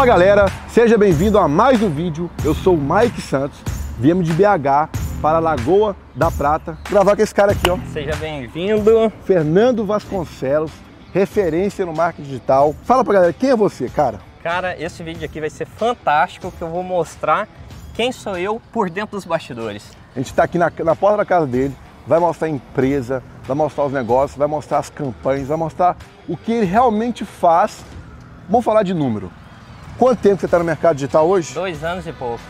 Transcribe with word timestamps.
Fala 0.00 0.12
galera, 0.12 0.46
seja 0.70 0.96
bem-vindo 0.96 1.38
a 1.38 1.46
mais 1.46 1.82
um 1.82 1.90
vídeo. 1.90 2.30
Eu 2.42 2.54
sou 2.54 2.74
o 2.74 2.80
Mike 2.80 3.20
Santos, 3.20 3.58
viemos 3.98 4.26
de 4.26 4.32
BH 4.32 4.88
para 5.20 5.36
a 5.36 5.40
Lagoa 5.40 5.94
da 6.14 6.30
Prata 6.30 6.78
gravar 6.88 7.14
com 7.14 7.20
esse 7.20 7.34
cara 7.34 7.52
aqui, 7.52 7.68
ó. 7.68 7.76
Seja 7.92 8.16
bem-vindo. 8.16 9.12
Fernando 9.26 9.84
Vasconcelos, 9.84 10.72
referência 11.12 11.84
no 11.84 11.92
marketing 11.92 12.26
digital. 12.26 12.74
Fala 12.84 13.04
pra 13.04 13.12
galera, 13.12 13.32
quem 13.34 13.50
é 13.50 13.54
você, 13.54 13.90
cara? 13.90 14.20
Cara, 14.42 14.74
esse 14.82 15.02
vídeo 15.02 15.22
aqui 15.22 15.38
vai 15.38 15.50
ser 15.50 15.66
fantástico, 15.66 16.50
que 16.50 16.62
eu 16.62 16.68
vou 16.70 16.82
mostrar 16.82 17.46
quem 17.92 18.10
sou 18.10 18.38
eu 18.38 18.58
por 18.72 18.88
dentro 18.88 19.18
dos 19.18 19.26
bastidores. 19.26 19.92
A 20.16 20.18
gente 20.18 20.30
está 20.30 20.44
aqui 20.44 20.56
na, 20.56 20.72
na 20.82 20.96
porta 20.96 21.18
da 21.18 21.26
casa 21.26 21.46
dele, 21.46 21.76
vai 22.06 22.18
mostrar 22.18 22.46
a 22.46 22.50
empresa, 22.50 23.22
vai 23.46 23.54
mostrar 23.54 23.84
os 23.84 23.92
negócios, 23.92 24.38
vai 24.38 24.48
mostrar 24.48 24.78
as 24.78 24.88
campanhas, 24.88 25.48
vai 25.48 25.58
mostrar 25.58 25.94
o 26.26 26.38
que 26.38 26.52
ele 26.52 26.64
realmente 26.64 27.22
faz. 27.22 27.84
Vamos 28.48 28.64
falar 28.64 28.82
de 28.82 28.94
número. 28.94 29.30
Quanto 30.00 30.20
tempo 30.22 30.40
você 30.40 30.46
está 30.46 30.58
no 30.58 30.64
mercado 30.64 30.96
digital 30.96 31.28
hoje? 31.28 31.52
Dois 31.52 31.84
anos 31.84 32.06
e 32.06 32.12
pouco. 32.14 32.40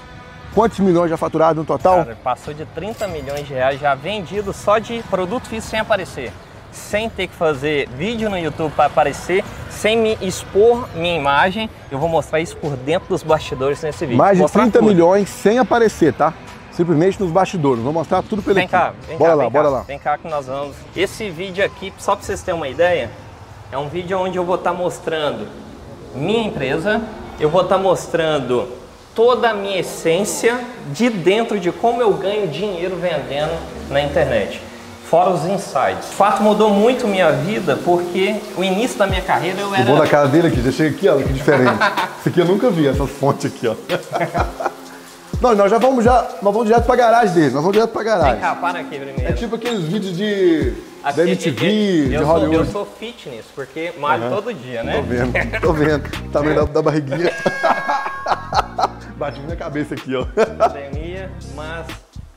Quantos 0.55 0.79
milhões 0.79 1.11
já 1.11 1.17
faturado 1.17 1.59
no 1.59 1.67
total? 1.67 2.05
Cara, 2.05 2.17
passou 2.23 2.55
de 2.55 2.65
30 2.65 3.09
milhões 3.09 3.45
de 3.45 3.53
reais 3.53 3.81
já 3.81 3.93
vendido 3.93 4.53
só 4.53 4.79
de 4.79 5.03
produto 5.11 5.49
físico 5.49 5.69
sem 5.69 5.81
aparecer. 5.81 6.33
Sem 6.71 7.11
ter 7.11 7.27
que 7.27 7.35
fazer 7.35 7.89
vídeo 7.89 8.31
no 8.31 8.39
YouTube 8.39 8.73
para 8.77 8.85
aparecer, 8.85 9.45
sem 9.69 9.97
me 9.97 10.17
expor 10.23 10.89
minha 10.95 11.17
imagem. 11.17 11.69
Eu 11.91 11.99
vou 11.99 12.09
mostrar 12.09 12.39
isso 12.39 12.57
por 12.57 12.77
dentro 12.77 13.09
dos 13.09 13.25
bastidores 13.25 13.83
nesse 13.83 14.07
vídeo. 14.07 14.19
Mais 14.19 14.37
de 14.37 14.43
Mostrar 14.43 14.63
30 14.63 14.79
tudo. 14.79 14.89
milhões 14.89 15.29
sem 15.29 15.59
aparecer, 15.59 16.15
tá? 16.15 16.33
Simplesmente 16.71 17.21
nos 17.21 17.33
bastidores. 17.33 17.83
Vou 17.83 17.93
mostrar 17.93 18.23
tudo 18.23 18.43
pela 18.43 18.55
Vem 18.55 18.63
equipe. 18.67 18.79
cá, 18.81 18.95
vem 19.09 19.19
bora 19.19 19.31
cá, 19.31 19.35
lá, 19.37 19.43
vem 19.43 19.53
bora 19.53 19.65
cá, 19.65 19.71
lá. 19.75 19.81
Vem 19.83 19.99
cá 19.99 20.19
que 20.19 20.29
nós 20.29 20.47
vamos. 20.47 20.77
Esse 20.95 21.29
vídeo 21.31 21.65
aqui, 21.65 21.93
só 21.99 22.15
para 22.15 22.25
vocês 22.25 22.41
terem 22.45 22.61
uma 22.61 22.69
ideia, 22.69 23.11
é 23.73 23.77
um 23.77 23.89
vídeo 23.89 24.21
onde 24.21 24.37
eu 24.39 24.45
vou 24.45 24.55
estar 24.55 24.73
mostrando 24.73 25.49
minha 26.15 26.47
empresa, 26.47 27.03
eu 27.41 27.49
vou 27.49 27.63
estar 27.63 27.79
mostrando 27.79 28.69
toda 29.15 29.51
a 29.51 29.55
minha 29.55 29.79
essência 29.81 30.61
de 30.93 31.09
dentro 31.09 31.59
de 31.59 31.73
como 31.73 32.01
eu 32.01 32.13
ganho 32.13 32.47
dinheiro 32.49 32.97
vendendo 32.97 33.53
na 33.89 34.03
internet. 34.03 34.61
Fora 35.09 35.31
os 35.31 35.45
insights. 35.45 36.11
O 36.11 36.13
fato 36.13 36.41
mudou 36.43 36.71
muito 36.71 37.09
minha 37.09 37.33
vida 37.33 37.77
porque 37.85 38.37
o 38.57 38.63
início 38.63 38.97
da 38.97 39.07
minha 39.09 39.23
carreira 39.23 39.61
eu 39.61 39.71
O 39.71 39.75
era 39.75 39.85
bom 39.85 39.99
da 39.99 40.07
cara 40.07 40.29
dele 40.29 40.49
aqui, 40.49 40.63
já 40.63 40.71
chega 40.71 40.97
aqui, 40.97 41.09
ó, 41.09 41.17
que 41.17 41.33
diferente. 41.33 41.73
Isso 42.21 42.29
aqui 42.29 42.39
eu 42.41 42.45
nunca 42.45 42.71
vi, 42.71 42.87
essas 42.87 43.11
fontes 43.11 43.47
aqui, 43.47 43.67
ó. 43.67 43.75
Não, 45.41 45.55
nós 45.55 45.71
já 45.71 45.79
vamos 45.79 46.05
já, 46.05 46.21
nós 46.43 46.53
vamos 46.53 46.67
direto 46.67 46.85
pra 46.85 46.95
garagem 46.95 47.35
dele, 47.35 47.47
nós 47.47 47.63
vamos 47.63 47.73
direto 47.73 47.91
pra 47.91 48.03
Vem 48.03 48.13
garagem. 48.13 48.41
cá, 48.41 48.55
para 48.55 48.81
aqui 48.81 48.99
primeiro. 48.99 49.23
É 49.27 49.33
tipo 49.33 49.57
aqueles 49.57 49.83
vídeos 49.85 50.15
de 50.15 50.75
Aqui, 51.03 51.17
da 51.17 51.27
MTV, 51.27 51.67
eu, 51.67 52.09
de 52.09 52.15
eu 52.15 52.27
Hollywood. 52.27 52.71
Sou, 52.71 52.83
eu 52.83 52.87
sou 52.87 52.87
fitness, 52.99 53.47
porque 53.55 53.93
malho 53.99 54.29
todo 54.29 54.53
dia, 54.53 54.83
né? 54.83 54.97
Tô 54.97 55.03
vendo, 55.03 55.61
tô 55.61 55.73
vendo. 55.73 56.31
Tamanho 56.31 56.57
da, 56.57 56.65
da 56.65 56.83
barriguinha. 56.83 57.33
Bate 59.17 59.41
na 59.41 59.57
cabeça 59.57 59.95
aqui, 59.95 60.15
ó. 60.15 60.23
academia, 60.23 61.31
mas 61.55 61.87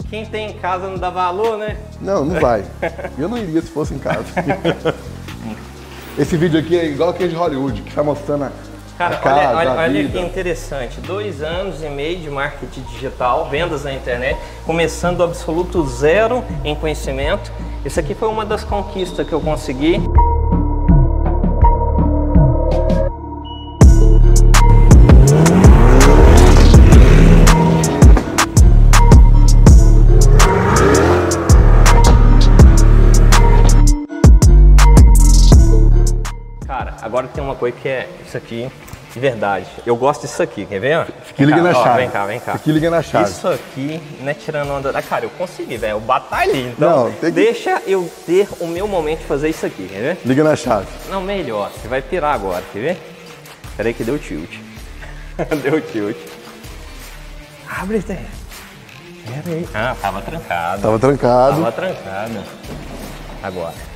quem 0.10 0.26
tem 0.26 0.52
em 0.52 0.54
casa 0.60 0.88
não 0.88 0.98
dá 0.98 1.10
valor, 1.10 1.58
né? 1.58 1.78
Não, 2.00 2.24
não 2.24 2.40
vai. 2.40 2.64
Eu 3.18 3.28
não 3.28 3.38
iria 3.38 3.62
se 3.62 3.70
fosse 3.70 3.94
em 3.94 4.00
casa. 4.00 4.26
Esse 6.18 6.38
vídeo 6.38 6.60
aqui 6.60 6.78
é 6.78 6.86
igual 6.86 7.10
aquele 7.10 7.30
de 7.30 7.36
Hollywood, 7.36 7.82
que 7.82 7.92
vai 7.92 8.06
mostrando 8.06 8.44
a, 8.44 8.52
Cara, 8.98 9.18
casa, 9.18 9.36
olha, 9.36 9.72
olha, 9.72 9.72
olha 9.82 10.08
que 10.08 10.20
interessante. 10.20 11.02
Dois 11.02 11.42
anos 11.42 11.82
e 11.82 11.90
meio 11.90 12.20
de 12.20 12.30
marketing 12.30 12.82
digital, 12.82 13.48
vendas 13.50 13.84
na 13.84 13.94
internet, 13.94 14.38
começando 14.66 15.18
do 15.18 15.24
absoluto 15.24 15.86
zero 15.88 16.44
em 16.64 16.76
conhecimento. 16.76 17.52
Isso 17.84 18.00
aqui 18.00 18.14
foi 18.14 18.30
uma 18.30 18.46
das 18.46 18.64
conquistas 18.64 19.28
que 19.28 19.34
eu 19.34 19.42
consegui. 19.42 20.00
Tem 37.44 37.50
uma 37.50 37.56
coisa 37.56 37.76
que 37.78 37.88
é 37.90 38.08
isso 38.26 38.38
aqui, 38.38 38.72
de 39.14 39.20
verdade. 39.20 39.68
Eu 39.86 39.96
gosto 39.98 40.22
disso 40.22 40.42
aqui, 40.42 40.66
quer 40.66 40.80
ver? 40.80 40.96
Aqui 41.02 41.44
liga 41.46 41.62
Vem 41.62 41.66
cá, 41.66 41.72
na 41.74 41.80
ó, 41.80 41.84
chave. 41.84 41.98
Vem 42.00 42.10
cá, 42.10 42.26
vem 42.26 42.40
cá. 42.40 42.54
Aqui 42.54 42.72
liga 42.72 42.90
na 42.90 43.02
chave. 43.04 43.30
Isso 43.30 43.48
aqui, 43.48 44.02
não 44.22 44.30
é 44.30 44.34
tirando 44.34 44.72
onda. 44.72 44.92
Ah, 44.98 45.02
cara, 45.02 45.26
eu 45.26 45.30
consegui, 45.32 45.76
velho. 45.78 45.92
Eu 45.92 46.00
batalhei. 46.00 46.70
Então, 46.70 47.06
Não, 47.06 47.12
que- 47.12 47.30
deixa 47.32 47.82
eu 47.86 48.10
ter 48.26 48.48
o 48.62 48.68
meu 48.68 48.88
momento 48.88 49.20
de 49.20 49.26
fazer 49.26 49.50
isso 49.50 49.66
aqui, 49.66 49.88
quer 49.92 50.00
ver? 50.00 50.18
Liga 50.26 50.44
na 50.44 50.56
chave. 50.56 50.88
Não, 51.10 51.22
melhor. 51.22 51.70
Você 51.72 51.88
vai 51.88 52.02
pirar 52.02 52.34
agora, 52.34 52.64
quer 52.72 52.80
ver? 52.80 52.98
Peraí 53.76 53.94
que 53.94 54.04
deu 54.06 54.18
tilt. 54.18 54.50
deu 55.62 55.82
tilt. 55.82 56.18
Abre, 57.70 58.00
Zé. 58.00 58.20
Peraí. 59.44 59.68
Ah, 59.74 59.96
tava 60.02 60.22
trancado. 60.22 60.82
Tava 60.82 61.00
trancado. 61.00 61.56
Tava 61.58 61.72
trancado. 61.72 62.44
Agora. 63.42 63.93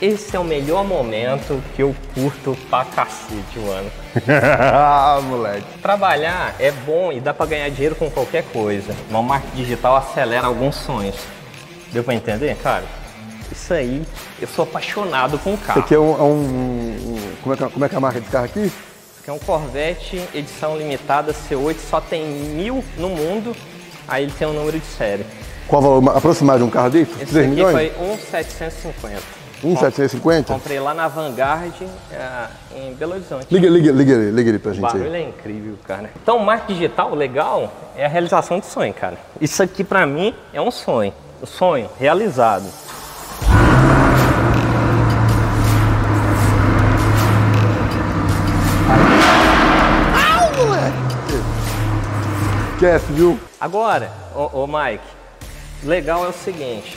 Esse 0.00 0.36
é 0.36 0.38
o 0.38 0.44
melhor 0.44 0.84
momento 0.84 1.62
que 1.74 1.82
eu 1.82 1.94
curto 2.14 2.56
pra 2.70 2.84
cacete, 2.84 3.58
mano. 3.58 3.90
ah, 4.72 5.20
moleque. 5.22 5.64
Trabalhar 5.82 6.54
é 6.58 6.70
bom 6.70 7.12
e 7.12 7.20
dá 7.20 7.34
pra 7.34 7.46
ganhar 7.46 7.68
dinheiro 7.70 7.94
com 7.96 8.08
qualquer 8.10 8.44
coisa. 8.44 8.94
Mas 9.10 9.20
o 9.20 9.24
marketing 9.24 9.56
digital 9.56 9.96
acelera 9.96 10.46
alguns 10.46 10.76
sonhos. 10.76 11.16
Deu 11.92 12.04
pra 12.04 12.14
entender? 12.14 12.56
Cara, 12.62 12.84
isso 13.50 13.72
aí, 13.74 14.02
eu 14.40 14.46
sou 14.48 14.62
apaixonado 14.64 15.38
com 15.38 15.54
o 15.54 15.58
carro. 15.58 15.80
aqui 15.80 15.94
é 15.94 15.98
um. 15.98 16.12
é 16.18 16.22
um- 16.22 16.34
um- 17.16 17.32
como, 17.42 17.54
é 17.54 17.56
que, 17.58 17.68
como 17.68 17.84
é 17.84 17.88
que 17.88 17.94
é 17.94 17.98
a 17.98 18.00
marca 18.00 18.20
desse 18.20 18.30
carro 18.32 18.44
aqui? 18.44 18.60
Isso 18.66 18.74
aqui 19.20 19.30
é 19.30 19.32
um 19.32 19.38
Corvette 19.38 20.22
edição 20.34 20.76
limitada 20.78 21.32
C8, 21.34 21.76
só 21.90 22.00
tem 22.00 22.24
mil 22.24 22.84
no 22.96 23.08
mundo. 23.08 23.54
Aí 24.06 24.22
ele 24.24 24.32
tem 24.38 24.46
um 24.48 24.52
número 24.52 24.78
de 24.78 24.86
série. 24.86 25.26
Qual 25.66 25.82
o 25.82 26.00
valor 26.00 26.16
aproximado 26.16 26.58
de 26.60 26.64
um 26.64 26.70
carro 26.70 26.88
desse? 26.90 27.10
Esse 27.20 27.26
3 27.32 27.46
aqui 27.46 27.54
milhões? 27.54 27.74
foi 27.74 27.92
1,750. 28.32 29.37
1,750? 29.62 30.52
Comprei 30.52 30.78
lá 30.78 30.94
na 30.94 31.08
Vanguard, 31.08 31.72
é, 32.12 32.46
em 32.76 32.94
Belo 32.94 33.12
Horizonte. 33.14 33.46
Liga, 33.50 33.68
liga, 33.68 33.92
liga, 33.92 34.14
liga 34.30 34.48
ele 34.50 34.58
pra 34.58 34.70
O 34.70 34.74
gente 34.74 34.82
barulho 34.82 35.12
aí. 35.12 35.22
é 35.24 35.28
incrível, 35.28 35.74
cara. 35.86 36.10
Então, 36.22 36.36
o 36.36 36.44
marketing 36.44 36.74
digital 36.74 37.14
legal 37.14 37.72
é 37.96 38.04
a 38.04 38.08
realização 38.08 38.60
de 38.60 38.66
sonho, 38.66 38.94
cara. 38.94 39.16
Isso 39.40 39.62
aqui 39.62 39.82
pra 39.82 40.06
mim 40.06 40.34
é 40.52 40.60
um 40.60 40.70
sonho. 40.70 41.12
Um 41.42 41.46
sonho 41.46 41.88
realizado. 41.98 42.66
Esquece, 52.74 53.12
viu? 53.12 53.38
Agora, 53.60 54.10
ô, 54.34 54.62
ô 54.62 54.66
Mike, 54.66 55.04
legal 55.82 56.24
é 56.24 56.28
o 56.28 56.32
seguinte: 56.32 56.96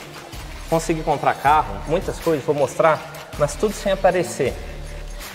consegui 0.72 1.02
comprar 1.02 1.34
carro, 1.34 1.74
muitas 1.86 2.18
coisas, 2.18 2.42
vou 2.46 2.54
mostrar, 2.54 2.98
mas 3.38 3.54
tudo 3.54 3.74
sem 3.74 3.92
aparecer. 3.92 4.54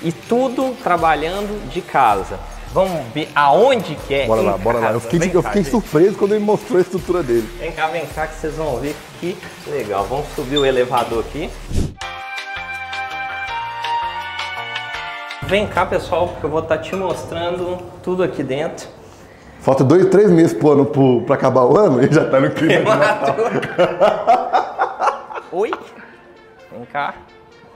E 0.01 0.11
tudo 0.11 0.75
trabalhando 0.81 1.69
de 1.69 1.79
casa. 1.79 2.39
Vamos 2.73 3.05
ver 3.13 3.29
aonde 3.35 3.95
que 4.07 4.15
é. 4.15 4.25
Bora 4.25 4.41
lá, 4.41 4.57
bora 4.57 4.79
lá. 4.79 4.87
Eu 4.87 4.93
casa. 4.93 4.99
fiquei, 5.01 5.19
Vem 5.19 5.31
eu 5.31 5.43
cá, 5.43 5.49
fiquei 5.49 5.63
gente. 5.63 5.71
surpreso 5.71 6.17
quando 6.17 6.33
ele 6.33 6.43
mostrou 6.43 6.79
a 6.79 6.81
estrutura 6.81 7.21
dele. 7.21 7.47
Vem 7.59 7.71
cá, 7.71 7.87
vem 7.87 8.03
cá 8.07 8.25
que 8.25 8.33
vocês 8.33 8.55
vão 8.55 8.77
ver 8.77 8.95
que 9.19 9.37
legal. 9.67 10.05
Vamos 10.05 10.25
subir 10.35 10.57
o 10.57 10.65
elevador 10.65 11.23
aqui. 11.23 11.51
Vem 15.43 15.67
cá, 15.67 15.85
pessoal, 15.85 16.35
que 16.39 16.43
eu 16.43 16.49
vou 16.49 16.61
estar 16.61 16.79
te 16.79 16.95
mostrando 16.95 17.77
tudo 18.01 18.23
aqui 18.23 18.41
dentro. 18.41 18.87
Falta 19.61 19.83
dois, 19.83 20.07
três 20.07 20.31
meses 20.31 20.53
pro 20.53 20.71
ano, 20.71 20.85
pro, 20.87 21.21
pra 21.21 21.35
acabar 21.35 21.63
o 21.63 21.77
ano 21.77 22.01
e 22.03 22.11
já 22.11 22.25
tá 22.27 22.39
no 22.39 22.49
clima 22.49 22.79
de 22.79 22.85
Natal. 22.85 23.35
Oi? 25.57 25.72
Vem 26.72 26.85
cá. 26.85 27.16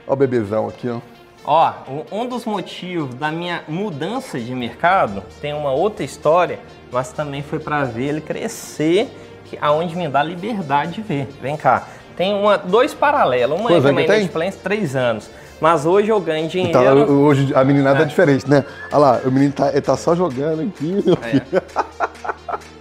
Ó 0.06 0.12
o 0.12 0.16
bebezão 0.16 0.68
aqui, 0.68 0.88
ó. 0.88 1.00
Ó, 1.44 1.72
um- 2.12 2.26
dos 2.28 2.44
motivos 2.44 3.12
da 3.16 3.32
minha 3.32 3.64
mudança 3.66 4.38
de 4.38 4.54
mercado 4.54 5.24
tem 5.40 5.52
uma 5.52 5.72
outra 5.72 6.04
história, 6.04 6.60
mas 6.92 7.10
também 7.12 7.42
foi 7.42 7.58
para 7.58 7.82
ver 7.82 8.04
ele 8.04 8.20
crescer, 8.20 9.08
que 9.46 9.58
aonde 9.60 9.96
me 9.96 10.08
dá 10.08 10.22
liberdade 10.22 10.92
de 10.92 11.02
ver. 11.02 11.26
Vem 11.40 11.56
cá. 11.56 11.88
Tem 12.16 12.32
uma, 12.32 12.56
dois 12.56 12.94
paralelos. 12.94 13.58
Uma 13.58 13.68
Quantos 13.70 13.84
é 13.90 13.92
tem? 13.94 14.04
inadimplência, 14.04 14.60
três 14.62 14.94
anos. 14.94 15.28
Mas 15.60 15.84
hoje 15.84 16.08
eu 16.08 16.20
ganho 16.20 16.46
dinheiro. 16.46 16.78
Então, 17.00 17.18
hoje 17.24 17.52
a 17.52 17.64
meninada 17.64 17.98
É. 17.98 18.02
é 18.02 18.04
diferente, 18.04 18.48
né? 18.48 18.64
Olha 18.92 18.98
lá, 18.98 19.20
o 19.24 19.30
menino 19.32 19.52
tá, 19.52 19.72
tá 19.80 19.96
só 19.96 20.14
jogando 20.14 20.62
aqui, 20.62 21.02
É. 21.20 21.62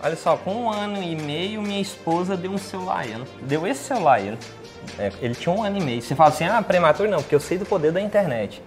Olha 0.03 0.15
só, 0.15 0.35
com 0.37 0.51
um 0.65 0.69
ano 0.71 1.01
e 1.01 1.15
meio, 1.15 1.59
minha 1.61 1.81
esposa 1.81 2.37
deu 2.37 2.51
um 2.51 2.57
celular 2.59 2.99
a 2.99 3.05
ele. 3.07 3.23
Deu 3.41 3.65
esse 3.65 3.83
celular 3.83 4.13
a 4.15 4.19
ele. 4.19 4.37
É, 4.99 5.11
ele 5.21 5.35
tinha 5.35 5.53
um 5.53 5.63
ano 5.63 5.77
e 5.77 5.81
meio. 5.81 6.01
Você 6.01 6.15
fala 6.15 6.29
assim, 6.29 6.45
ah, 6.45 6.61
prematuro 6.61 7.09
não, 7.09 7.19
porque 7.19 7.35
eu 7.35 7.39
sei 7.39 7.57
do 7.57 7.65
poder 7.65 7.91
da 7.91 8.01
internet. 8.01 8.61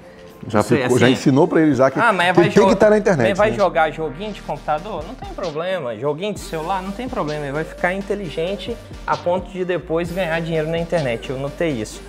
Já, 0.46 0.60
é 0.60 0.62
ficou- 0.62 0.98
já 0.98 1.06
assim. 1.06 1.14
ensinou 1.14 1.48
pra 1.48 1.60
ele 1.62 1.74
já 1.74 1.90
que, 1.90 1.98
Ah, 1.98 2.12
mas 2.12 2.28
que 2.28 2.32
vai 2.34 2.44
ele 2.46 2.54
tem 2.54 2.66
que 2.66 2.72
estar 2.74 2.90
na 2.90 2.98
internet. 2.98 3.28
Mas 3.30 3.38
vai 3.38 3.50
né? 3.50 3.56
jogar 3.56 3.90
joguinho 3.90 4.32
de 4.32 4.42
computador? 4.42 5.02
Não 5.06 5.14
tem 5.14 5.28
problema. 5.32 5.96
Joguinho 5.96 6.34
de 6.34 6.40
celular? 6.40 6.82
Não 6.82 6.90
tem 6.92 7.08
problema. 7.08 7.44
Ele 7.44 7.52
vai 7.52 7.64
ficar 7.64 7.94
inteligente 7.94 8.76
a 9.06 9.16
ponto 9.16 9.50
de 9.50 9.64
depois 9.64 10.10
ganhar 10.10 10.38
dinheiro 10.40 10.68
na 10.68 10.78
internet. 10.78 11.30
Eu 11.30 11.38
notei 11.38 11.70
isso. 11.70 12.02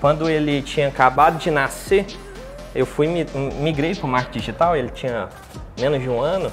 Quando 0.00 0.28
ele 0.28 0.62
tinha 0.62 0.88
acabado 0.88 1.38
de 1.38 1.50
nascer, 1.50 2.06
eu 2.74 2.84
fui 2.86 3.06
migrei 3.60 3.94
para 3.94 4.06
o 4.06 4.08
marketing 4.08 4.38
digital, 4.38 4.76
ele 4.76 4.88
tinha 4.90 5.28
menos 5.78 6.00
de 6.02 6.08
um 6.08 6.20
ano. 6.20 6.52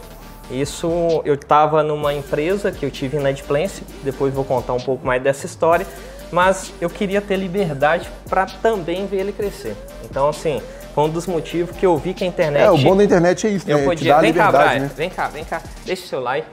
Isso 0.51 1.21
eu 1.25 1.33
estava 1.33 1.81
numa 1.83 2.13
empresa 2.13 2.71
que 2.71 2.86
eu 2.86 2.92
tive 2.92 3.18
na 3.18 3.30
Adplance, 3.30 3.83
depois 4.04 4.33
vou 4.33 4.44
contar 4.44 4.74
um 4.74 4.80
pouco 4.80 5.06
mais 5.06 5.21
dessa 5.24 5.45
história, 5.45 5.86
mas 6.33 6.74
eu 6.81 6.89
queria 6.89 7.21
ter 7.21 7.38
liberdade 7.38 8.09
para 8.27 8.47
também 8.47 9.06
ver 9.06 9.18
ele 9.18 9.31
crescer. 9.31 9.77
Então 10.03 10.27
assim, 10.27 10.59
foi 10.95 11.03
um 11.03 11.09
dos 11.09 11.27
motivos 11.27 11.77
que 11.77 11.85
eu 11.85 11.95
vi 11.95 12.13
que 12.13 12.24
a 12.24 12.27
internet. 12.27 12.63
É, 12.63 12.71
o 12.71 12.77
bom 12.77 12.97
da 12.97 13.03
internet 13.03 13.45
é 13.45 13.51
isso, 13.51 13.68
né? 13.68 13.74
Eu 13.75 13.85
podia. 13.85 14.19
vem 14.19 14.33
cá, 14.33 14.51
Brian, 14.51 14.80
né? 14.80 14.91
vem 14.95 15.09
cá, 15.09 15.27
vem 15.27 15.45
cá, 15.45 15.62
deixa 15.85 16.03
o 16.03 16.07
seu 16.07 16.19
like. 16.19 16.47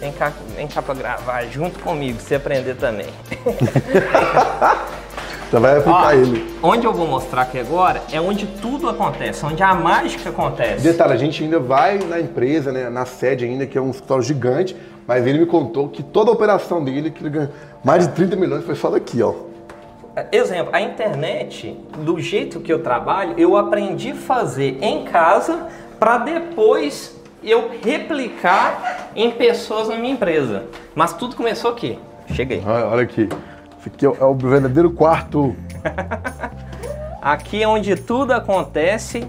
Vem 0.00 0.12
cá, 0.12 0.32
vem 0.56 0.66
cá 0.66 0.82
para 0.82 0.94
gravar 0.94 1.44
junto 1.44 1.78
comigo, 1.78 2.18
você 2.20 2.34
aprender 2.34 2.74
também. 2.74 3.06
Você 5.52 5.60
vai 5.60 5.76
aplicar 5.76 6.06
Ó, 6.06 6.12
ele. 6.12 6.50
Onde 6.62 6.86
eu 6.86 6.94
vou 6.94 7.06
mostrar 7.06 7.42
aqui 7.42 7.58
agora 7.58 8.00
é 8.10 8.18
onde 8.18 8.46
tudo 8.46 8.88
acontece, 8.88 9.44
onde 9.44 9.62
a 9.62 9.74
mágica 9.74 10.30
acontece. 10.30 10.82
Detalhe, 10.82 11.12
a 11.12 11.16
gente 11.16 11.44
ainda 11.44 11.60
vai 11.60 11.98
na 11.98 12.18
empresa, 12.18 12.72
né, 12.72 12.88
na 12.88 13.04
sede 13.04 13.44
ainda, 13.44 13.66
que 13.66 13.76
é 13.76 13.80
um 13.80 13.90
escritório 13.90 14.24
gigante, 14.24 14.74
mas 15.06 15.26
ele 15.26 15.40
me 15.40 15.44
contou 15.44 15.90
que 15.90 16.02
toda 16.02 16.30
a 16.30 16.32
operação 16.32 16.82
dele, 16.82 17.10
que 17.10 17.22
ele 17.22 17.28
ganhou 17.28 17.50
mais 17.84 18.08
de 18.08 18.14
30 18.14 18.34
milhões, 18.34 18.64
foi 18.64 18.74
só 18.74 18.88
daqui, 18.88 19.22
ó. 19.22 19.34
Exemplo, 20.32 20.74
a 20.74 20.80
internet, 20.80 21.78
do 21.98 22.18
jeito 22.18 22.58
que 22.58 22.72
eu 22.72 22.82
trabalho, 22.82 23.34
eu 23.36 23.54
aprendi 23.54 24.12
a 24.12 24.14
fazer 24.14 24.78
em 24.80 25.04
casa 25.04 25.66
para 25.98 26.16
depois 26.16 27.14
eu 27.42 27.70
replicar 27.82 29.10
em 29.16 29.30
pessoas 29.30 29.88
na 29.88 29.96
minha 29.96 30.12
empresa. 30.12 30.64
Mas 30.94 31.12
tudo 31.12 31.36
começou 31.36 31.70
aqui. 31.70 31.98
Cheguei. 32.32 32.62
Olha, 32.64 32.86
olha 32.86 33.02
aqui. 33.02 33.28
Aqui 33.84 34.06
é 34.06 34.24
o 34.24 34.34
verdadeiro 34.34 34.90
quarto. 34.92 35.56
aqui 37.20 37.62
é 37.62 37.68
onde 37.68 37.96
tudo 37.96 38.32
acontece, 38.32 39.26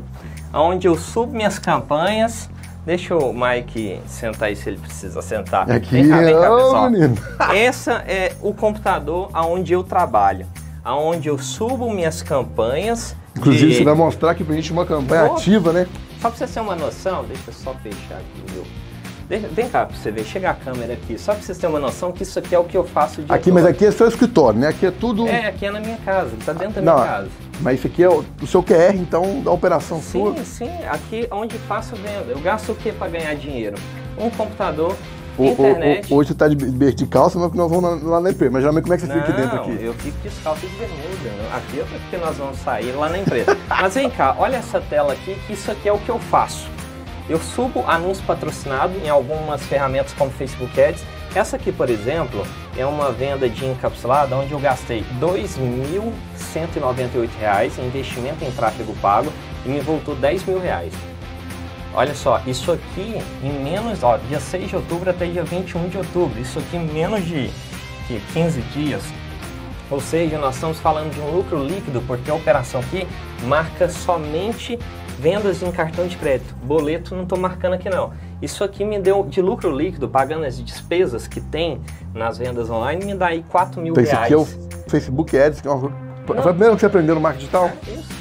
onde 0.54 0.88
eu 0.88 0.96
subo 0.96 1.34
minhas 1.34 1.58
campanhas. 1.58 2.50
Deixa 2.86 3.16
o 3.16 3.34
Mike 3.34 4.00
sentar 4.06 4.50
aí 4.50 4.56
se 4.56 4.70
ele 4.70 4.78
precisa 4.78 5.22
sentar. 5.22 5.70
Aqui, 5.72 5.90
vem 5.90 6.10
cá, 6.10 6.20
vem 6.20 6.34
cá, 6.34 6.56
pessoal. 6.56 6.90
Menino. 6.90 7.18
Esse 7.56 7.90
é 7.90 8.34
o 8.42 8.54
computador 8.54 9.30
onde 9.34 9.74
eu 9.74 9.84
trabalho, 9.84 10.46
onde 10.86 11.30
eu 11.30 11.40
subo 11.40 11.90
minhas 11.92 12.22
campanhas. 12.22 13.16
Inclusive, 13.36 13.72
de... 13.72 13.78
você 13.78 13.84
vai 13.84 13.96
mostrar 13.96 14.32
aqui 14.32 14.44
pra 14.44 14.54
gente 14.54 14.72
uma 14.72 14.86
campanha 14.86 15.26
ativa, 15.26 15.72
né? 15.72 15.88
Só 16.24 16.30
pra 16.30 16.38
você 16.38 16.54
ter 16.54 16.62
uma 16.62 16.76
noção, 16.78 17.26
deixa 17.26 17.44
eu 17.48 17.54
só 17.54 17.74
fechar 17.74 18.16
aqui 18.16 18.44
o 18.50 18.54
meu 18.54 19.50
Vem 19.52 19.68
cá 19.68 19.86
pra 19.86 19.94
você 19.94 20.10
ver, 20.10 20.24
chega 20.24 20.52
a 20.52 20.54
câmera 20.54 20.94
aqui, 20.94 21.18
só 21.18 21.34
pra 21.34 21.44
vocês 21.44 21.58
terem 21.58 21.76
uma 21.76 21.82
noção 21.82 22.14
que 22.14 22.24
isso 22.24 22.40
aqui 22.40 22.56
é 22.56 22.60
o 22.60 22.64
que 22.64 22.78
eu 22.78 22.86
faço 22.86 23.22
de 23.22 23.30
Aqui, 23.30 23.52
mas 23.52 23.66
aqui 23.66 23.86
é 23.86 23.92
seu 23.92 24.08
escritório, 24.08 24.58
né? 24.58 24.70
Aqui 24.70 24.86
é 24.86 24.92
tudo. 24.92 25.28
É, 25.28 25.48
aqui 25.48 25.66
é 25.66 25.72
na 25.72 25.82
minha 25.82 25.98
casa, 25.98 26.32
tá 26.46 26.54
dentro 26.54 26.76
da 26.76 26.82
minha 26.82 26.96
Não, 26.96 27.04
casa. 27.04 27.30
Mas 27.60 27.80
isso 27.80 27.88
aqui 27.88 28.04
é 28.04 28.10
o, 28.10 28.24
o 28.42 28.48
seu 28.48 28.64
QR, 28.64 28.96
então, 28.96 29.42
da 29.42 29.52
operação 29.52 30.02
sim, 30.02 30.12
sua? 30.12 30.34
Sim, 30.38 30.46
sim, 30.46 30.86
aqui 30.88 31.28
onde 31.30 31.58
faço 31.58 31.94
venda. 31.98 32.28
Eu 32.30 32.40
gasto 32.40 32.72
o 32.72 32.76
que 32.76 32.94
para 32.94 33.10
ganhar 33.10 33.36
dinheiro? 33.36 33.76
Um 34.18 34.30
computador, 34.30 34.96
o. 35.38 35.44
O, 35.44 36.14
o, 36.14 36.18
hoje 36.18 36.30
você 36.30 36.36
tá 36.36 36.48
de, 36.48 36.56
de 36.56 37.08
calça, 37.08 37.40
mas 37.40 37.52
nós 37.54 37.70
vamos 37.70 38.04
lá 38.04 38.20
na 38.20 38.32
empresa. 38.32 38.52
Mas 38.52 38.62
geralmente 38.62 38.84
como 38.84 38.94
é 38.94 38.98
que 38.98 39.04
você 39.04 39.14
Não, 39.14 39.22
fica 39.22 39.32
aqui 39.32 39.42
dentro 39.42 39.58
aqui? 39.58 39.84
Eu 39.84 39.94
fico 39.94 40.18
descalço 40.22 40.68
de 40.68 40.76
bermuda. 40.76 41.30
Aqui 41.56 41.80
é 41.80 41.84
porque 41.84 42.18
nós 42.18 42.38
vamos 42.38 42.58
sair 42.60 42.92
lá 42.92 43.10
na 43.10 43.20
empresa. 43.20 43.58
mas 43.70 43.94
vem 43.94 44.10
cá, 44.10 44.36
olha 44.38 44.58
essa 44.58 44.82
tela 44.82 45.14
aqui, 45.14 45.36
que 45.48 45.54
isso 45.54 45.72
aqui 45.72 45.88
é 45.90 45.94
o 45.94 46.00
que 46.00 46.10
eu 46.10 46.20
faço. 46.20 46.68
Eu 47.30 47.40
subo 47.40 47.86
anúncio 47.88 48.24
patrocinado 48.26 48.94
em 49.04 49.10
algumas 49.10 49.64
ferramentas 49.64 50.14
como 50.14 50.30
Facebook 50.32 50.82
Ads. 50.82 51.04
Essa 51.34 51.56
aqui, 51.56 51.72
por 51.72 51.90
exemplo, 51.90 52.46
é 52.78 52.86
uma 52.86 53.12
venda 53.12 53.50
de 53.50 53.66
encapsulada 53.66 54.36
onde 54.36 54.52
eu 54.52 54.60
gastei 54.60 55.00
R$ 55.00 55.08
2.198 55.22 57.80
em 57.80 57.88
investimento 57.88 58.44
em 58.44 58.52
tráfego 58.52 58.94
pago 59.02 59.32
e 59.66 59.70
me 59.70 59.80
voltou 59.80 60.16
10 60.16 60.46
mil 60.46 60.60
reais. 60.60 60.94
Olha 61.96 62.16
só, 62.16 62.42
isso 62.48 62.72
aqui 62.72 63.22
em 63.44 63.64
menos, 63.64 64.04
ó, 64.04 64.18
dia 64.18 64.40
6 64.40 64.70
de 64.70 64.76
outubro 64.76 65.10
até 65.10 65.28
dia 65.28 65.44
21 65.44 65.90
de 65.90 65.98
outubro, 65.98 66.42
isso 66.42 66.58
aqui 66.58 66.78
em 66.78 66.88
menos 66.88 67.24
de, 67.24 67.48
de 68.08 68.20
15 68.34 68.62
dias. 68.74 69.04
Ou 69.92 70.02
seja, 70.02 70.40
nós 70.40 70.56
estamos 70.56 70.80
falando 70.80 71.14
de 71.14 71.20
um 71.20 71.30
lucro 71.36 71.64
líquido, 71.64 72.02
porque 72.08 72.32
a 72.32 72.34
operação 72.34 72.82
aqui 72.82 73.08
marca 73.44 73.88
somente 73.88 74.80
vendas 75.20 75.62
em 75.62 75.72
cartão 75.72 76.08
de 76.08 76.18
crédito. 76.18 76.56
Boleto 76.64 77.16
não 77.16 77.24
estou 77.24 77.38
marcando 77.38 77.74
aqui 77.74 77.90
não. 77.90 78.12
Isso 78.42 78.64
aqui 78.64 78.84
me 78.84 78.98
deu 78.98 79.24
de 79.24 79.40
lucro 79.40 79.70
líquido, 79.70 80.10
pagando 80.10 80.46
as 80.46 80.62
despesas 80.62 81.28
que 81.28 81.40
tem 81.40 81.80
nas 82.12 82.40
vendas 82.40 82.72
online, 82.72 83.06
me 83.06 83.14
dá 83.14 83.28
aí 83.28 83.44
4 83.50 83.80
mil 83.80 83.94
então, 83.94 84.04
reais. 84.04 84.32
Esse 84.32 84.34
aqui 84.34 84.34
é 84.34 84.38
o 84.38 84.90
Facebook 84.90 85.38
Ads, 85.38 85.62
que 85.62 85.68
é 85.68 85.72
uma... 85.72 85.92
Foi 86.26 86.38
a 86.38 86.42
primeira 86.42 86.74
que 86.74 86.80
você 86.80 86.86
aprendeu 86.88 87.14
no 87.14 87.22
marketing 87.22 87.46
digital? 87.46 87.72
É 87.88 87.92
isso. 87.92 88.14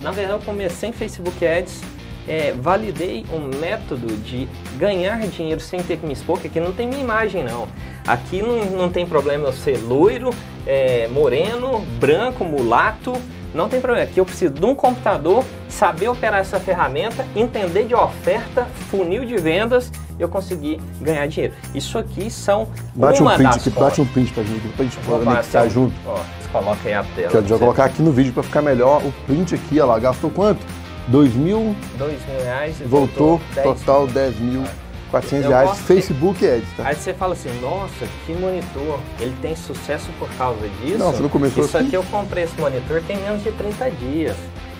Na 0.00 0.10
verdade, 0.10 0.40
eu 0.40 0.44
comecei 0.44 0.88
em 0.88 0.92
Facebook 0.92 1.46
Ads, 1.46 1.80
é, 2.26 2.52
validei 2.52 3.24
um 3.32 3.58
método 3.58 4.06
de 4.18 4.48
ganhar 4.76 5.18
dinheiro 5.26 5.60
sem 5.60 5.82
ter 5.82 5.96
que 5.96 6.06
me 6.06 6.12
expor, 6.12 6.38
que 6.38 6.46
aqui 6.46 6.60
não 6.60 6.72
tem 6.72 6.88
minha 6.88 7.00
imagem 7.00 7.44
não. 7.44 7.66
Aqui 8.06 8.42
não, 8.42 8.64
não 8.64 8.90
tem 8.90 9.06
problema 9.06 9.48
eu 9.48 9.52
ser 9.52 9.78
loiro, 9.78 10.30
é, 10.66 11.08
moreno, 11.08 11.80
branco, 11.98 12.44
mulato, 12.44 13.12
não 13.54 13.68
tem 13.68 13.80
problema, 13.80 14.04
aqui 14.04 14.18
eu 14.18 14.24
preciso 14.24 14.54
de 14.54 14.64
um 14.64 14.74
computador, 14.74 15.44
saber 15.68 16.08
operar 16.08 16.40
essa 16.40 16.58
ferramenta, 16.58 17.26
entender 17.36 17.84
de 17.84 17.94
oferta, 17.94 18.66
funil 18.90 19.26
de 19.26 19.36
vendas, 19.36 19.92
eu 20.18 20.28
conseguir 20.28 20.80
ganhar 21.00 21.26
dinheiro. 21.26 21.54
Isso 21.74 21.98
aqui 21.98 22.30
são 22.30 22.68
bate 22.94 23.20
uma 23.20 23.34
um 23.34 23.36
print 23.36 23.56
aqui, 23.56 23.70
bate 23.70 24.00
um 24.00 24.06
print 24.06 24.32
pra 24.32 24.42
gente, 24.42 24.68
pra 24.68 24.84
gente 24.84 24.98
anexar 25.28 25.68
junto. 25.68 25.94
Ó, 26.06 26.18
coloca 26.50 26.88
aí 26.88 26.94
a 26.94 27.04
tela. 27.04 27.30
Quero 27.30 27.58
colocar 27.58 27.84
aqui 27.84 28.00
no 28.00 28.12
vídeo 28.12 28.32
para 28.32 28.42
ficar 28.42 28.62
melhor 28.62 29.04
o 29.04 29.12
print 29.26 29.54
aqui, 29.54 29.78
ó 29.80 29.86
lá, 29.86 29.98
gastou 29.98 30.30
quanto? 30.30 30.64
Dois 31.08 31.34
mil? 31.34 31.74
Dois 31.98 32.18
mil 32.26 32.40
reais 32.42 32.80
e 32.80 32.84
voltou, 32.84 33.38
voltou 33.38 33.54
10 33.54 33.76
total 33.76 34.04
mil. 34.04 34.14
10 34.14 34.38
mil. 34.40 34.64
400 35.12 35.46
reais, 35.50 35.78
Facebook 35.80 36.46
Ads, 36.46 36.68
tá? 36.74 36.88
Aí 36.88 36.96
você 36.96 37.12
fala 37.12 37.34
assim, 37.34 37.50
nossa, 37.60 38.06
que 38.24 38.32
monitor, 38.32 38.98
ele 39.20 39.36
tem 39.42 39.54
sucesso 39.54 40.08
por 40.18 40.26
causa 40.38 40.66
disso? 40.80 40.96
Não, 40.96 41.12
você 41.12 41.22
não 41.22 41.28
começou 41.28 41.66
Isso 41.66 41.76
assim? 41.76 41.86
aqui 41.86 41.96
eu 41.96 42.02
comprei 42.04 42.44
esse 42.44 42.58
monitor 42.58 43.02
tem 43.06 43.18
menos 43.18 43.42
de 43.42 43.52
30 43.52 43.90
dias. 43.90 44.36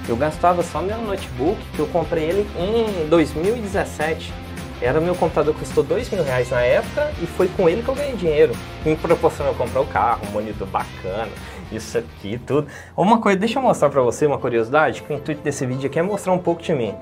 Eu 0.09 0.17
gastava 0.17 0.63
só 0.63 0.81
meu 0.81 0.97
notebook, 0.99 1.59
que 1.75 1.79
eu 1.79 1.87
comprei 1.87 2.25
ele 2.25 2.49
em 2.59 3.07
2017. 3.09 4.33
Era 4.81 5.01
meu 5.01 5.15
computador 5.15 5.55
custou 5.55 5.85
dois 5.85 6.11
mil 6.11 6.25
reais 6.25 6.51
na 6.51 6.61
época 6.63 7.13
e 7.23 7.27
foi 7.27 7.47
com 7.49 7.69
ele 7.69 7.83
que 7.83 7.89
eu 7.89 7.95
ganhei 7.95 8.17
dinheiro. 8.17 8.53
Me 8.85 8.97
proporcionou 8.97 9.55
comprar 9.55 9.81
o 9.81 9.87
carro, 9.87 10.23
um 10.29 10.33
monitor 10.33 10.67
bacana, 10.67 11.29
isso 11.77 11.99
aqui, 11.99 12.41
tudo. 12.47 12.67
Uma 12.97 13.21
coisa, 13.21 13.39
deixa 13.39 13.59
eu 13.59 13.63
mostrar 13.63 13.91
para 13.91 14.03
você 14.03 14.27
uma 14.27 14.39
curiosidade, 14.39 15.03
que 15.03 15.13
o 15.13 15.17
intuito 15.17 15.43
desse 15.43 15.65
vídeo 15.67 15.89
aqui 15.89 15.99
é 15.99 16.03
mostrar 16.03 16.33
um 16.33 16.39
pouco 16.39 16.63
de 16.63 16.73
mim. 16.73 16.95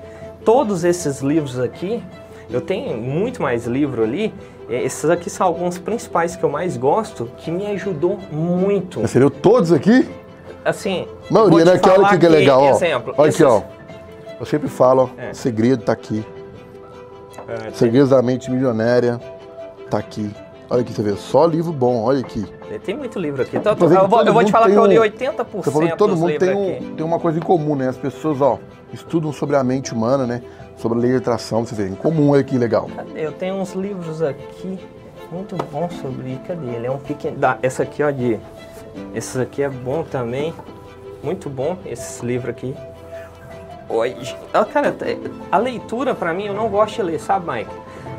Todos 0.43 0.83
esses 0.83 1.21
livros 1.21 1.59
aqui 1.59 2.03
eu 2.49 2.61
tenho 2.61 2.97
muito 2.97 3.41
mais 3.41 3.65
livro 3.65 4.03
ali. 4.03 4.33
É, 4.69 4.83
esses 4.83 5.09
aqui 5.09 5.29
são 5.29 5.47
alguns 5.47 5.77
principais 5.77 6.35
que 6.35 6.43
eu 6.43 6.49
mais 6.49 6.75
gosto, 6.77 7.29
que 7.37 7.49
me 7.49 7.65
ajudou 7.67 8.19
muito. 8.31 9.01
Você 9.01 9.19
leu 9.19 9.29
todos 9.29 9.71
aqui? 9.71 10.07
Assim. 10.63 11.07
A 11.29 11.33
maioria, 11.33 11.65
né? 11.65 11.79
Que 11.79 11.89
olha 11.89 12.07
aqui 12.07 12.17
que 12.19 12.25
é 12.25 12.29
legal, 12.29 12.61
ó. 12.61 12.69
Exemplo, 12.71 13.13
olha 13.17 13.29
esses... 13.29 13.41
aqui, 13.41 13.51
ó. 13.51 13.61
Eu 14.39 14.45
sempre 14.45 14.67
falo, 14.67 15.09
ó, 15.17 15.21
é. 15.21 15.33
segredo 15.33 15.83
tá 15.83 15.93
aqui. 15.93 16.25
É, 17.47 17.71
Segredos 17.71 18.09
da 18.09 18.21
mente 18.21 18.49
milionária 18.49 19.19
tá 19.89 19.97
aqui. 19.97 20.31
Olha 20.71 20.81
aqui, 20.81 20.93
você 20.93 21.03
vê, 21.03 21.15
só 21.17 21.45
livro 21.45 21.73
bom, 21.73 22.01
olha 22.01 22.21
aqui. 22.21 22.45
Tem 22.85 22.95
muito 22.95 23.19
livro 23.19 23.41
aqui. 23.41 23.57
Então, 23.57 23.73
eu, 23.73 24.07
vou, 24.07 24.23
eu 24.23 24.33
vou 24.33 24.43
te 24.43 24.51
falar 24.51 24.69
que 24.69 24.75
eu 24.75 24.85
li 24.85 24.95
80% 24.95 25.45
Você 25.51 25.69
falou 25.69 25.89
que 25.89 25.97
todo 25.97 26.15
mundo 26.15 26.39
tem, 26.39 26.55
um, 26.55 26.95
tem 26.95 27.05
uma 27.05 27.19
coisa 27.19 27.37
em 27.37 27.41
comum, 27.41 27.75
né? 27.75 27.89
As 27.89 27.97
pessoas, 27.97 28.39
ó, 28.39 28.57
estudam 28.93 29.33
sobre 29.33 29.57
a 29.57 29.63
mente 29.65 29.93
humana, 29.93 30.25
né? 30.25 30.41
sobre 30.81 30.97
a 30.97 31.01
lei 31.01 31.11
de 31.11 31.17
atração, 31.17 31.63
você 31.63 31.75
vê, 31.75 31.87
em 31.87 31.95
comum 31.95 32.33
aqui, 32.33 32.57
legal. 32.57 32.87
Cadê? 32.95 33.25
Eu 33.25 33.31
tenho 33.31 33.55
uns 33.55 33.73
livros 33.73 34.21
aqui 34.21 34.79
muito 35.31 35.55
bons 35.71 35.93
sobre, 36.01 36.39
cadê? 36.47 36.75
Ele 36.75 36.87
é 36.87 36.91
um 36.91 36.97
pequeno, 36.97 37.37
essa 37.61 37.83
aqui, 37.83 38.01
ó, 38.01 38.09
de, 38.09 38.39
esse 39.13 39.39
aqui 39.39 39.61
é 39.61 39.69
bom 39.69 40.03
também, 40.03 40.53
muito 41.23 41.49
bom, 41.49 41.77
esse 41.85 42.25
livro 42.25 42.49
aqui. 42.49 42.75
Oi, 43.87 44.15
ah, 44.53 44.65
cara, 44.65 44.95
a 45.51 45.57
leitura 45.57 46.15
para 46.15 46.33
mim, 46.33 46.45
eu 46.45 46.53
não 46.53 46.69
gosto 46.69 46.95
de 46.95 47.03
ler, 47.03 47.19
sabe, 47.19 47.49
Mike? 47.49 47.71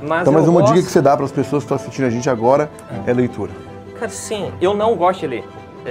Mas 0.02 0.22
então, 0.22 0.32
mas 0.32 0.48
uma 0.48 0.60
gosto... 0.60 0.74
dica 0.74 0.86
que 0.86 0.92
você 0.92 1.00
dá 1.00 1.16
para 1.16 1.26
as 1.26 1.32
pessoas 1.32 1.62
que 1.62 1.72
estão 1.72 1.76
assistindo 1.76 2.06
a 2.06 2.10
gente 2.10 2.28
agora 2.28 2.70
é 3.06 3.12
leitura. 3.12 3.52
Cara, 3.98 4.10
sim, 4.10 4.52
eu 4.60 4.74
não 4.74 4.96
gosto 4.96 5.20
de 5.20 5.26
ler. 5.28 5.44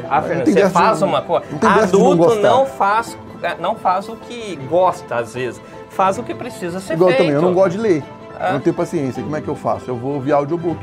Ah, 0.10 0.21
Fernando, 0.21 0.45
você 0.45 0.69
faz 0.69 0.98
de... 1.00 1.03
uma 1.03 1.21
coisa. 1.21 1.45
Adulto 1.62 2.36
não, 2.36 2.41
não 2.41 2.65
faz, 2.65 3.17
não 3.60 3.75
faz 3.75 4.07
o 4.07 4.15
que 4.15 4.55
gosta, 4.69 5.15
às 5.15 5.33
vezes 5.33 5.62
faz 5.91 6.17
o 6.17 6.24
que 6.24 6.33
precisa 6.33 6.79
ser 6.79 6.93
Igual 6.93 7.10
feito. 7.10 7.19
também, 7.19 7.36
eu 7.36 7.41
não 7.41 7.53
gosto 7.53 7.71
de 7.71 7.77
ler. 7.77 8.03
É. 8.39 8.50
Eu 8.50 8.53
não 8.53 8.60
tenho 8.60 8.75
paciência. 8.75 9.21
Como 9.21 9.36
é 9.36 9.41
que 9.41 9.48
eu 9.48 9.55
faço? 9.55 9.89
Eu 9.89 9.95
vou 9.95 10.19
via 10.19 10.36
audiobook. 10.36 10.79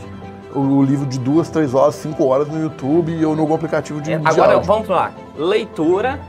O 0.55 0.83
livro 0.83 1.07
de 1.07 1.19
duas, 1.19 1.51
três 1.51 1.75
horas, 1.75 1.95
cinco 1.97 2.25
horas 2.27 2.49
no 2.49 2.61
YouTube 2.61 3.13
e 3.13 3.23
eu 3.23 3.35
no 3.35 3.53
aplicativo 3.53 4.01
de, 4.01 4.13
é, 4.13 4.19
de 4.19 4.27
Agora, 4.27 4.55
áudio. 4.55 4.67
vamos 4.67 4.89
lá. 4.89 5.13
Leitura, 5.37 6.21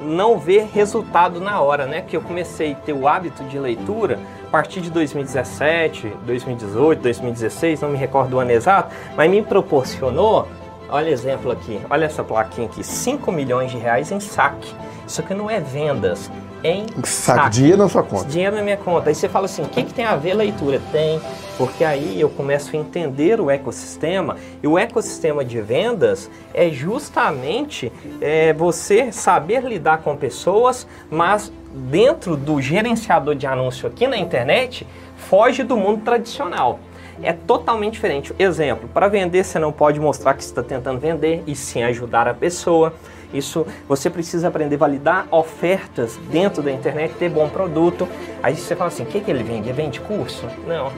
não 0.00 0.38
ver 0.38 0.68
resultado 0.72 1.40
na 1.40 1.60
hora, 1.60 1.86
né? 1.86 2.02
Que 2.02 2.16
eu 2.16 2.20
comecei 2.20 2.72
a 2.72 2.74
ter 2.74 2.92
o 2.92 3.06
hábito 3.06 3.44
de 3.44 3.58
leitura 3.58 4.18
a 4.48 4.50
partir 4.50 4.80
de 4.80 4.90
2017, 4.90 6.10
2018, 6.24 7.02
2016, 7.02 7.82
não 7.82 7.90
me 7.90 7.98
recordo 7.98 8.30
do 8.30 8.38
ano 8.38 8.50
exato, 8.50 8.94
mas 9.14 9.30
me 9.30 9.42
proporcionou, 9.42 10.48
olha 10.88 11.10
exemplo 11.10 11.52
aqui, 11.52 11.78
olha 11.90 12.06
essa 12.06 12.24
plaquinha 12.24 12.66
aqui, 12.66 12.82
5 12.82 13.30
milhões 13.30 13.70
de 13.70 13.76
reais 13.76 14.10
em 14.10 14.18
saque. 14.18 14.74
Isso 15.06 15.20
aqui 15.20 15.34
não 15.34 15.50
é 15.50 15.60
vendas, 15.60 16.30
em 16.64 16.86
saque. 16.86 17.08
saque. 17.08 17.50
Dinheiro 17.50 17.76
na 17.76 17.88
sua 17.88 18.02
conta. 18.02 18.24
Dinheiro 18.24 18.56
na 18.56 18.62
minha 18.62 18.76
conta. 18.76 19.10
Aí 19.10 19.14
você 19.14 19.28
fala 19.28 19.44
assim, 19.44 19.62
o 19.62 19.68
que, 19.68 19.82
que 19.82 19.92
tem 19.92 20.04
a 20.06 20.16
ver 20.16 20.34
leitura? 20.34 20.80
Tem, 20.90 21.20
porque 21.56 21.84
aí 21.84 22.20
eu 22.20 22.30
começo 22.30 22.74
a 22.74 22.78
entender 22.78 23.40
o 23.40 23.50
ecossistema. 23.50 24.36
E 24.62 24.66
o 24.66 24.78
ecossistema 24.78 25.44
de 25.44 25.60
vendas 25.60 26.30
é 26.54 26.70
justamente 26.70 27.92
é, 28.20 28.52
você 28.52 29.12
saber 29.12 29.62
lidar 29.62 29.98
com 29.98 30.16
pessoas, 30.16 30.86
mas 31.10 31.52
dentro 31.72 32.36
do 32.36 32.60
gerenciador 32.60 33.34
de 33.34 33.46
anúncio 33.46 33.88
aqui 33.88 34.06
na 34.06 34.16
internet, 34.16 34.86
foge 35.16 35.62
do 35.62 35.76
mundo 35.76 36.02
tradicional 36.02 36.80
é 37.22 37.32
totalmente 37.32 37.94
diferente. 37.94 38.34
Exemplo, 38.38 38.88
para 38.88 39.08
vender 39.08 39.44
você 39.44 39.58
não 39.58 39.72
pode 39.72 39.98
mostrar 40.00 40.34
que 40.34 40.42
você 40.44 40.50
está 40.50 40.62
tentando 40.62 40.98
vender 40.98 41.42
e 41.46 41.54
sim 41.54 41.82
ajudar 41.82 42.28
a 42.28 42.34
pessoa. 42.34 42.92
Isso 43.32 43.66
você 43.86 44.08
precisa 44.08 44.48
aprender 44.48 44.76
a 44.76 44.78
validar 44.78 45.26
ofertas 45.30 46.18
dentro 46.30 46.62
da 46.62 46.70
internet, 46.70 47.14
ter 47.14 47.28
bom 47.28 47.48
produto. 47.48 48.08
Aí 48.42 48.56
você 48.56 48.74
fala 48.74 48.88
assim: 48.88 49.02
o 49.02 49.06
que, 49.06 49.20
que 49.20 49.30
ele 49.30 49.42
vende? 49.42 49.68
Ele 49.68 49.72
vende 49.74 50.00
curso? 50.00 50.46
Não. 50.66 50.90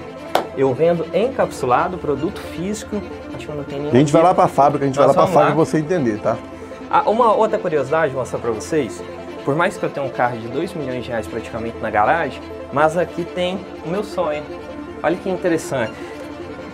Eu 0.56 0.72
vendo 0.74 1.06
encapsulado, 1.14 1.96
produto 1.98 2.40
físico. 2.40 3.00
Acho 3.34 3.46
que 3.46 3.52
não 3.52 3.64
tem 3.64 3.78
nenhum. 3.78 3.92
A 3.92 3.96
gente 3.96 4.12
vai 4.12 4.22
lá 4.22 4.34
para 4.34 4.44
a 4.44 4.48
fábrica, 4.48 4.84
a 4.84 4.86
gente 4.86 4.96
Nós 4.96 5.06
vai 5.06 5.16
lá 5.16 5.22
para 5.22 5.30
a 5.30 5.34
fábrica 5.34 5.56
para 5.56 5.64
você 5.64 5.78
entender, 5.78 6.20
tá? 6.20 6.36
Ah, 6.90 7.08
uma 7.08 7.32
outra 7.32 7.58
curiosidade, 7.58 8.12
vou 8.12 8.20
mostrar 8.20 8.40
para 8.40 8.50
vocês. 8.50 9.02
Por 9.50 9.56
mais 9.56 9.76
que 9.76 9.82
eu 9.82 9.90
tenha 9.90 10.06
um 10.06 10.10
carro 10.10 10.38
de 10.38 10.46
2 10.46 10.74
milhões 10.74 11.02
de 11.02 11.10
reais 11.10 11.26
praticamente 11.26 11.76
na 11.78 11.90
garagem, 11.90 12.40
mas 12.72 12.96
aqui 12.96 13.24
tem 13.24 13.58
o 13.84 13.88
meu 13.88 14.04
sonho. 14.04 14.44
Olha 15.02 15.16
que 15.16 15.28
interessante. 15.28 15.92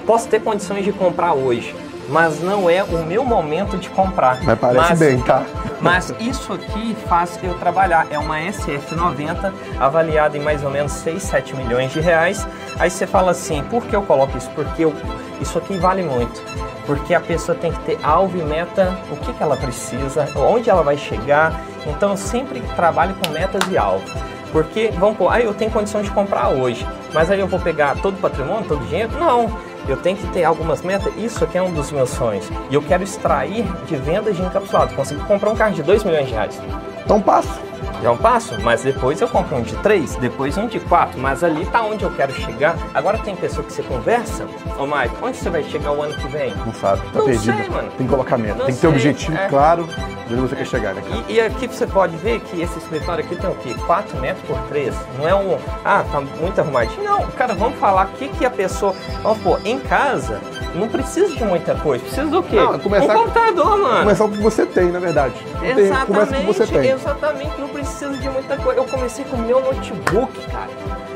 Posso 0.04 0.28
ter 0.28 0.42
condições 0.42 0.84
de 0.84 0.92
comprar 0.92 1.32
hoje, 1.32 1.74
mas 2.08 2.40
não 2.40 2.68
é 2.68 2.82
o 2.82 3.04
meu 3.04 3.24
momento 3.24 3.76
de 3.76 3.88
comprar. 3.90 4.42
Mas 4.42 4.58
parece 4.58 4.88
mas, 4.90 4.98
bem, 4.98 5.20
tá? 5.20 5.42
Mas 5.80 6.14
isso 6.20 6.52
aqui 6.52 6.96
faz 7.06 7.38
eu 7.42 7.54
trabalhar. 7.54 8.06
É 8.10 8.18
uma 8.18 8.38
SF90 8.38 9.52
avaliada 9.78 10.36
em 10.36 10.40
mais 10.40 10.62
ou 10.62 10.70
menos 10.70 10.92
6, 10.92 11.22
7 11.22 11.56
milhões 11.56 11.92
de 11.92 12.00
reais. 12.00 12.46
Aí 12.78 12.90
você 12.90 13.06
fala 13.06 13.32
assim, 13.32 13.62
por 13.64 13.84
que 13.84 13.94
eu 13.94 14.02
coloco 14.02 14.36
isso? 14.36 14.50
Porque 14.50 14.84
eu, 14.84 14.94
isso 15.40 15.58
aqui 15.58 15.76
vale 15.76 16.02
muito. 16.02 16.42
Porque 16.86 17.14
a 17.14 17.20
pessoa 17.20 17.56
tem 17.58 17.72
que 17.72 17.80
ter 17.80 17.98
alvo 18.02 18.38
e 18.38 18.42
meta, 18.42 18.96
o 19.10 19.16
que, 19.16 19.32
que 19.32 19.42
ela 19.42 19.56
precisa, 19.56 20.28
onde 20.36 20.70
ela 20.70 20.82
vai 20.82 20.96
chegar. 20.96 21.60
Então 21.86 22.10
eu 22.10 22.16
sempre 22.16 22.60
trabalho 22.76 23.14
com 23.16 23.30
metas 23.32 23.62
e 23.70 23.76
alvo. 23.76 24.04
Porque, 24.52 24.92
vamos 24.96 25.18
pôr, 25.18 25.28
ah, 25.30 25.40
eu 25.40 25.52
tenho 25.52 25.70
condição 25.70 26.00
de 26.00 26.10
comprar 26.10 26.48
hoje, 26.48 26.86
mas 27.12 27.30
aí 27.30 27.40
eu 27.40 27.48
vou 27.48 27.58
pegar 27.58 27.96
todo 27.96 28.14
o 28.14 28.18
patrimônio, 28.18 28.64
todo 28.66 28.80
o 28.80 28.86
dinheiro? 28.86 29.10
Não 29.18 29.50
eu 29.88 29.96
tenho 29.96 30.16
que 30.16 30.26
ter 30.28 30.44
algumas 30.44 30.82
metas. 30.82 31.12
Isso 31.16 31.44
aqui 31.44 31.58
é 31.58 31.62
um 31.62 31.72
dos 31.72 31.90
meus 31.90 32.10
sonhos. 32.10 32.48
E 32.70 32.74
eu 32.74 32.82
quero 32.82 33.02
extrair 33.02 33.64
de 33.86 33.96
vendas 33.96 34.36
de 34.36 34.42
encapsulado. 34.42 34.94
Consigo 34.94 35.24
comprar 35.24 35.50
um 35.50 35.56
carro 35.56 35.74
de 35.74 35.82
2 35.82 36.04
milhões 36.04 36.26
de 36.26 36.32
reais. 36.32 36.60
Então 37.04 37.20
passo. 37.20 37.65
Já 38.02 38.08
é 38.08 38.10
um 38.10 38.16
passo, 38.16 38.54
mas 38.62 38.82
depois 38.82 39.20
eu 39.20 39.28
compro 39.28 39.56
um 39.56 39.62
de 39.62 39.74
3, 39.76 40.16
depois 40.16 40.56
um 40.56 40.66
de 40.66 40.78
4, 40.80 41.18
mas 41.18 41.42
ali 41.42 41.64
tá 41.66 41.82
onde 41.82 42.04
eu 42.04 42.10
quero 42.10 42.32
chegar. 42.32 42.76
Agora 42.94 43.18
tem 43.18 43.34
pessoa 43.34 43.64
que 43.64 43.72
você 43.72 43.82
conversa, 43.82 44.44
ô 44.44 44.82
oh, 44.82 44.86
Mike, 44.86 45.14
onde 45.22 45.36
você 45.36 45.50
vai 45.50 45.62
chegar 45.64 45.92
o 45.92 46.02
ano 46.02 46.14
que 46.14 46.28
vem? 46.28 46.54
Não 46.56 46.72
sabe, 46.74 47.02
tá 47.12 47.18
não 47.18 47.26
perdido. 47.26 47.56
Sei, 47.56 47.68
mano. 47.68 47.88
Tem 47.96 48.06
que 48.06 48.12
colocar 48.12 48.38
meta, 48.38 48.64
tem 48.64 48.74
que 48.74 48.80
ter 48.80 48.86
objetivo 48.86 49.36
é. 49.36 49.48
claro 49.48 49.88
de 50.26 50.34
onde 50.34 50.42
você 50.42 50.54
é. 50.54 50.58
quer 50.58 50.66
chegar, 50.66 50.94
né, 50.94 51.02
cara? 51.02 51.24
E, 51.28 51.34
e, 51.34 51.40
aqui 51.40 51.66
você 51.66 51.86
pode 51.86 52.16
ver 52.16 52.40
que 52.40 52.60
esse 52.60 52.78
escritório 52.78 53.24
aqui 53.24 53.36
tem 53.36 53.48
o 53.48 53.54
quê? 53.54 53.74
4 53.86 54.20
metros 54.20 54.44
por 54.46 54.58
3. 54.68 54.94
Não 55.18 55.28
é 55.28 55.34
um, 55.34 55.58
ah, 55.84 56.04
tá 56.10 56.20
muito 56.20 56.60
arrumadinho. 56.60 57.02
Não, 57.02 57.26
cara, 57.28 57.54
vamos 57.54 57.78
falar 57.78 58.06
o 58.06 58.08
que, 58.16 58.28
que 58.28 58.44
a 58.44 58.50
pessoa. 58.50 58.94
Vamos 59.22 59.38
pôr, 59.38 59.60
em 59.64 59.78
casa, 59.78 60.40
não 60.74 60.88
precisa 60.88 61.34
de 61.34 61.44
muita 61.44 61.74
coisa. 61.76 62.04
Precisa 62.04 62.26
do 62.26 62.42
quê? 62.42 62.56
Não, 62.56 62.78
começar, 62.78 63.16
um 63.16 63.22
computador, 63.22 63.78
mano. 63.78 64.00
Começar 64.00 64.24
o 64.24 64.30
que 64.30 64.38
você 64.38 64.66
tem, 64.66 64.90
na 64.90 64.98
verdade. 64.98 65.34
Exatamente. 65.62 66.34
O 66.34 66.36
que 66.36 66.46
você 66.46 66.66
tem. 66.66 66.90
Exatamente. 66.90 67.60
Não 67.60 67.68
precisa 67.68 68.16
de 68.16 68.28
muita 68.28 68.56
coisa. 68.56 68.80
Eu 68.80 68.84
comecei 68.84 69.24
com 69.24 69.36
o 69.36 69.40
meu 69.40 69.60
notebook, 69.60 70.50
cara. 70.50 70.70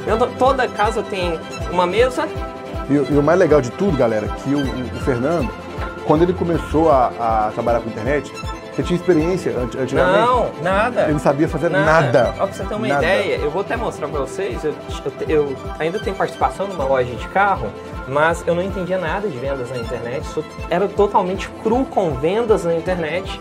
Eu, 0.07 0.19
toda 0.37 0.67
casa 0.69 1.03
tem 1.03 1.39
uma 1.71 1.87
mesa. 1.87 2.27
E, 2.89 2.95
e, 2.95 3.19
o 3.19 3.23
mais 3.23 3.39
legal 3.39 3.61
de 3.61 3.71
tudo, 3.71 3.97
galera, 3.97 4.27
que 4.29 4.55
o, 4.55 4.61
o 4.61 5.01
Fernando, 5.01 5.51
quando 6.07 6.23
ele 6.23 6.33
começou 6.33 6.91
a, 6.91 7.49
a 7.49 7.51
trabalhar 7.53 7.81
com 7.81 7.89
internet, 7.89 8.33
você 8.81 8.83
tinha 8.83 8.97
experiência 8.97 9.53
antigamente? 9.59 10.27
Não, 10.27 10.51
nada. 10.63 11.03
Ele 11.03 11.13
não 11.13 11.19
sabia 11.19 11.49
fazer 11.49 11.69
nada. 11.69 11.85
nada. 11.85 12.35
Ó, 12.39 12.47
pra 12.47 12.53
você 12.53 12.65
ter 12.65 12.75
uma 12.75 12.87
nada. 12.87 13.05
ideia, 13.05 13.37
eu 13.37 13.51
vou 13.51 13.63
até 13.63 13.77
mostrar 13.77 14.09
pra 14.09 14.21
vocês, 14.21 14.65
eu, 14.65 14.75
eu, 15.05 15.29
eu, 15.29 15.57
ainda 15.79 15.99
tenho 15.99 16.17
participação 16.17 16.67
numa 16.67 16.85
loja 16.85 17.15
de 17.15 17.29
carro, 17.29 17.71
mas 18.09 18.43
eu 18.47 18.55
não 18.55 18.63
entendia 18.63 18.99
nada 18.99 19.29
de 19.29 19.37
vendas 19.37 19.71
na 19.71 19.77
internet, 19.77 20.27
era 20.71 20.89
totalmente 20.89 21.49
cru 21.63 21.85
com 21.85 22.15
vendas 22.15 22.65
na 22.65 22.75
internet. 22.75 23.41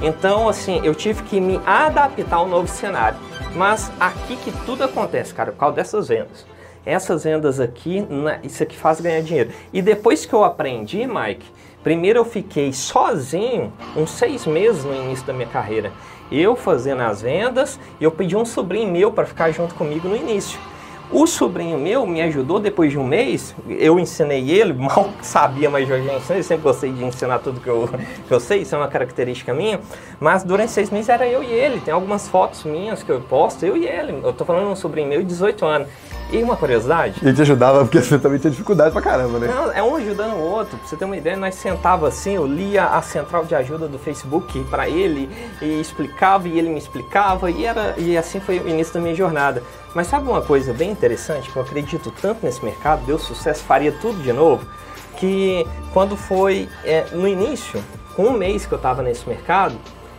Então, 0.00 0.48
assim, 0.48 0.80
eu 0.84 0.94
tive 0.94 1.22
que 1.24 1.40
me 1.40 1.60
adaptar 1.66 2.36
ao 2.36 2.48
novo 2.48 2.68
cenário. 2.68 3.18
Mas 3.54 3.90
aqui 3.98 4.36
que 4.36 4.52
tudo 4.64 4.84
acontece, 4.84 5.34
cara, 5.34 5.52
por 5.52 5.58
causa 5.58 5.76
dessas 5.76 6.08
vendas. 6.08 6.46
Essas 6.86 7.24
vendas 7.24 7.58
aqui, 7.60 8.06
isso 8.42 8.62
aqui 8.62 8.76
faz 8.76 9.00
ganhar 9.00 9.20
dinheiro. 9.20 9.50
E 9.72 9.82
depois 9.82 10.24
que 10.24 10.32
eu 10.32 10.44
aprendi, 10.44 11.06
Mike, 11.06 11.46
primeiro 11.82 12.20
eu 12.20 12.24
fiquei 12.24 12.72
sozinho 12.72 13.72
uns 13.96 14.10
seis 14.10 14.46
meses 14.46 14.84
no 14.84 14.94
início 14.94 15.26
da 15.26 15.32
minha 15.32 15.48
carreira. 15.48 15.92
Eu 16.30 16.54
fazendo 16.54 17.02
as 17.02 17.22
vendas 17.22 17.80
e 18.00 18.04
eu 18.04 18.10
pedi 18.10 18.36
um 18.36 18.44
sobrinho 18.44 18.90
meu 18.92 19.10
para 19.10 19.26
ficar 19.26 19.50
junto 19.50 19.74
comigo 19.74 20.08
no 20.08 20.16
início. 20.16 20.58
O 21.10 21.26
sobrinho 21.26 21.78
meu 21.78 22.06
me 22.06 22.20
ajudou 22.20 22.60
depois 22.60 22.92
de 22.92 22.98
um 22.98 23.04
mês, 23.04 23.54
eu 23.66 23.98
ensinei 23.98 24.50
ele, 24.50 24.74
mal 24.76 25.08
sabia, 25.22 25.70
mas 25.70 25.88
eu 25.88 26.04
já 26.04 26.14
ensinei, 26.14 26.42
sempre 26.42 26.64
gostei 26.64 26.92
de 26.92 27.02
ensinar 27.02 27.38
tudo 27.38 27.60
que 27.60 27.68
eu, 27.68 27.88
que 28.26 28.32
eu 28.32 28.38
sei, 28.38 28.60
isso 28.60 28.74
é 28.74 28.78
uma 28.78 28.88
característica 28.88 29.54
minha, 29.54 29.80
mas 30.20 30.44
durante 30.44 30.70
seis 30.70 30.90
meses 30.90 31.08
era 31.08 31.26
eu 31.26 31.42
e 31.42 31.46
ele, 31.46 31.80
tem 31.80 31.94
algumas 31.94 32.28
fotos 32.28 32.62
minhas 32.64 33.02
que 33.02 33.10
eu 33.10 33.22
posto, 33.22 33.64
eu 33.64 33.74
e 33.74 33.86
ele, 33.86 34.20
eu 34.22 34.34
tô 34.34 34.44
falando 34.44 34.70
um 34.70 34.76
sobrinho 34.76 35.08
meu 35.08 35.20
de 35.20 35.28
18 35.28 35.64
anos, 35.64 35.88
e 36.30 36.42
uma 36.42 36.56
curiosidade. 36.56 37.20
Ele 37.22 37.34
te 37.34 37.42
ajudava 37.42 37.80
porque 37.80 38.00
você 38.00 38.18
também 38.18 38.38
tinha 38.38 38.50
dificuldade 38.50 38.92
pra 38.92 39.00
caramba, 39.00 39.38
né? 39.38 39.46
Não, 39.46 39.72
é 39.72 39.82
um 39.82 39.96
ajudando 39.96 40.34
o 40.34 40.40
outro. 40.40 40.76
Pra 40.78 40.86
você 40.86 40.96
ter 40.96 41.04
uma 41.04 41.16
ideia, 41.16 41.36
nós 41.36 41.54
sentava 41.54 42.08
assim, 42.08 42.34
eu 42.34 42.46
lia 42.46 42.84
a 42.84 43.02
central 43.02 43.44
de 43.44 43.54
ajuda 43.54 43.88
do 43.88 43.98
Facebook 43.98 44.62
para 44.64 44.88
ele 44.88 45.28
e 45.60 45.80
explicava 45.80 46.48
e 46.48 46.58
ele 46.58 46.68
me 46.68 46.78
explicava 46.78 47.50
e 47.50 47.64
era 47.64 47.94
e 47.96 48.16
assim 48.16 48.40
foi 48.40 48.58
o 48.58 48.68
início 48.68 48.94
da 48.94 49.00
minha 49.00 49.14
jornada. 49.14 49.62
Mas 49.94 50.06
sabe 50.06 50.28
uma 50.28 50.42
coisa 50.42 50.72
bem 50.72 50.90
interessante 50.90 51.50
que 51.50 51.56
eu 51.56 51.62
acredito 51.62 52.12
tanto 52.20 52.44
nesse 52.44 52.64
mercado, 52.64 53.04
deu 53.06 53.18
sucesso, 53.18 53.62
faria 53.64 53.92
tudo 53.92 54.22
de 54.22 54.32
novo, 54.32 54.66
que 55.16 55.66
quando 55.92 56.16
foi 56.16 56.68
é, 56.84 57.06
no 57.12 57.26
início, 57.26 57.82
com 58.14 58.24
um 58.24 58.32
mês 58.32 58.66
que 58.66 58.72
eu 58.72 58.76
estava 58.76 59.02
nesse 59.02 59.28
mercado, 59.28 59.76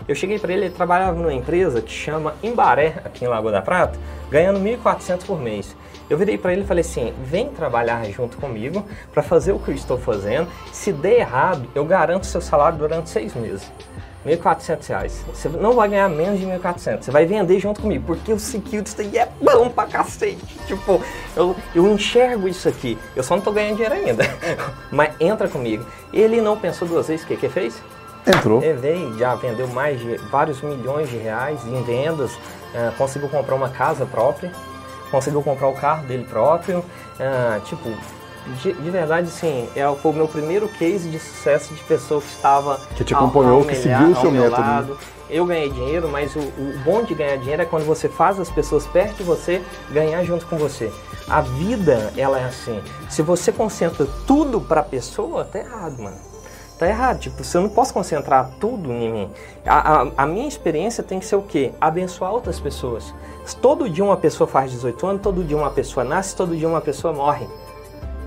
eu 0.08 0.16
cheguei 0.16 0.40
para 0.40 0.52
ele, 0.52 0.66
ele 0.66 0.74
trabalhava 0.74 1.16
numa 1.16 1.34
empresa 1.34 1.82
que 1.82 1.92
chama 1.92 2.34
Embaré, 2.42 3.00
aqui 3.06 3.24
em 3.24 3.28
Lagoa 3.28 3.52
da 3.52 3.62
Prata, 3.62 4.00
ganhando 4.32 4.60
1.400 4.60 5.24
por 5.24 5.40
mês. 5.40 5.76
Eu 6.10 6.18
virei 6.18 6.38
para 6.38 6.52
ele 6.52 6.64
e 6.64 6.66
falei 6.66 6.82
assim: 6.82 7.14
vem 7.24 7.50
trabalhar 7.50 8.04
junto 8.06 8.38
comigo 8.38 8.84
para 9.14 9.22
fazer 9.22 9.52
o 9.52 9.60
que 9.60 9.70
eu 9.70 9.76
estou 9.76 9.98
fazendo. 9.98 10.48
Se 10.72 10.92
der 10.92 11.20
errado, 11.20 11.70
eu 11.76 11.86
garanto 11.86 12.26
seu 12.26 12.42
salário 12.42 12.78
durante 12.78 13.10
seis 13.10 13.36
meses. 13.36 13.72
R$ 14.26 14.36
1.400. 14.36 15.12
Você 15.34 15.48
não 15.48 15.74
vai 15.74 15.88
ganhar 15.88 16.10
menos 16.10 16.40
de 16.40 16.46
1.400. 16.46 17.04
Você 17.04 17.12
vai 17.12 17.26
vender 17.26 17.58
junto 17.60 17.80
comigo, 17.80 18.04
porque 18.06 18.34
o 18.34 18.40
security 18.40 19.18
é 19.18 19.30
bom 19.42 19.70
pra 19.70 19.86
cacete. 19.86 20.60
Tipo, 20.68 21.02
eu, 21.38 21.56
eu 21.74 21.88
enxergo 21.88 22.48
isso 22.48 22.68
aqui. 22.68 22.98
Eu 23.16 23.24
só 23.24 23.36
não 23.36 23.44
tô 23.44 23.52
ganhando 23.52 23.76
dinheiro 23.76 23.96
ainda. 23.96 24.24
Mas 24.92 25.14
entra 25.22 25.48
comigo. 25.48 25.86
Ele 26.12 26.42
não 26.42 26.58
pensou 26.58 26.86
duas 26.86 27.08
vezes. 27.08 27.24
O 27.24 27.28
que 27.28 27.38
que 27.38 27.48
fez? 27.48 27.82
Entrou. 28.28 28.62
Ele 28.62 28.74
veio, 28.74 29.18
já 29.18 29.36
vendeu 29.36 29.68
mais 29.70 30.00
de 30.02 30.18
vários 30.30 30.62
milhões 30.62 31.10
de 31.10 31.16
reais 31.16 31.66
em 31.66 31.82
vendas. 31.84 32.34
Uh, 32.34 32.92
conseguiu 32.98 33.30
comprar 33.30 33.56
uma 33.56 33.70
casa 33.70 34.06
própria 34.06 34.52
conseguiu 35.10 35.42
comprar 35.42 35.68
o 35.68 35.74
carro 35.74 36.06
dele 36.06 36.26
próprio. 36.30 36.84
Ah, 37.20 37.60
tipo, 37.66 37.90
de, 38.62 38.74
de, 38.74 38.90
verdade, 38.90 39.30
sim, 39.30 39.68
é, 39.76 39.84
foi 39.96 40.12
o 40.12 40.16
meu 40.16 40.28
primeiro 40.28 40.68
case 40.68 41.10
de 41.10 41.20
sucesso 41.20 41.74
de 41.74 41.84
pessoa 41.84 42.22
que 42.22 42.28
estava. 42.28 42.80
Que 42.96 43.04
te 43.04 43.14
acompanhou, 43.14 43.64
que 43.64 43.76
seguiu 43.76 44.12
o 44.12 44.16
seu 44.16 44.32
método. 44.32 44.62
Né? 44.62 44.68
Lado. 44.68 44.98
Eu 45.30 45.46
ganhei 45.46 45.70
dinheiro, 45.70 46.10
mas 46.10 46.36
o, 46.36 46.40
o, 46.40 46.80
bom 46.84 47.04
de 47.04 47.14
ganhar 47.14 47.38
dinheiro 47.38 47.62
é 47.62 47.66
quando 47.66 47.86
você 47.86 48.10
faz 48.10 48.40
as 48.40 48.50
pessoas 48.50 48.88
perto 48.88 49.18
de 49.18 49.24
você 49.24 49.62
ganhar 49.92 50.24
junto 50.24 50.48
com 50.48 50.58
você. 50.58 50.92
A 51.30 51.42
vida, 51.42 52.12
ela 52.18 52.40
é 52.40 52.46
assim. 52.46 52.82
Se 53.08 53.22
você 53.22 53.52
concentra 53.52 54.08
tudo 54.26 54.60
para 54.60 54.82
a 54.82 54.84
pessoa, 54.84 55.46
tá 55.46 55.60
errado, 55.60 56.02
mano 56.02 56.30
tá 56.80 56.88
errado. 56.88 57.20
Tipo, 57.20 57.44
se 57.44 57.56
eu 57.56 57.62
não 57.62 57.70
posso 57.70 57.94
concentrar 57.94 58.50
tudo 58.60 58.92
em 58.92 59.12
mim. 59.12 59.30
A, 59.66 60.02
a, 60.02 60.08
a, 60.18 60.26
minha 60.26 60.48
experiência 60.48 61.04
tem 61.04 61.20
que 61.20 61.26
ser 61.26 61.36
o 61.36 61.42
quê? 61.42 61.72
Abençoar 61.80 62.32
outras 62.32 62.60
pessoas. 62.60 63.14
Todo 63.62 63.90
dia 63.90 64.04
uma 64.04 64.18
pessoa 64.18 64.48
faz 64.48 64.72
18 64.72 65.08
anos, 65.08 65.22
todo 65.22 65.44
dia 65.44 65.58
uma 65.58 65.70
pessoa 65.70 66.04
nasce, 66.04 66.36
todo 66.36 66.56
dia 66.56 66.68
uma 66.68 66.82
pessoa 66.82 67.14
morre. 67.14 67.48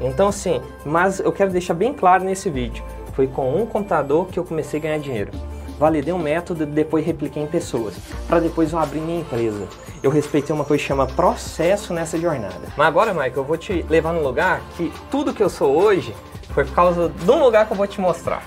Então, 0.01 0.29
assim, 0.29 0.61
mas 0.85 1.21
eu 1.21 1.33
quero 1.33 1.51
deixar 1.51 1.75
bem 1.75 1.95
claro 1.95 2.25
nesse 2.25 2.51
vídeo. 2.51 2.85
Foi 3.15 3.27
com 3.27 3.57
um 3.57 3.65
computador 3.65 4.27
que 4.27 4.39
eu 4.39 4.45
comecei 4.45 4.79
a 4.81 4.83
ganhar 4.83 4.99
dinheiro. 4.99 5.31
Validei 5.79 6.13
um 6.13 6.19
método, 6.19 6.67
depois 6.67 7.05
repliquei 7.05 7.43
em 7.43 7.47
pessoas. 7.47 7.95
Para 8.29 8.41
depois 8.41 8.73
eu 8.73 8.79
abrir 8.79 9.01
minha 9.01 9.21
empresa. 9.21 9.67
Eu 10.03 10.11
respeitei 10.11 10.55
uma 10.55 10.65
coisa 10.65 10.83
que 10.83 10.87
chama 10.87 11.07
processo 11.07 11.95
nessa 11.95 12.19
jornada. 12.19 12.61
Mas 12.77 12.87
agora, 12.87 13.15
Mike, 13.15 13.37
eu 13.37 13.45
vou 13.45 13.57
te 13.57 13.85
levar 13.89 14.13
num 14.13 14.23
lugar 14.23 14.61
que 14.77 14.93
tudo 15.11 15.33
que 15.33 15.43
eu 15.43 15.49
sou 15.49 15.77
hoje 15.77 16.15
foi 16.53 16.65
por 16.65 16.75
causa 16.75 17.09
de 17.09 17.31
um 17.31 17.43
lugar 17.43 17.67
que 17.67 17.73
eu 17.73 17.77
vou 17.77 17.87
te 17.87 18.01
mostrar. 18.01 18.43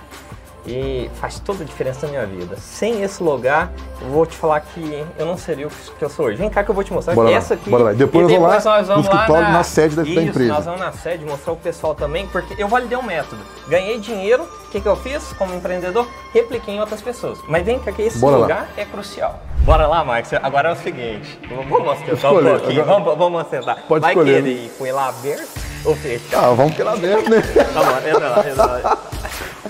e 0.68 1.12
faz 1.22 1.38
toda 1.40 1.62
a 1.62 1.66
diferença 1.66 2.08
na 2.08 2.12
minha 2.14 2.26
vida. 2.26 2.56
Sem 2.58 3.04
esse 3.04 3.22
lugar, 3.22 3.72
eu 4.02 4.08
vou 4.10 4.26
te 4.26 4.36
falar 4.36 4.62
que 4.62 5.06
eu 5.16 5.24
não 5.24 5.38
seria 5.38 5.68
o 5.68 5.70
que 5.70 6.04
eu 6.04 6.10
sou 6.10 6.26
hoje. 6.26 6.38
Vem 6.38 6.50
cá 6.50 6.64
que 6.64 6.72
eu 6.72 6.74
vou 6.74 6.84
te 6.84 6.92
mostrar. 6.92 7.14
Bora 7.14 7.32
Essa 7.32 7.54
lá, 7.54 7.60
aqui. 7.62 7.70
bora 7.70 7.84
lá. 7.84 7.94
Depois 7.94 8.28
e 8.32 8.40
nós 8.40 8.64
vamos 8.64 8.88
lá 8.88 8.96
no 8.96 9.02
escritório, 9.04 9.44
lá 9.44 9.52
na 9.52 9.64
sede 9.64 9.96
da- 9.96 10.02
da 10.02 10.10
Isso, 10.10 10.20
empresa. 10.22 10.54
Nós 10.54 10.66
vamos 10.66 10.80
na 10.80 10.92
sede 10.92 11.24
mostrar 11.24 11.54
o 11.54 11.56
pessoal 11.56 11.94
também, 11.94 12.26
porque 12.30 12.56
eu 12.60 12.68
validei 12.68 12.98
um 12.98 13.04
método. 13.04 13.44
Ganhei 13.68 14.00
dinheiro, 14.00 14.42
o 14.42 14.70
que, 14.72 14.82
que 14.82 14.88
eu 14.88 14.96
fiz 14.96 15.32
como 15.34 15.54
empreendedor? 15.54 16.08
Repliquei 16.34 16.74
em 16.74 16.80
outras 16.80 17.00
pessoas. 17.00 17.38
Mas 17.48 17.64
vem 17.64 17.78
cá 17.78 17.92
que 17.92 18.02
esse 18.02 18.18
Bora 18.18 18.36
lá. 18.38 18.42
lugar 18.42 18.70
é 18.76 18.86
crucial. 18.86 19.40
Bora 19.60 19.86
lá, 19.86 20.04
Marcos. 20.04 20.34
Agora 20.34 20.70
é 20.70 20.74
o 20.74 20.76
seguinte. 20.78 21.40
Vamos 21.48 22.00
sentar 22.00 22.34
um 22.34 22.42
pouquinho. 22.44 22.82
Agora- 22.82 23.04
Vamos, 23.04 23.18
vamos. 23.20 23.44
Pode 23.88 24.02
Vai 24.02 24.14
escolher. 24.14 24.42
querer 24.42 24.52
ir 24.66 24.70
com 24.80 24.86
ele 24.88 24.98
aberto 24.98 25.75
ou 25.86 25.96
fechado? 25.96 26.46
Ah, 26.46 26.54
vamos 26.54 26.76
pela 26.76 26.98
dentro, 26.98 27.30
né? 27.30 27.42
Tá 27.42 27.84
bom, 27.84 28.08
entra 28.08 28.30
lá, 28.30 28.50
entra 28.50 28.66
lá. 28.66 28.98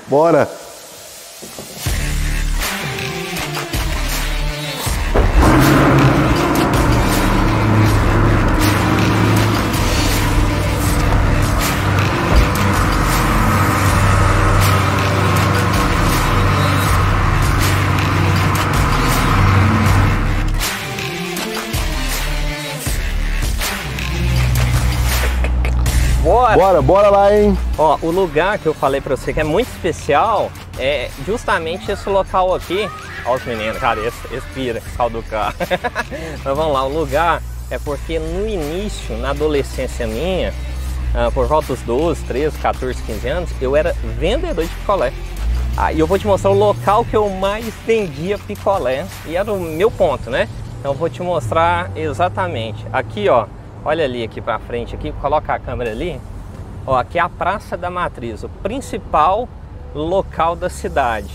Bora. 0.07 0.49
Bora! 26.55 26.81
Bora, 26.81 27.09
lá, 27.09 27.35
hein? 27.35 27.57
Ó, 27.77 27.97
o 28.01 28.09
lugar 28.09 28.57
que 28.57 28.65
eu 28.65 28.73
falei 28.73 29.01
pra 29.01 29.17
você 29.17 29.33
que 29.33 29.41
é 29.41 29.43
muito 29.43 29.67
especial 29.67 30.49
é 30.79 31.09
justamente 31.25 31.91
esse 31.91 32.07
local 32.07 32.55
aqui. 32.55 32.89
Ó 33.25 33.35
os 33.35 33.43
meninos, 33.43 33.77
cara, 33.77 33.99
esse, 33.99 34.33
esse 34.33 34.47
pira, 34.53 34.81
sal 34.95 35.09
do 35.09 35.21
carro. 35.23 35.53
Mas 36.45 36.57
vamos 36.57 36.71
lá, 36.71 36.85
o 36.85 36.97
lugar 36.97 37.41
é 37.69 37.77
porque 37.77 38.19
no 38.19 38.47
início, 38.47 39.17
na 39.17 39.31
adolescência 39.31 40.07
minha, 40.07 40.53
ah, 41.13 41.29
por 41.29 41.45
volta 41.45 41.67
dos 41.67 41.81
12, 41.81 42.23
13, 42.23 42.57
14, 42.59 43.03
15 43.03 43.27
anos, 43.27 43.49
eu 43.59 43.75
era 43.75 43.93
vendedor 44.17 44.63
de 44.63 44.73
picolé. 44.75 45.11
Aí 45.75 45.99
eu 45.99 46.07
vou 46.07 46.17
te 46.17 46.25
mostrar 46.25 46.51
o 46.51 46.57
local 46.57 47.03
que 47.03 47.17
eu 47.17 47.29
mais 47.31 47.65
vendia 47.85 48.37
picolé 48.37 49.05
e 49.25 49.35
era 49.35 49.51
o 49.51 49.59
meu 49.59 49.91
ponto, 49.91 50.29
né? 50.29 50.47
Então 50.79 50.93
eu 50.93 50.97
vou 50.97 51.09
te 51.09 51.21
mostrar 51.21 51.91
exatamente. 51.97 52.85
Aqui, 52.93 53.27
ó, 53.27 53.45
olha 53.83 54.05
ali 54.05 54.23
aqui 54.23 54.39
pra 54.39 54.57
frente 54.57 54.95
aqui, 54.95 55.11
coloca 55.19 55.53
a 55.53 55.59
câmera 55.59 55.91
ali. 55.91 56.17
Ó, 56.87 56.95
aqui 56.95 57.17
é 57.17 57.21
a 57.21 57.29
Praça 57.29 57.75
da 57.75 57.89
Matriz, 57.89 58.43
o 58.43 58.49
principal 58.49 59.49
local 59.93 60.55
da 60.55 60.69
cidade. 60.69 61.29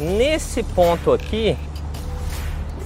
Nesse 0.00 0.62
ponto 0.62 1.12
aqui 1.12 1.56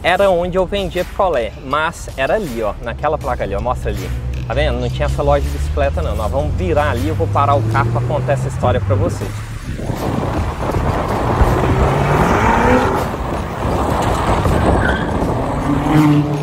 era 0.03 0.31
onde 0.31 0.59
eu 0.59 0.67
vendia 0.67 1.05
picolé, 1.05 1.53
mas 1.65 2.11
era 2.17 2.35
ali, 2.35 2.63
ó, 2.63 2.75
naquela 2.83 3.17
placa 3.17 3.45
ali, 3.45 3.55
ó, 3.55 3.61
mostra 3.61 3.91
ali. 3.91 4.11
Tá 4.47 4.55
vendo? 4.55 4.81
Não 4.81 4.91
tinha 4.91 5.07
essa 5.07 5.23
loja 5.23 5.45
de 5.45 5.51
bicicleta 5.51 6.03
não. 6.03 6.17
Nós 6.17 6.31
vamos 6.31 6.53
virar 6.55 6.91
ali, 6.91 7.09
eu 7.09 7.15
vou 7.15 7.29
parar 7.29 7.55
o 7.55 7.63
carro 7.71 7.93
para 7.93 8.01
contar 8.03 8.33
essa 8.33 8.49
história 8.49 8.81
para 8.81 8.97
vocês. 8.97 9.31
Então, 15.93 16.40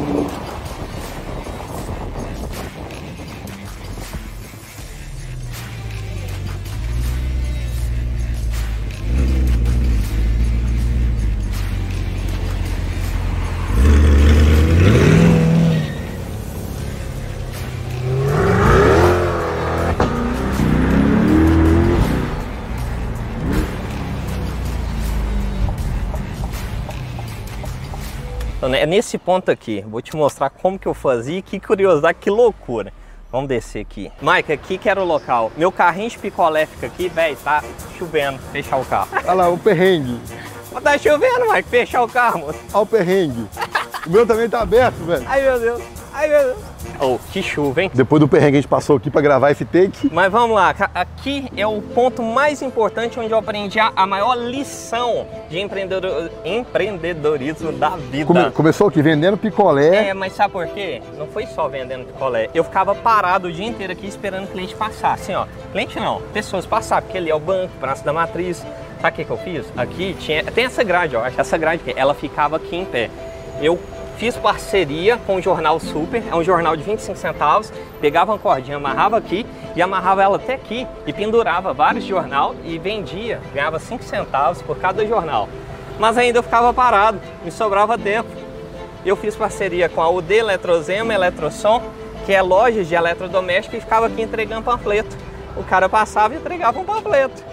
nesse 28.88 29.18
ponto 29.18 29.52
aqui, 29.52 29.84
vou 29.88 30.02
te 30.02 30.16
mostrar 30.16 30.50
como 30.50 30.80
que 30.80 30.88
eu 30.88 30.94
fazia, 30.94 31.42
que 31.42 31.60
curiosidade, 31.60 32.18
que 32.20 32.30
loucura. 32.30 32.92
Vamos 33.32 33.50
descer 33.50 33.82
aqui. 33.82 34.12
Mike, 34.22 34.54
aqui 34.54 34.78
que 34.78 34.90
era 34.90 35.02
o 35.02 35.06
local. 35.06 35.52
Meu 35.58 35.72
carrinho 35.72 36.10
de 36.10 36.18
picolé 36.18 36.66
fica 36.66 36.88
aqui, 36.88 37.10
velho, 37.10 37.36
tá 37.44 37.62
chovendo, 37.98 38.40
fechar 38.52 38.78
o 38.78 38.86
carro. 38.86 39.10
Olha 39.14 39.34
lá, 39.34 39.50
o 39.50 39.58
perrengue. 39.58 40.20
Tá 40.82 40.98
chovendo, 40.98 41.52
Mike, 41.52 41.70
fechar 41.70 42.04
o 42.04 42.08
carro, 42.08 42.40
moço. 42.40 42.60
Olha 42.74 42.84
o 42.84 42.86
perrengue. 42.86 43.48
O 44.06 44.10
meu 44.10 44.26
também 44.26 44.50
tá 44.50 44.62
aberto, 44.62 44.96
velho. 45.06 45.26
Ai, 45.28 45.42
meu 45.42 45.60
Deus, 45.60 45.84
ai, 46.18 46.28
meu 46.28 46.44
Deus. 46.44 46.58
Oh, 47.00 47.20
que 47.32 47.44
chuva, 47.44 47.84
hein? 47.84 47.92
Depois 47.94 48.20
do 48.20 48.28
perrengue 48.28 48.58
a 48.58 48.62
gente 48.62 48.68
passou 48.68 48.98
aqui 48.98 49.10
pra 49.12 49.22
gravar 49.22 49.52
esse 49.52 49.64
take. 49.66 50.10
Mas 50.12 50.32
vamos 50.32 50.56
lá, 50.56 50.74
aqui 50.96 51.48
é 51.56 51.66
o 51.68 51.80
ponto 51.82 52.24
mais 52.24 52.62
importante 52.62 53.20
onde 53.20 53.32
eu 53.32 53.38
aprendi 53.38 53.80
a, 53.80 53.92
a 53.96 54.08
maior 54.08 54.36
lição 54.36 55.28
de 55.50 55.60
empreendedor- 55.60 56.32
empreendedorismo 56.44 57.72
da 57.72 57.90
vida. 57.90 58.26
Come- 58.26 58.52
começou 58.52 58.88
aqui 58.88 59.02
vendendo 59.02 59.38
picolé. 59.38 60.08
É, 60.10 60.14
mas 60.14 60.34
sabe 60.34 60.54
por 60.54 60.66
quê? 60.68 61.02
Não 61.18 61.28
foi 61.28 61.46
só 61.46 61.68
vendendo 61.68 62.06
picolé. 62.06 62.50
Eu 62.54 62.64
ficava 62.64 62.96
parado 62.96 63.48
o 63.48 63.52
dia 63.52 63.66
inteiro 63.68 63.94
aqui 63.94 64.08
esperando 64.08 64.46
o 64.46 64.48
cliente 64.48 64.74
passar. 64.76 65.14
Assim, 65.14 65.36
ó. 65.36 65.46
Cliente 65.72 66.00
não, 66.00 66.22
pessoas 66.34 66.66
passar, 66.66 67.02
porque 67.02 67.18
ali 67.18 67.30
é 67.30 67.36
o 67.36 67.40
banco, 67.40 67.72
Praça 67.80 68.04
da 68.04 68.12
Matriz. 68.14 68.66
Sabe 69.00 69.14
o 69.14 69.16
que, 69.18 69.26
que 69.26 69.32
eu 69.32 69.38
fiz? 69.38 69.66
Aqui 69.78 70.16
tinha. 70.20 70.44
Tem 70.46 70.66
essa 70.66 70.84
grade, 70.84 71.16
ó. 71.16 71.24
Essa 71.26 71.58
grade 71.58 71.84
aqui, 71.88 71.94
ela 72.00 72.16
ficava 72.16 72.56
aqui 72.56 72.76
em 72.76 72.86
pé. 72.86 73.12
Eu 73.62 73.78
fiz 74.18 74.36
parceria 74.36 75.18
com 75.26 75.36
o 75.36 75.42
Jornal 75.42 75.80
Super, 75.80 76.24
é 76.30 76.36
um 76.36 76.44
jornal 76.44 76.76
de 76.76 76.84
25 76.84 77.18
centavos. 77.18 77.72
Pegava 78.02 78.34
uma 78.34 78.40
cordinha, 78.40 78.78
amarrava 78.78 79.18
aqui 79.18 79.46
e 79.76 79.82
amarrava 79.82 80.24
ela 80.24 80.38
até 80.38 80.56
aqui 80.56 80.88
e 81.06 81.14
pendurava 81.14 81.72
vários 81.72 82.04
jornal 82.04 82.56
e 82.66 82.78
vendia. 82.80 83.40
Ganhava 83.54 83.80
5 83.80 84.04
centavos 84.04 84.62
por 84.62 84.78
cada 84.78 85.06
jornal. 85.06 85.48
Mas 86.00 86.18
ainda 86.18 86.40
eu 86.40 86.44
ficava 86.44 86.74
parado, 86.74 87.20
me 87.44 87.52
sobrava 87.52 87.98
tempo. 87.98 88.30
Eu 89.06 89.16
fiz 89.16 89.36
parceria 89.36 89.88
com 89.88 90.02
a 90.02 90.10
UD 90.10 90.34
Eletrozema 90.34 91.14
Eletrosom, 91.14 91.82
que 92.26 92.34
é 92.34 92.42
loja 92.42 92.84
de 92.84 92.94
eletrodoméstico 92.94 93.76
e 93.78 93.80
ficava 93.80 94.08
aqui 94.08 94.22
entregando 94.22 94.64
panfleto. 94.64 95.16
O 95.56 95.64
cara 95.64 95.88
passava 95.88 96.34
e 96.34 96.38
entregava 96.38 96.80
um 96.80 96.84
panfleto. 96.84 97.44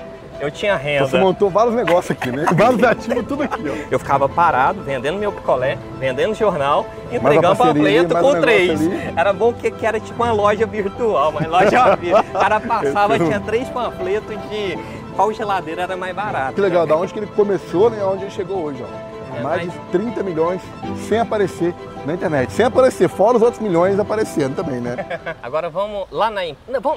Eu 0.45 0.51
tinha 0.51 0.77
renda. 0.77 1.07
Você 1.07 1.19
montou 1.19 1.49
vários 1.49 1.75
negócios 1.75 2.11
aqui, 2.11 2.31
né? 2.31 2.45
Vários 2.55 2.83
ativos, 2.83 3.25
tudo 3.27 3.43
aqui, 3.43 3.63
ó. 3.69 3.75
Eu 3.91 3.99
ficava 3.99 4.29
parado, 4.29 4.83
vendendo 4.83 5.19
meu 5.19 5.33
picolé, 5.33 5.79
vendendo 5.99 6.35
jornal, 6.35 6.87
entregando 7.11 7.57
panfleto 7.57 8.15
com 8.15 8.41
três. 8.41 8.81
ali. 8.81 9.13
Era 9.17 9.33
bom 9.33 9.53
que, 9.53 9.71
que 9.71 9.87
era 9.87 9.99
tipo 9.99 10.23
uma 10.23 10.33
loja 10.33 10.67
virtual, 10.67 11.31
uma 11.31 11.47
loja 11.47 11.97
virtual. 11.97 12.25
O 12.35 12.39
cara 12.39 12.61
passava, 12.61 13.19
tinha 13.19 13.41
três 13.41 13.69
panfletos 13.71 14.37
de 14.51 14.79
qual 15.17 15.33
geladeira 15.33 15.83
era 15.83 15.97
mais 15.97 16.15
barato. 16.15 16.55
Que 16.55 16.61
legal, 16.61 16.87
da 16.87 16.97
onde 16.97 17.13
que 17.13 17.19
ele 17.19 17.27
começou, 17.29 17.89
né? 17.89 18.05
Onde 18.05 18.25
ele 18.25 18.31
chegou 18.31 18.65
hoje, 18.65 18.83
ó. 18.83 19.15
É, 19.37 19.41
Mais 19.41 19.65
mas- 19.67 19.73
de 19.73 19.79
30 19.91 20.23
milhões 20.23 20.61
sem 21.09 21.19
aparecer 21.19 21.75
na 22.05 22.15
internet. 22.15 22.53
Sem 22.53 22.67
aparecer, 22.67 23.09
fora 23.09 23.37
os 23.37 23.43
outros 23.43 23.61
milhões 23.63 23.99
aparecendo 23.99 24.55
também, 24.55 24.81
né? 24.81 24.97
Agora 25.43 25.69
vamos 25.71 26.05
lá 26.11 26.31
na. 26.31 26.43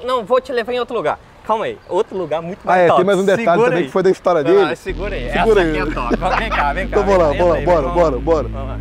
não, 0.06 0.24
vou 0.26 0.42
te 0.42 0.52
levar 0.52 0.74
em 0.74 0.80
outro 0.80 0.96
lugar. 0.96 1.18
Calma 1.48 1.64
aí, 1.64 1.78
outro 1.88 2.18
lugar 2.18 2.42
muito 2.42 2.60
Ah, 2.66 2.68
mais 2.68 2.82
é, 2.82 2.88
top. 2.88 2.98
tem 2.98 3.06
mais 3.06 3.20
um 3.20 3.24
detalhe 3.26 3.46
Segura 3.48 3.64
também 3.70 3.78
aí. 3.80 3.86
que 3.86 3.92
foi 3.92 4.04
da 4.04 4.10
história 4.12 4.44
dele. 4.44 4.66
não, 4.66 4.76
segura 4.76 5.16
aí, 5.16 5.32
Segura 5.32 5.62
essa 5.62 5.72
aí. 5.72 5.80
aqui 5.80 5.90
é 5.92 5.94
top. 5.94 6.16
Vem 6.40 6.50
cá, 6.50 6.74
vem 6.74 6.88
cá. 6.90 7.00
Então 7.00 7.04
vamos 7.06 7.18
lá, 7.24 7.34
bora, 7.34 7.60
aí, 7.60 7.66
bora, 7.66 7.82
vamos 7.84 7.94
bora, 7.96 8.20
bora. 8.20 8.48
Vamos 8.50 8.68
lá. 8.68 8.78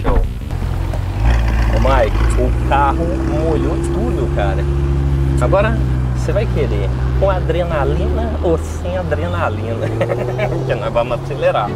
Show. 0.00 0.18
Ô 1.76 1.80
Mike, 1.80 2.40
o 2.40 2.68
carro 2.68 3.04
molhou 3.28 3.76
tudo, 3.92 4.34
cara. 4.34 4.62
Agora 5.40 5.76
você 6.16 6.32
vai 6.32 6.46
querer 6.46 6.88
com 7.18 7.30
adrenalina 7.30 8.32
ou 8.42 8.58
sem 8.58 8.96
adrenalina? 8.96 9.86
Porque 10.48 10.74
nós 10.74 10.92
vamos 10.92 11.20
acelerar. 11.22 11.68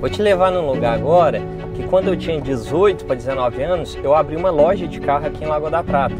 Vou 0.00 0.08
te 0.08 0.22
levar 0.22 0.50
num 0.50 0.66
lugar 0.66 0.94
agora 0.94 1.42
que 1.80 1.88
quando 1.88 2.08
eu 2.08 2.16
tinha 2.16 2.40
18 2.40 3.04
para 3.04 3.16
19 3.16 3.62
anos, 3.62 3.98
eu 4.02 4.14
abri 4.14 4.36
uma 4.36 4.50
loja 4.50 4.86
de 4.86 5.00
carro 5.00 5.26
aqui 5.26 5.44
em 5.44 5.46
Lagoa 5.46 5.70
da 5.70 5.82
Prata. 5.82 6.14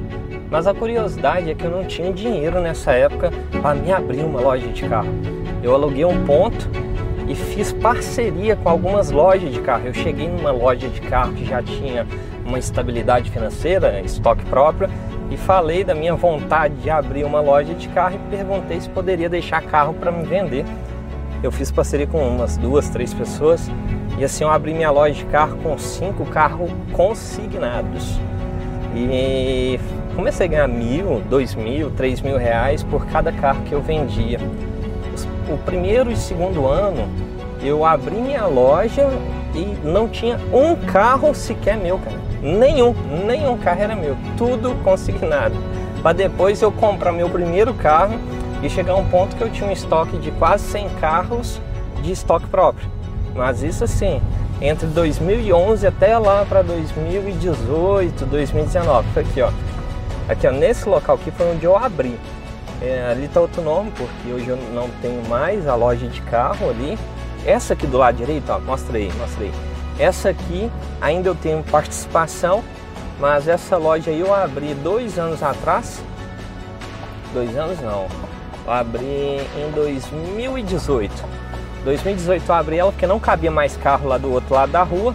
Mas 0.50 0.66
a 0.66 0.74
curiosidade 0.74 1.50
é 1.50 1.54
que 1.54 1.64
eu 1.64 1.70
não 1.70 1.84
tinha 1.84 2.12
dinheiro 2.12 2.60
nessa 2.60 2.92
época 2.92 3.30
para 3.60 3.74
me 3.74 3.92
abrir 3.92 4.22
uma 4.22 4.40
loja 4.40 4.66
de 4.68 4.88
carro. 4.88 5.08
Eu 5.62 5.74
aluguei 5.74 6.04
um 6.04 6.24
ponto 6.24 6.68
e 7.28 7.34
fiz 7.34 7.72
parceria 7.72 8.56
com 8.56 8.68
algumas 8.68 9.10
lojas 9.10 9.52
de 9.52 9.60
carro. 9.60 9.86
Eu 9.86 9.94
cheguei 9.94 10.28
numa 10.28 10.50
loja 10.50 10.88
de 10.88 11.00
carro 11.02 11.32
que 11.34 11.44
já 11.44 11.62
tinha 11.62 12.06
uma 12.44 12.58
estabilidade 12.58 13.30
financeira, 13.30 14.00
estoque 14.00 14.44
próprio, 14.46 14.88
e 15.30 15.36
falei 15.36 15.84
da 15.84 15.94
minha 15.94 16.14
vontade 16.14 16.74
de 16.76 16.90
abrir 16.90 17.24
uma 17.24 17.40
loja 17.40 17.74
de 17.74 17.88
carro 17.90 18.16
e 18.16 18.34
perguntei 18.34 18.80
se 18.80 18.88
poderia 18.88 19.28
deixar 19.28 19.62
carro 19.62 19.94
para 19.94 20.10
me 20.10 20.24
vender. 20.24 20.64
Eu 21.42 21.52
fiz 21.52 21.70
parceria 21.70 22.06
com 22.06 22.18
umas 22.26 22.56
duas, 22.56 22.88
três 22.88 23.14
pessoas 23.14 23.70
e 24.20 24.24
assim 24.24 24.44
eu 24.44 24.50
abri 24.50 24.74
minha 24.74 24.90
loja 24.90 25.14
de 25.14 25.24
carro 25.24 25.56
com 25.62 25.78
cinco 25.78 26.26
carros 26.26 26.70
consignados. 26.92 28.20
E 28.94 29.80
comecei 30.14 30.46
a 30.46 30.50
ganhar 30.50 30.68
mil, 30.68 31.22
dois 31.30 31.54
mil, 31.54 31.90
três 31.92 32.20
mil 32.20 32.36
reais 32.36 32.82
por 32.82 33.06
cada 33.06 33.32
carro 33.32 33.62
que 33.62 33.72
eu 33.72 33.80
vendia. 33.80 34.38
O 35.48 35.56
primeiro 35.64 36.12
e 36.12 36.16
segundo 36.16 36.66
ano 36.66 37.08
eu 37.62 37.82
abri 37.82 38.16
minha 38.16 38.44
loja 38.44 39.08
e 39.54 39.74
não 39.82 40.06
tinha 40.06 40.38
um 40.52 40.76
carro 40.76 41.34
sequer 41.34 41.78
meu, 41.78 41.98
cara. 41.98 42.18
Nenhum, 42.42 42.94
nenhum 43.26 43.56
carro 43.56 43.80
era 43.80 43.96
meu. 43.96 44.18
Tudo 44.36 44.74
consignado. 44.84 45.56
Para 46.02 46.12
depois 46.12 46.60
eu 46.60 46.70
comprar 46.70 47.12
meu 47.12 47.30
primeiro 47.30 47.72
carro 47.72 48.20
e 48.62 48.68
chegar 48.68 48.92
a 48.92 48.96
um 48.96 49.08
ponto 49.08 49.34
que 49.34 49.42
eu 49.42 49.48
tinha 49.48 49.66
um 49.66 49.72
estoque 49.72 50.18
de 50.18 50.30
quase 50.32 50.64
100 50.64 50.88
carros 51.00 51.58
de 52.02 52.12
estoque 52.12 52.46
próprio. 52.48 52.99
Mas 53.34 53.62
isso 53.62 53.84
assim, 53.84 54.20
entre 54.60 54.86
2011 54.88 55.86
até 55.86 56.18
lá 56.18 56.44
para 56.44 56.62
2018, 56.62 58.26
2019. 58.26 59.08
Foi 59.12 59.22
aqui, 59.22 59.42
ó. 59.42 59.50
Aqui, 60.28 60.46
ó, 60.46 60.52
nesse 60.52 60.88
local 60.88 61.16
aqui 61.16 61.30
foi 61.30 61.50
onde 61.52 61.64
eu 61.64 61.76
abri. 61.76 62.18
É, 62.82 63.08
ali 63.10 63.24
está 63.24 63.40
outro 63.40 63.62
nome, 63.62 63.92
porque 63.96 64.32
hoje 64.32 64.48
eu 64.48 64.56
não 64.74 64.88
tenho 65.02 65.26
mais 65.28 65.66
a 65.66 65.74
loja 65.74 66.06
de 66.06 66.20
carro 66.22 66.70
ali. 66.70 66.98
Essa 67.44 67.72
aqui 67.72 67.86
do 67.86 67.98
lado 67.98 68.16
direito, 68.16 68.50
ó, 68.50 68.58
mostrei, 68.58 69.10
mostrei. 69.18 69.50
Essa 69.98 70.30
aqui 70.30 70.70
ainda 71.00 71.28
eu 71.28 71.34
tenho 71.34 71.62
participação, 71.64 72.62
mas 73.18 73.48
essa 73.48 73.76
loja 73.76 74.10
aí 74.10 74.20
eu 74.20 74.34
abri 74.34 74.74
dois 74.74 75.18
anos 75.18 75.42
atrás. 75.42 76.02
Dois 77.34 77.56
anos 77.56 77.80
não. 77.80 78.06
Eu 78.66 78.72
abri 78.72 79.40
em 79.56 79.70
2018. 79.74 81.12
2018 81.84 82.48
eu 82.48 82.54
abri 82.54 82.78
ela 82.78 82.92
porque 82.92 83.06
não 83.06 83.18
cabia 83.18 83.50
mais 83.50 83.76
carro 83.76 84.08
lá 84.08 84.18
do 84.18 84.32
outro 84.32 84.54
lado 84.54 84.72
da 84.72 84.82
rua. 84.82 85.14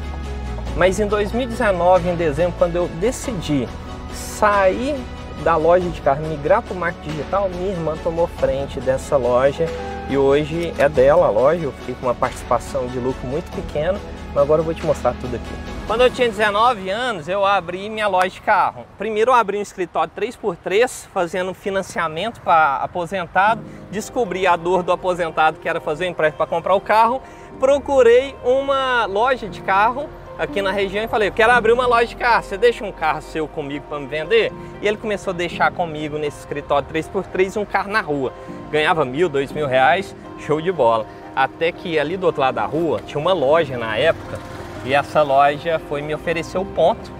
Mas 0.76 1.00
em 1.00 1.08
2019, 1.08 2.10
em 2.10 2.16
dezembro, 2.16 2.54
quando 2.58 2.76
eu 2.76 2.88
decidi 3.00 3.68
sair 4.14 4.96
da 5.44 5.56
loja 5.56 5.88
de 5.90 6.02
carro, 6.02 6.26
migrar 6.28 6.62
para 6.62 6.74
o 6.74 6.78
marketing 6.78 7.10
digital, 7.10 7.50
minha 7.50 7.72
irmã 7.72 7.96
tomou 8.04 8.28
frente 8.28 8.80
dessa 8.80 9.16
loja 9.16 9.66
e 10.10 10.18
hoje 10.18 10.74
é 10.78 10.90
dela 10.90 11.28
a 11.28 11.30
loja. 11.30 11.64
Eu 11.64 11.72
fiquei 11.72 11.96
com 11.96 12.08
uma 12.08 12.16
participação 12.16 12.88
de 12.88 13.00
lucro 13.00 13.28
muito 13.28 13.50
pequena, 13.52 14.00
mas 14.34 14.44
agora 14.44 14.62
eu 14.62 14.66
vou 14.66 14.74
te 14.74 14.86
mostrar 14.86 15.14
tudo 15.22 15.36
aqui. 15.36 15.75
Quando 15.88 16.02
eu 16.02 16.10
tinha 16.10 16.28
19 16.28 16.90
anos, 16.90 17.28
eu 17.28 17.46
abri 17.46 17.92
minha 17.92 18.08
loja 18.08 18.30
de 18.30 18.42
carro. 18.42 18.88
Primeiro 18.98 19.30
eu 19.30 19.36
abri 19.36 19.60
um 19.60 19.62
escritório 19.62 20.12
3x3, 20.18 21.06
fazendo 21.14 21.54
financiamento 21.54 22.42
para 22.42 22.78
aposentado. 22.78 23.62
Descobri 23.92 24.48
a 24.48 24.56
dor 24.56 24.82
do 24.82 24.92
aposentado, 24.92 25.60
que 25.60 25.70
era 25.70 25.80
fazer 25.80 26.08
um 26.08 26.10
empréstimo 26.10 26.38
para 26.38 26.48
comprar 26.48 26.74
o 26.74 26.82
carro. 26.82 27.22
Procurei 27.60 28.36
uma 28.44 29.06
loja 29.06 29.48
de 29.48 29.62
carro 29.62 30.10
aqui 30.40 30.60
na 30.60 30.72
região 30.72 31.04
e 31.04 31.08
falei, 31.08 31.30
eu 31.30 31.34
quero 31.34 31.52
abrir 31.52 31.72
uma 31.72 31.86
loja 31.86 32.08
de 32.08 32.16
carro, 32.16 32.44
você 32.44 32.58
deixa 32.58 32.84
um 32.84 32.92
carro 32.92 33.22
seu 33.22 33.48
comigo 33.48 33.86
para 33.88 34.00
me 34.00 34.08
vender? 34.08 34.52
E 34.82 34.88
ele 34.88 34.98
começou 34.98 35.32
a 35.32 35.36
deixar 35.36 35.72
comigo 35.72 36.18
nesse 36.18 36.40
escritório 36.40 36.88
3x3 36.92 37.62
um 37.62 37.64
carro 37.64 37.92
na 37.92 38.02
rua. 38.02 38.34
Ganhava 38.72 39.06
mil, 39.06 39.30
dois 39.30 39.52
mil 39.52 39.68
reais, 39.68 40.16
show 40.40 40.60
de 40.60 40.72
bola. 40.72 41.06
Até 41.36 41.72
que 41.72 42.00
ali 42.00 42.18
do 42.18 42.26
outro 42.26 42.42
lado 42.42 42.56
da 42.56 42.66
rua 42.66 43.02
tinha 43.06 43.20
uma 43.20 43.34
loja 43.34 43.78
na 43.78 43.96
época 43.96 44.55
e 44.86 44.94
essa 44.94 45.22
loja 45.22 45.80
foi 45.90 46.02
me 46.02 46.14
oferecer 46.14 46.58
o 46.58 46.66
ponto. 46.66 47.12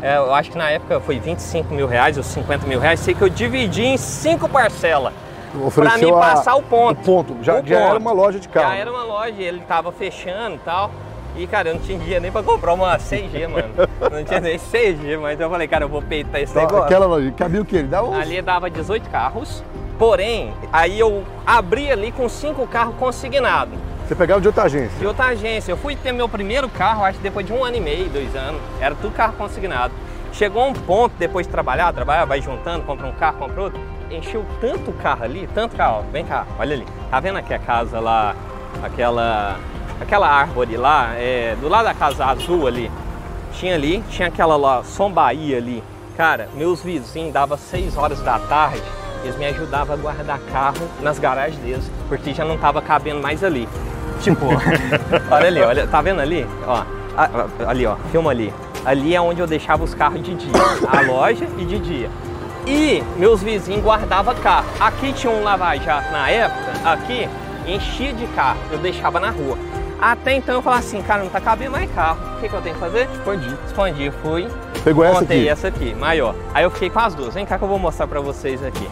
É, 0.00 0.16
eu 0.16 0.34
acho 0.34 0.50
que 0.50 0.58
na 0.58 0.70
época 0.70 1.00
foi 1.00 1.18
25 1.18 1.74
mil 1.74 1.86
reais 1.86 2.16
ou 2.16 2.22
50 2.22 2.66
mil 2.66 2.78
reais, 2.78 3.00
sei 3.00 3.14
que 3.14 3.22
eu 3.22 3.28
dividi 3.28 3.82
em 3.82 3.96
cinco 3.96 4.48
parcelas 4.48 5.12
para 5.74 5.98
me 5.98 6.12
passar 6.12 6.52
a, 6.52 6.56
o 6.56 6.62
ponto. 6.62 7.00
O 7.00 7.04
ponto. 7.04 7.36
Já, 7.42 7.60
o 7.60 7.66
já 7.66 7.78
ponto. 7.78 7.90
era 7.90 7.98
uma 7.98 8.12
loja 8.12 8.38
de 8.38 8.48
carro. 8.48 8.70
Já 8.70 8.76
era 8.76 8.90
uma 8.90 9.02
loja, 9.02 9.42
ele 9.42 9.58
estava 9.58 9.90
fechando 9.90 10.56
e 10.56 10.60
tal. 10.60 10.90
E, 11.36 11.46
cara, 11.46 11.70
eu 11.70 11.74
não 11.74 11.80
tinha 11.80 11.98
dinheiro 11.98 12.22
nem 12.22 12.32
pra 12.32 12.42
comprar 12.42 12.72
uma 12.72 12.96
6G, 12.98 13.48
mano. 13.48 13.68
Não 14.10 14.24
tinha 14.24 14.40
nem 14.40 14.58
6G, 14.58 15.18
mas 15.18 15.40
eu 15.40 15.48
falei, 15.48 15.68
cara, 15.68 15.84
eu 15.84 15.88
vou 15.88 16.02
peitar 16.02 16.40
esse 16.40 16.52
então, 16.52 16.64
negócio. 16.64 16.84
Aquela 16.84 17.06
loja, 17.06 17.30
cabia 17.32 17.62
o 17.62 17.64
quê? 17.64 17.76
Ele 17.76 17.88
dava 17.88 18.08
uns... 18.08 18.16
Ali 18.16 18.42
dava 18.42 18.68
18 18.68 19.08
carros, 19.10 19.62
porém, 19.98 20.52
aí 20.72 20.98
eu 20.98 21.24
abri 21.46 21.90
ali 21.90 22.10
com 22.12 22.28
5 22.28 22.66
carros 22.66 22.94
consignados. 22.96 23.78
Você 24.10 24.16
pegava 24.16 24.40
de 24.40 24.48
outra 24.48 24.64
agência? 24.64 24.98
De 24.98 25.06
outra 25.06 25.26
agência. 25.26 25.70
Eu 25.70 25.76
fui 25.76 25.94
ter 25.94 26.10
meu 26.10 26.28
primeiro 26.28 26.68
carro, 26.68 27.04
acho 27.04 27.18
que 27.18 27.22
depois 27.22 27.46
de 27.46 27.52
um 27.52 27.64
ano 27.64 27.76
e 27.76 27.80
meio, 27.80 28.08
dois 28.08 28.34
anos. 28.34 28.60
Era 28.80 28.92
tudo 28.96 29.14
carro 29.14 29.34
consignado. 29.34 29.94
Chegou 30.32 30.66
um 30.66 30.72
ponto, 30.72 31.14
depois 31.16 31.46
de 31.46 31.52
trabalhar, 31.52 31.92
trabalhar, 31.92 32.24
vai 32.24 32.42
juntando, 32.42 32.84
compra 32.84 33.06
um 33.06 33.12
carro, 33.12 33.38
compra 33.38 33.62
outro. 33.62 33.80
Encheu 34.10 34.44
tanto 34.60 34.90
carro 34.94 35.22
ali, 35.22 35.48
tanto 35.54 35.76
carro. 35.76 36.04
Vem 36.10 36.24
cá, 36.24 36.44
olha 36.58 36.74
ali. 36.74 36.84
Tá 37.08 37.20
vendo 37.20 37.38
aqui 37.38 37.54
a 37.54 37.58
casa 37.60 38.00
lá, 38.00 38.34
aquela 38.82 39.60
aquela 40.00 40.28
árvore 40.28 40.76
lá, 40.76 41.14
é, 41.14 41.54
do 41.60 41.68
lado 41.68 41.84
da 41.84 41.94
casa 41.94 42.24
azul 42.24 42.66
ali, 42.66 42.90
tinha 43.52 43.76
ali, 43.76 44.02
tinha 44.10 44.26
aquela 44.26 44.56
lá, 44.56 44.82
Som 44.82 45.12
Bahia 45.12 45.58
ali. 45.58 45.84
Cara, 46.16 46.48
meus 46.54 46.82
vizinhos, 46.82 47.32
dava 47.32 47.56
6 47.56 47.96
horas 47.96 48.20
da 48.22 48.40
tarde, 48.40 48.82
eles 49.22 49.36
me 49.36 49.46
ajudavam 49.46 49.94
a 49.94 49.96
guardar 49.96 50.40
carro 50.50 50.88
nas 51.00 51.20
garagens 51.20 51.62
deles, 51.62 51.88
porque 52.08 52.34
já 52.34 52.44
não 52.44 52.58
tava 52.58 52.82
cabendo 52.82 53.20
mais 53.20 53.44
ali. 53.44 53.68
Tipo, 54.20 54.46
olha 55.30 55.46
ali, 55.46 55.60
olha, 55.60 55.86
tá 55.86 56.00
vendo 56.00 56.20
ali? 56.20 56.46
Ó, 56.66 56.82
ali, 57.66 57.86
ó, 57.86 57.96
filma 58.10 58.30
ali. 58.30 58.52
Ali 58.84 59.14
é 59.14 59.20
onde 59.20 59.40
eu 59.40 59.46
deixava 59.46 59.84
os 59.84 59.94
carros 59.94 60.22
de 60.22 60.34
dia, 60.34 60.52
a 60.90 61.00
loja 61.02 61.46
e 61.58 61.64
de 61.64 61.78
dia. 61.78 62.10
E 62.66 63.02
meus 63.16 63.42
vizinhos 63.42 63.82
guardavam 63.82 64.34
carro. 64.36 64.66
Aqui 64.78 65.12
tinha 65.12 65.32
um 65.32 65.42
lava-jato 65.42 66.10
na 66.12 66.30
época, 66.30 66.72
aqui 66.84 67.28
enchia 67.66 68.12
de 68.12 68.26
carro, 68.28 68.58
eu 68.70 68.78
deixava 68.78 69.20
na 69.20 69.30
rua. 69.30 69.58
Até 70.00 70.34
então 70.34 70.54
eu 70.54 70.62
falava 70.62 70.80
assim, 70.80 71.02
cara, 71.02 71.22
não 71.22 71.30
tá 71.30 71.40
cabendo 71.40 71.72
mais 71.72 71.90
carro. 71.92 72.18
O 72.36 72.40
que, 72.40 72.48
que 72.48 72.54
eu 72.54 72.62
tenho 72.62 72.74
que 72.74 72.80
fazer? 72.80 73.06
Expandir. 73.12 73.58
Expandir. 73.66 74.12
Fui. 74.22 74.48
Pegou 74.82 75.04
essa 75.04 75.22
aqui? 75.22 75.48
essa 75.48 75.68
aqui, 75.68 75.94
maior. 75.94 76.34
Aí 76.54 76.64
eu 76.64 76.70
fiquei 76.70 76.88
com 76.88 77.00
as 77.00 77.14
duas. 77.14 77.34
Vem 77.34 77.44
cá 77.44 77.58
que 77.58 77.64
eu 77.64 77.68
vou 77.68 77.78
mostrar 77.78 78.06
pra 78.06 78.18
vocês 78.18 78.64
aqui. 78.64 78.88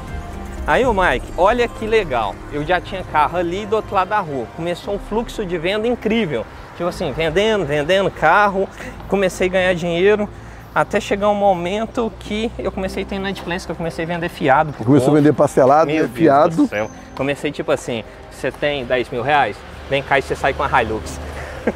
Aí 0.68 0.84
o 0.84 0.92
Mike, 0.92 1.26
olha 1.34 1.66
que 1.66 1.86
legal. 1.86 2.34
Eu 2.52 2.62
já 2.62 2.78
tinha 2.78 3.02
carro 3.02 3.38
ali 3.38 3.64
do 3.64 3.76
outro 3.76 3.94
lado 3.94 4.08
da 4.08 4.20
rua. 4.20 4.46
Começou 4.54 4.96
um 4.96 4.98
fluxo 4.98 5.46
de 5.46 5.56
venda 5.56 5.88
incrível. 5.88 6.44
Tipo 6.76 6.90
assim, 6.90 7.10
vendendo, 7.10 7.64
vendendo 7.64 8.10
carro. 8.10 8.68
Comecei 9.08 9.46
a 9.46 9.50
ganhar 9.50 9.74
dinheiro. 9.74 10.28
Até 10.74 11.00
chegar 11.00 11.30
um 11.30 11.34
momento 11.34 12.12
que 12.20 12.52
eu 12.58 12.70
comecei 12.70 13.02
a 13.02 13.06
ter 13.06 13.14
inadimplência, 13.14 13.64
que 13.66 13.72
eu 13.72 13.76
comecei 13.76 14.04
a 14.04 14.08
vender 14.08 14.28
fiado. 14.28 14.74
Começou 14.74 15.12
a 15.12 15.16
vender 15.16 15.32
parcelado, 15.32 15.90
Meu 15.90 16.06
fiado. 16.06 16.54
Deus 16.54 16.68
do 16.68 16.68
céu. 16.68 16.90
Comecei 17.16 17.50
tipo 17.50 17.72
assim, 17.72 18.04
você 18.30 18.52
tem 18.52 18.84
10 18.84 19.08
mil 19.08 19.22
reais? 19.22 19.56
Vem 19.88 20.02
cá 20.02 20.18
e 20.18 20.22
você 20.22 20.36
sai 20.36 20.52
com 20.52 20.62
a 20.62 20.82
Hilux. 20.82 21.18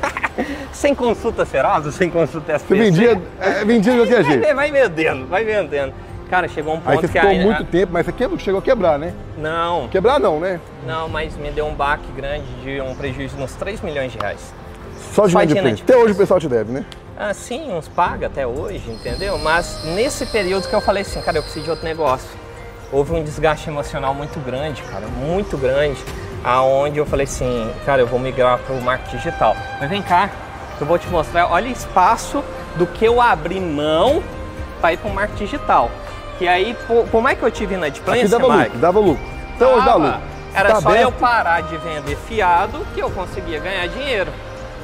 sem 0.71 0.95
consulta 0.95 1.47
Serasa, 1.47 1.91
sem 1.91 2.11
consulta 2.11 2.57
SPC. 2.57 2.75
Você 2.75 2.91
vendia, 2.91 3.23
é, 3.41 3.65
vendia 3.65 3.93
de 3.93 3.99
qualquer 4.01 4.23
jeito. 4.31 4.55
Vai 4.55 4.71
vendendo, 4.71 5.27
vai 5.29 5.45
vendendo. 5.47 5.95
Cara, 6.33 6.49
chegou 6.49 6.73
um 6.73 6.81
ponto 6.81 6.89
aí 6.89 6.97
você 6.97 7.09
ficou 7.09 7.35
muito 7.35 7.63
tempo, 7.65 7.93
mas 7.93 8.07
você 8.07 8.39
chegou 8.39 8.61
a 8.61 8.63
quebrar, 8.63 8.99
né? 8.99 9.13
Não. 9.37 9.87
Quebrar 9.89 10.19
não, 10.19 10.41
né? 10.41 10.59
Não, 10.87 11.07
mas 11.07 11.37
me 11.37 11.51
deu 11.51 11.67
um 11.67 11.75
baque 11.75 12.11
grande 12.17 12.47
de 12.63 12.81
um 12.81 12.95
prejuízo 12.95 13.37
de 13.37 13.43
uns 13.43 13.53
3 13.53 13.83
milhões 13.83 14.13
de 14.13 14.19
reais. 14.19 14.41
Só 15.13 15.27
de 15.27 15.33
inadimplência. 15.33 15.85
Até 15.85 15.95
hoje 15.95 16.15
o 16.15 16.17
pessoal 16.17 16.41
te 16.41 16.49
deve, 16.49 16.73
né? 16.73 16.87
Ah, 17.19 17.35
sim, 17.35 17.71
uns 17.71 17.87
paga 17.87 18.29
até 18.29 18.47
hoje, 18.47 18.83
entendeu? 18.91 19.37
Mas 19.37 19.85
nesse 19.95 20.25
período 20.25 20.67
que 20.67 20.75
eu 20.75 20.81
falei 20.81 21.03
assim, 21.03 21.21
cara, 21.21 21.37
eu 21.37 21.43
preciso 21.43 21.67
de 21.67 21.71
outro 21.71 21.85
negócio. 21.85 22.31
Houve 22.91 23.13
um 23.13 23.23
desgaste 23.23 23.69
emocional 23.69 24.15
muito 24.15 24.41
grande, 24.41 24.81
cara, 24.85 25.07
muito 25.09 25.59
grande 25.59 26.03
aonde 26.43 26.97
eu 26.97 27.05
falei 27.05 27.25
assim, 27.25 27.71
cara, 27.85 28.01
eu 28.01 28.07
vou 28.07 28.19
migrar 28.19 28.59
para 28.61 28.75
o 28.75 28.81
marketing 28.81 29.19
digital. 29.19 29.55
Mas 29.79 29.91
vem 29.91 30.01
cá, 30.01 30.31
eu 30.81 30.87
vou 30.87 30.99
te 30.99 31.09
mostrar, 31.09 31.53
olha 31.53 31.69
o 31.69 31.73
espaço 31.73 32.43
do 32.79 32.87
que 32.87 33.05
eu 33.05 33.21
abri 33.21 33.61
mão 33.61 34.23
para 34.81 34.95
ir 34.95 34.97
para 34.97 35.11
o 35.11 35.15
marketing 35.15 35.45
digital. 35.45 35.91
Que 36.43 36.49
aí, 36.49 36.77
por 37.09 37.23
mais 37.23 37.39
que 37.39 37.45
eu 37.45 37.53
tive 37.53 37.77
na 37.77 37.87
Aqui 37.87 38.27
dava 38.27 38.49
Mike, 38.49 38.65
lucro, 38.65 38.79
dava 38.81 38.99
lucro. 38.99 39.25
Então 39.55 39.75
hoje 39.77 39.87
dá 39.87 39.95
lucro. 39.95 40.21
Era 40.53 40.69
tá 40.71 40.81
só 40.81 40.89
aberto. 40.89 41.05
eu 41.05 41.13
parar 41.13 41.61
de 41.61 41.77
vender 41.77 42.17
fiado 42.27 42.85
que 42.93 43.01
eu 43.01 43.09
conseguia 43.11 43.61
ganhar 43.61 43.87
dinheiro. 43.87 44.29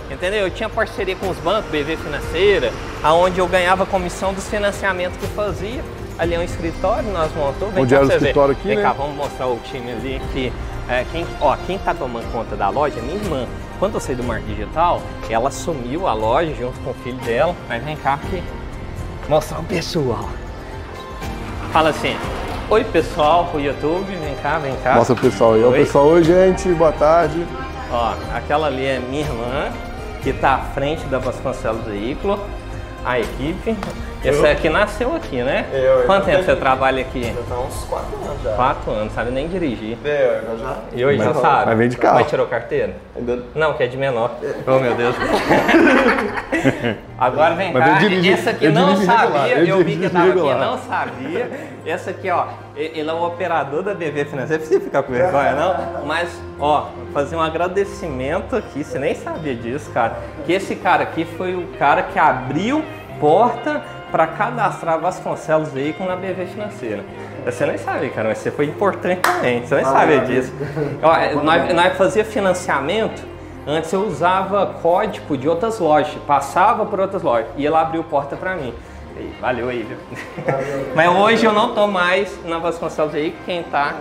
Entendeu? 0.09 0.43
Eu 0.43 0.51
tinha 0.51 0.69
parceria 0.69 1.17
com 1.17 1.29
os 1.29 1.37
bancos, 1.39 1.69
BV 1.73 1.97
Financeira, 1.97 2.73
aonde 3.03 3.41
eu 3.41 3.49
ganhava 3.49 3.85
comissão 3.85 4.33
dos 4.33 4.47
financiamentos 4.49 5.19
que 5.19 5.27
fazia. 5.35 5.83
Ali 6.17 6.37
é 6.37 6.39
um 6.39 6.45
escritório, 6.45 7.11
nós 7.11 7.35
montamos. 7.35 7.77
Onde 7.77 7.93
era 7.93 8.07
o 8.07 8.09
escritório 8.09 8.55
ver. 8.55 8.61
aqui, 8.61 8.69
Vem 8.69 8.77
né? 8.77 8.83
cá, 8.85 8.93
vamos 8.93 9.17
mostrar 9.17 9.49
o 9.49 9.59
time 9.65 9.91
ali 9.91 10.23
que 10.33 10.53
é, 10.89 11.05
quem, 11.11 11.27
ó, 11.41 11.57
quem 11.67 11.77
tá 11.77 11.93
tomando 11.93 12.31
conta 12.31 12.55
da 12.55 12.69
loja 12.69 13.01
é 13.01 13.03
minha 13.03 13.17
irmã. 13.17 13.49
Quando 13.81 13.95
eu 13.95 14.01
saí 14.01 14.15
do 14.15 14.23
marketing 14.23 14.55
digital, 14.55 15.03
ela 15.29 15.49
assumiu 15.49 16.07
a 16.07 16.13
loja 16.13 16.55
junto 16.55 16.79
com 16.85 16.91
o 16.91 16.95
filho 16.95 17.19
dela. 17.19 17.53
Mas 17.69 17.83
vem 17.83 17.97
cá 17.97 18.15
aqui 18.15 18.45
mostrar 19.29 19.59
o 19.59 19.65
pessoal. 19.65 20.29
Fala 21.73 21.91
assim, 21.91 22.17
oi 22.71 22.83
pessoal 22.83 23.47
pro 23.47 23.61
YouTube, 23.61 24.07
vem 24.07 24.35
cá, 24.37 24.59
vem 24.59 24.75
cá. 24.77 24.95
Mostra 24.95 25.15
o 25.15 25.19
pessoal 25.19 25.53
aí. 25.53 25.63
Oi. 25.63 25.79
Pessoal, 25.81 26.07
oi 26.07 26.25
gente, 26.25 26.67
boa 26.71 26.93
tarde. 26.93 27.47
Ó, 27.93 28.15
aquela 28.35 28.69
ali 28.69 28.87
é 28.87 28.99
minha 28.99 29.21
irmã, 29.21 29.71
que 30.23 30.33
tá 30.33 30.55
à 30.55 30.59
frente 30.59 31.05
da 31.07 31.19
Vasconcelos 31.19 31.85
Veículo, 31.85 32.41
a 33.05 33.21
equipe. 33.21 33.77
Esse 34.25 34.47
aqui 34.47 34.69
nasceu 34.69 35.15
aqui, 35.15 35.43
né? 35.43 35.67
Eu, 35.73 35.79
eu 36.01 36.07
Quanto 36.07 36.25
tempo 36.25 36.43
você 36.43 36.57
trabalha 36.57 37.03
aqui? 37.03 37.23
Já 37.25 37.43
tá 37.49 37.61
uns 37.61 37.85
4 37.85 38.17
anos 38.17 38.43
já. 38.43 38.53
Quatro 38.55 38.91
anos, 38.91 39.13
sabe 39.13 39.31
nem 39.31 39.47
dirigir. 39.49 39.97
É, 40.05 40.41
eu 40.49 40.59
já. 40.59 40.77
E 40.93 41.05
hoje 41.05 41.19
já 41.19 41.35
sabe? 41.35 41.67
mas 41.67 41.79
vem 41.79 41.89
de 41.89 41.97
carro. 41.97 42.15
Mas 42.17 42.29
tirou 42.29 42.47
carteira? 42.47 42.95
Ainda. 43.17 43.43
Não, 43.55 43.75
que 43.75 43.83
é 43.85 43.87
de 43.87 43.97
menor. 43.97 44.33
Oh, 44.67 44.79
meu 44.81 44.95
Deus. 44.95 45.15
Agora 47.19 47.55
vem 47.55 47.73
Mas 47.73 47.85
cá. 47.85 47.91
eu 47.93 47.99
dirigi- 47.99 48.29
Esse 48.31 48.49
aqui 48.49 48.65
eu 48.67 48.73
não 48.73 48.97
sabia. 48.97 49.59
eu 49.59 49.67
Eu, 49.67 49.85
vi 49.85 49.97
que 49.97 50.09
tava 50.11 50.29
aqui, 50.29 50.55
não 50.55 50.79
sabia. 50.79 51.51
Esse 51.87 52.11
aqui, 52.11 52.31
ó, 52.31 52.47
ele 52.77 53.09
é 53.09 53.13
o 53.13 53.25
operador 53.25 53.83
da 53.83 53.95
BV 53.95 54.25
Financeira. 54.27 54.61
Precisa 54.61 54.81
ficar 54.81 55.03
com 55.03 55.13
vergonha, 55.13 55.53
não? 55.53 56.05
Mas, 56.07 56.29
ó, 56.59 56.87
fazer 57.13 57.37
um 57.37 57.43
agradecimento 57.43 58.57
aqui. 58.57 58.83
Você 58.85 58.99
nem 58.99 59.15
sabia 59.15 59.55
disso, 59.55 59.91
cara. 59.93 60.17
Que 60.45 60.53
esse 60.53 60.75
cara 60.77 61.03
aqui 61.05 61.25
foi 61.25 61.55
o 61.55 61.67
cara 61.79 62.03
que 62.03 62.19
abriu 62.19 62.85
porta 63.21 63.83
para 64.11 64.27
cadastrar 64.27 64.99
Vasconcelos 64.99 65.73
veículo 65.73 66.09
na 66.09 66.17
BV 66.17 66.47
Financeira. 66.47 67.05
Você 67.45 67.67
nem 67.67 67.79
sabe, 67.79 68.11
cara, 68.11 68.29
mas 68.29 68.39
você 68.39 68.51
foi 68.51 68.67
importante 68.67 69.21
também. 69.21 69.65
Você 69.65 69.75
nem 69.75 69.85
sabia 69.85 70.21
disso. 70.21 70.53
Ó, 71.03 71.43
nós, 71.43 71.75
nós 71.75 71.97
fazia 71.97 72.25
financiamento 72.25 73.39
Antes 73.71 73.93
eu 73.93 74.07
usava 74.07 74.65
código 74.81 75.37
de 75.37 75.47
outras 75.47 75.79
lojas, 75.79 76.15
passava 76.27 76.87
por 76.87 76.99
outras 77.01 77.23
lojas 77.23 77.49
e 77.55 77.67
ela 77.67 77.83
abriu 77.83 78.03
porta 78.03 78.35
para 78.35 78.57
mim. 78.57 78.73
E 79.15 79.31
valeu 79.43 79.69
aí, 79.69 79.83
viu? 79.83 79.99
Mas 80.97 81.11
hoje 81.11 81.45
eu 81.45 81.53
não 81.53 81.75
tô 81.75 81.87
mais 81.87 82.35
na 82.47 82.59
Vasconcelos 82.59 83.15
aí, 83.15 83.37
quem 83.45 83.63
tá 83.63 83.95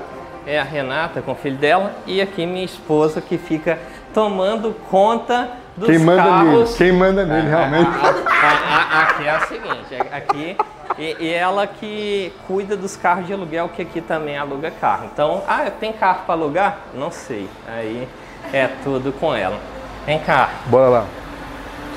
é 0.45 0.57
a 0.57 0.63
Renata 0.63 1.21
com 1.21 1.33
o 1.33 1.35
filho 1.35 1.57
dela 1.57 1.91
e 2.05 2.21
aqui 2.21 2.45
minha 2.45 2.63
esposa 2.63 3.19
que 3.19 3.37
fica 3.37 3.77
tomando 4.13 4.73
conta 4.89 5.51
dos 5.77 5.87
Quem 5.87 5.99
manda 5.99 6.23
nele, 6.23 6.51
carros. 6.57 6.75
quem 6.77 6.91
manda 6.91 7.25
nele 7.25 7.47
realmente. 7.49 7.89
A- 7.89 8.47
a- 8.47 8.99
a- 8.99 9.03
aqui 9.03 9.23
é 9.25 9.29
a 9.29 9.39
seguinte, 9.41 9.85
é- 9.91 10.17
aqui 10.17 10.57
e, 10.97 11.15
e 11.19 11.33
ela 11.33 11.67
que 11.67 12.33
cuida 12.47 12.75
dos 12.75 12.95
carros 12.95 13.27
de 13.27 13.33
aluguel, 13.33 13.69
que 13.69 13.83
aqui 13.83 14.01
também 14.01 14.37
aluga 14.37 14.71
carro. 14.71 15.05
Então, 15.13 15.43
ah, 15.47 15.69
tem 15.79 15.93
carro 15.93 16.21
para 16.25 16.33
alugar? 16.35 16.77
Não 16.93 17.11
sei. 17.11 17.47
Aí 17.67 18.07
é 18.51 18.67
tudo 18.83 19.11
com 19.11 19.33
ela. 19.35 19.57
Vem 20.05 20.19
cá. 20.19 20.49
Bora 20.65 20.89
lá. 20.89 21.05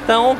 Então, 0.05 0.37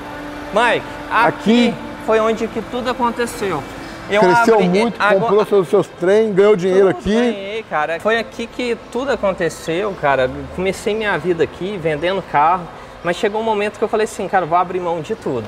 Mike, 0.53 0.85
aqui, 1.11 1.69
Aqui- 1.69 1.75
foi 2.05 2.21
onde 2.21 2.47
que 2.49 2.61
tudo 2.63 2.91
aconteceu. 2.91 3.63
Eu 4.11 4.23
Cresceu 4.23 4.55
abri- 4.57 4.69
muito, 4.69 5.01
agora- 5.01 5.21
comprou 5.21 5.47
seus, 5.47 5.69
seus 5.69 5.87
trem, 5.87 6.33
ganhou 6.33 6.57
dinheiro 6.57 6.89
tudo 6.89 6.99
aqui. 6.99 7.15
Ganhei, 7.15 7.63
cara. 7.71 8.01
Foi 8.01 8.19
aqui 8.19 8.47
que 8.49 8.77
tudo 8.91 9.13
aconteceu, 9.13 9.95
cara. 10.01 10.29
Comecei 10.57 10.93
minha 10.97 11.17
vida 11.17 11.45
aqui 11.45 11.79
vendendo 11.81 12.21
carro, 12.33 12.65
mas 13.05 13.17
chegou 13.17 13.41
um 13.41 13.45
momento 13.45 13.79
que 13.79 13.85
eu 13.85 13.89
falei 13.89 14.05
assim, 14.05 14.27
cara, 14.29 14.45
vou 14.47 14.59
abrir 14.59 14.81
mão 14.81 15.01
de 15.01 15.15
tudo 15.15 15.47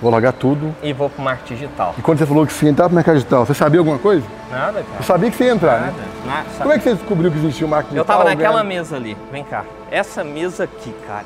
Vou 0.00 0.10
largar 0.10 0.32
tudo. 0.32 0.74
e 0.82 0.92
vou 0.92 1.08
pro 1.08 1.22
marketing 1.22 1.54
digital. 1.54 1.94
E 1.96 2.02
quando 2.02 2.18
você 2.18 2.26
falou 2.26 2.44
que 2.44 2.52
você 2.52 2.64
ia 2.66 2.72
entrar 2.72 2.86
pro 2.86 2.94
mercado 2.96 3.14
digital, 3.14 3.46
você 3.46 3.54
sabia 3.54 3.78
alguma 3.78 3.98
coisa? 4.00 4.26
Nada, 4.50 4.80
Eu 4.80 4.84
cara. 4.84 5.02
sabia 5.04 5.30
que 5.30 5.36
você 5.36 5.44
ia 5.44 5.52
entrar, 5.52 5.80
né? 5.80 5.94
Nada. 6.26 6.42
Na- 6.42 6.58
Como 6.58 6.72
é 6.72 6.78
que 6.78 6.82
você 6.84 6.94
descobriu 6.94 7.30
que 7.30 7.38
existia 7.38 7.64
o 7.64 7.70
marketing 7.70 7.94
Eu 7.96 8.02
digital? 8.02 8.18
tava 8.24 8.28
naquela 8.34 8.64
mesa 8.64 8.96
ali, 8.96 9.16
vem 9.30 9.44
cá. 9.44 9.64
Essa 9.92 10.24
mesa 10.24 10.64
aqui, 10.64 10.92
cara. 11.06 11.24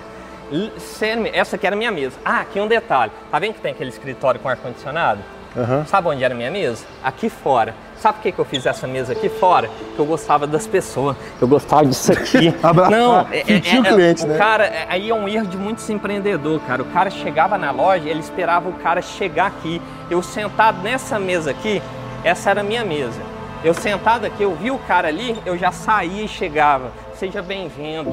Sério, 0.79 1.29
essa 1.33 1.57
aqui 1.57 1.67
era 1.67 1.75
a 1.75 1.79
minha 1.79 1.91
mesa. 1.91 2.17
Ah, 2.25 2.41
aqui 2.41 2.61
um 2.61 2.69
detalhe. 2.69 3.11
Tá 3.31 3.39
vendo 3.39 3.55
que 3.55 3.61
tem 3.61 3.73
aquele 3.73 3.89
escritório 3.91 4.39
com 4.41 4.49
ar-condicionado? 4.49 5.21
Aham. 5.57 5.85
Sabe 5.87 6.09
onde 6.09 6.23
era 6.23 6.35
a 6.35 6.37
minha 6.37 6.51
mesa? 6.51 6.85
Aqui 7.03 7.31
fora. 7.31 7.75
Sabe 8.01 8.17
por 8.19 8.23
que, 8.23 8.33
que 8.33 8.39
eu 8.39 8.45
fiz 8.45 8.67
essa 8.67 8.87
mesa 8.87 9.13
aqui 9.13 9.29
fora? 9.29 9.69
Que 9.95 9.99
eu 9.99 10.05
gostava 10.05 10.47
das 10.47 10.67
pessoas. 10.67 11.17
Eu 11.41 11.49
gostava 11.49 11.87
disso 11.87 12.13
aqui. 12.13 12.55
Não, 12.91 13.21
é, 13.31 13.41
é- 13.41 13.79
o 13.81 13.87
é- 13.87 13.93
cliente, 13.93 14.25
o 14.25 14.29
né? 14.29 14.39
cara, 14.39 14.65
é- 14.67 14.87
aí 14.89 15.11
é 15.11 15.15
um 15.15 15.27
erro 15.29 15.47
de 15.47 15.57
muitos 15.57 15.89
empreendedores, 15.89 16.63
cara. 16.67 16.83
O 16.83 16.87
cara 16.87 17.11
chegava 17.11 17.57
na 17.57 17.71
loja, 17.71 18.09
ele 18.09 18.21
esperava 18.21 18.69
o 18.69 18.73
cara 18.75 19.01
chegar 19.01 19.47
aqui. 19.47 19.81
Eu 20.11 20.23
sentado 20.23 20.83
nessa 20.83 21.19
mesa 21.19 21.51
aqui, 21.51 21.83
essa 22.23 22.51
era 22.51 22.61
a 22.61 22.65
minha 22.65 22.85
mesa. 22.85 23.21
Eu 23.65 23.75
sentado 23.75 24.27
aqui, 24.27 24.43
eu 24.43 24.55
vi 24.55 24.71
o 24.71 24.79
cara 24.79 25.09
ali, 25.09 25.37
eu 25.47 25.57
já 25.57 25.73
saía 25.73 26.23
e 26.23 26.29
chegava. 26.29 26.93
Seja 27.19 27.41
bem-vindo. 27.41 28.11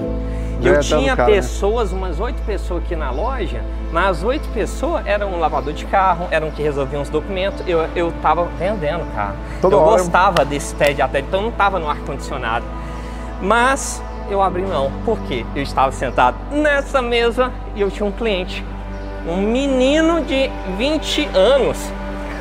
Eu 0.62 0.76
ia 0.76 0.80
dando 0.80 0.82
tinha 0.82 1.14
cara, 1.14 1.30
né? 1.30 1.36
pessoas, 1.36 1.92
umas 1.92 2.22
oito 2.22 2.42
pessoas 2.44 2.82
aqui 2.84 2.96
na 2.96 3.12
loja, 3.12 3.62
mas 3.92 4.06
as 4.06 4.24
oito 4.24 4.48
pessoas 4.54 5.06
eram 5.06 5.34
um 5.34 5.40
lavador 5.40 5.74
de 5.74 5.86
carro, 5.86 6.28
eram 6.32 6.50
que 6.52 6.64
resolviam 6.64 7.02
os 7.02 7.10
documentos. 7.10 7.62
Eu, 7.68 7.80
eu 7.98 8.14
tava 8.22 8.46
vendendo 8.58 9.06
carro. 9.14 9.36
Toda 9.60 9.76
eu 9.76 9.80
hora. 9.82 9.92
gostava 9.92 10.46
desse 10.46 10.74
TED 10.76 11.02
até, 11.02 11.20
então 11.20 11.42
não 11.42 11.50
estava 11.50 11.80
no 11.80 11.90
ar-condicionado. 11.90 12.66
Mas 13.42 14.02
eu 14.30 14.42
abri 14.42 14.62
mão. 14.62 14.90
Por 15.04 15.20
quê? 15.24 15.46
Eu 15.54 15.64
estava 15.64 15.92
sentado 15.92 16.38
nessa 16.50 17.02
mesa 17.02 17.52
e 17.76 17.82
eu 17.82 17.92
tinha 17.92 18.06
um 18.06 18.12
cliente. 18.12 18.64
Um 19.28 19.36
menino 19.38 20.22
de 20.22 20.50
20 20.78 21.30
anos 21.34 21.78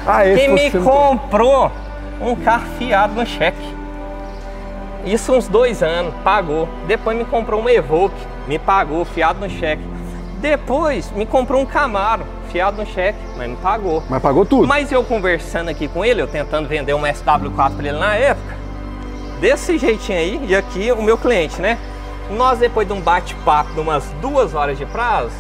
Ah, 0.07 0.23
que 0.23 0.47
me 0.47 0.71
comprou 0.71 1.73
um 2.21 2.37
carro 2.37 2.67
fiado 2.79 3.15
no 3.15 3.27
cheque. 3.27 3.82
Isso 5.05 5.33
uns 5.33 5.49
dois 5.49 5.83
anos, 5.83 6.15
pagou. 6.23 6.69
Depois 6.87 7.17
me 7.17 7.25
comprou 7.25 7.61
um 7.61 7.69
Evoque, 7.69 8.15
me 8.47 8.59
pagou, 8.59 9.05
fiado 9.05 9.41
no 9.41 9.51
cheque. 9.51 9.83
Depois 10.41 11.11
me 11.13 11.27
comprou 11.27 11.61
um 11.61 11.67
Camaro, 11.67 12.25
fiado 12.51 12.77
no 12.77 12.87
cheque, 12.87 13.19
mas 13.37 13.49
me 13.49 13.57
pagou. 13.57 14.03
Mas 14.09 14.23
pagou 14.23 14.45
tudo. 14.45 14.67
Mas 14.67 14.93
eu 14.93 15.03
conversando 15.03 15.69
aqui 15.69 15.89
com 15.89 16.05
ele, 16.05 16.23
eu 16.23 16.27
tentando 16.27 16.69
vender 16.69 16.95
um 16.95 17.03
SW4 17.03 17.77
para 17.77 17.89
ele 17.89 17.99
na 17.99 18.15
época, 18.15 18.57
desse 19.41 19.79
jeitinho 19.79 20.19
aí, 20.19 20.41
e 20.49 20.55
aqui 20.55 20.93
o 20.93 21.03
meu 21.03 21.19
cliente, 21.19 21.61
né? 21.61 21.79
Nós, 22.31 22.59
depois 22.59 22.87
de 22.87 22.93
um 22.93 23.01
bate-papo 23.01 23.73
de 23.73 23.81
umas 23.81 24.05
duas 24.21 24.55
horas 24.55 24.79
de 24.79 24.87
prazo, 24.87 25.35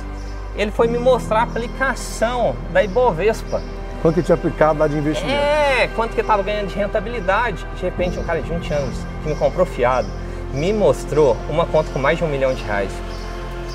ele 0.57 0.70
foi 0.70 0.87
me 0.88 0.98
mostrar 0.98 1.40
a 1.40 1.42
aplicação 1.44 2.55
da 2.72 2.83
Ibovespa. 2.83 3.62
Quanto 4.03 4.17
que 4.17 4.23
tinha 4.23 4.35
aplicado 4.35 4.79
lá 4.81 4.88
de 4.88 4.97
investimento? 4.99 5.33
É, 5.38 5.88
quanto 5.95 6.12
que 6.15 6.21
eu 6.21 6.25
tava 6.25 6.43
ganhando 6.43 6.67
de 6.69 6.75
rentabilidade. 6.75 7.65
De 7.77 7.83
repente, 7.83 8.19
um 8.19 8.25
cara 8.25 8.43
de 8.43 8.49
20 8.51 8.73
anos 8.75 8.99
que 9.23 9.29
me 9.29 9.35
comprou 9.37 9.65
fiado 9.65 10.09
me 10.53 10.73
mostrou 10.73 11.37
uma 11.49 11.65
conta 11.65 11.91
com 11.93 11.99
mais 11.99 12.19
de 12.19 12.25
um 12.25 12.29
milhão 12.29 12.53
de 12.53 12.62
reais. 12.65 12.91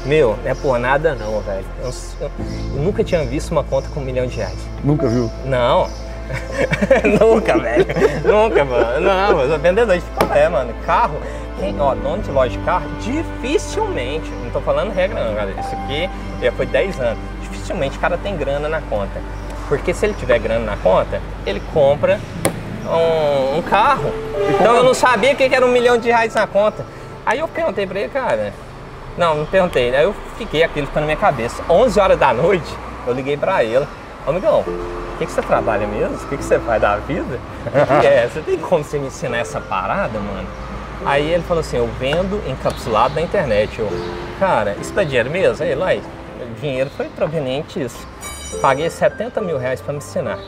Meu, 0.06 0.38
não 0.44 0.52
é 0.52 0.54
por 0.54 0.78
nada 0.78 1.16
não, 1.16 1.40
velho. 1.42 1.66
Eu, 1.82 1.92
eu- 2.22 2.32
eu 2.76 2.82
nunca 2.84 3.04
tinha 3.04 3.24
visto 3.26 3.52
uma 3.52 3.64
conta 3.64 3.88
com 3.90 4.00
um 4.00 4.04
milhão 4.04 4.28
de 4.28 4.36
reais. 4.38 4.58
Nunca 4.84 5.08
viu? 5.08 5.32
Não. 5.46 5.88
Nunca, 7.20 7.58
velho. 7.58 7.86
Nunca, 8.26 8.66
mano. 8.66 9.00
Não, 9.02 9.40
eu 9.42 9.50
sou 9.50 9.60
vendedor 9.60 9.96
de 9.98 10.04
picolé, 10.04 10.50
mano. 10.50 10.74
Carro, 10.86 11.16
quem, 11.58 11.76
ó, 11.80 11.96
dono 11.96 12.22
de 12.22 12.30
loja 12.32 12.52
de 12.52 12.64
carro, 12.66 12.86
dificilmente, 13.00 14.30
não 14.44 14.52
tô 14.52 14.60
falando 14.62 14.94
regra 14.94 15.24
não, 15.24 15.34
galera. 15.34 15.60
Isso 15.60 15.74
aqui 15.74 16.10
já 16.42 16.52
foi 16.52 16.66
10 16.66 17.00
anos. 17.00 17.20
Dificilmente 17.42 17.98
o 17.98 18.02
cara 18.02 18.18
tem 18.18 18.36
grana 18.38 18.68
na 18.70 18.82
conta. 18.82 19.20
Porque 19.68 19.94
se 19.94 20.06
ele 20.06 20.14
tiver 20.14 20.40
grana 20.40 20.66
na 20.66 20.78
conta, 20.78 21.22
ele 21.46 21.62
compra 21.74 22.20
um, 22.86 23.58
um 23.58 23.62
carro. 23.62 24.12
Então 24.50 24.76
eu 24.76 24.84
não 24.84 24.94
sabia 24.94 25.34
o 25.34 25.36
que 25.36 25.44
era 25.44 25.66
um 25.66 25.72
milhão 25.72 25.98
de 25.98 26.08
reais 26.08 26.34
na 26.34 26.48
conta. 26.48 26.86
Aí 27.26 27.40
eu 27.40 27.48
perguntei 27.48 27.86
pra 27.86 28.00
ele, 28.00 28.10
cara. 28.10 28.54
Não, 29.18 29.36
não 29.36 29.46
perguntei. 29.46 29.94
Aí 29.96 30.04
eu 30.04 30.16
fiquei 30.38 30.64
aquilo 30.64 30.88
ficando 30.88 31.02
na 31.02 31.08
minha 31.08 31.18
cabeça. 31.18 31.62
11 31.70 32.00
horas 32.00 32.20
da 32.20 32.34
noite, 32.34 32.72
eu 33.06 33.14
liguei 33.14 33.36
pra 33.36 33.64
ele. 33.64 33.86
Ô, 34.26 34.30
amigão, 34.30 34.60
o 34.62 35.18
que, 35.18 35.26
que 35.26 35.32
você 35.32 35.42
trabalha 35.42 35.88
mesmo? 35.88 36.16
O 36.16 36.28
que, 36.28 36.38
que 36.38 36.44
você 36.44 36.60
faz 36.60 36.82
da 36.82 36.98
vida? 36.98 37.40
O 37.66 38.00
que 38.00 38.08
é? 38.08 38.30
Você 38.32 38.42
tem 38.42 38.58
como 38.58 38.84
você 38.84 38.98
me 38.98 39.08
ensinar 39.08 39.40
essa 39.40 39.60
parada, 39.60 40.20
mano? 40.20 40.48
Aí 41.06 41.30
ele 41.32 41.44
falou 41.44 41.62
assim, 41.62 41.78
eu 41.78 41.90
vendo 42.00 42.42
encapsulado 42.48 43.16
na 43.16 43.22
internet. 43.22 43.80
Eu, 43.80 43.90
cara, 44.40 44.76
isso 44.80 44.94
dá 44.94 45.04
dinheiro 45.04 45.30
mesmo? 45.30 45.64
Aí, 45.64 45.76
lá, 45.76 45.90
dinheiro 46.60 46.90
foi 46.96 47.08
proveniente 47.08 47.80
disso. 47.80 48.08
Paguei 48.62 48.90
70 48.90 49.42
mil 49.42 49.58
reais 49.58 49.82
pra 49.82 49.92
me 49.94 50.00
ensinar. 50.00 50.40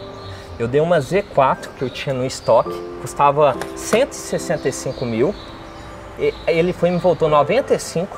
Eu 0.57 0.67
dei 0.67 0.81
uma 0.81 0.99
Z4 0.99 1.69
que 1.77 1.81
eu 1.83 1.89
tinha 1.89 2.13
no 2.13 2.25
estoque, 2.25 2.73
custava 3.01 3.55
165 3.75 5.05
mil. 5.05 5.33
E- 6.17 6.33
Ele 6.47 6.73
foi 6.73 6.89
me 6.89 6.97
voltou 6.97 7.29
95 7.29 8.17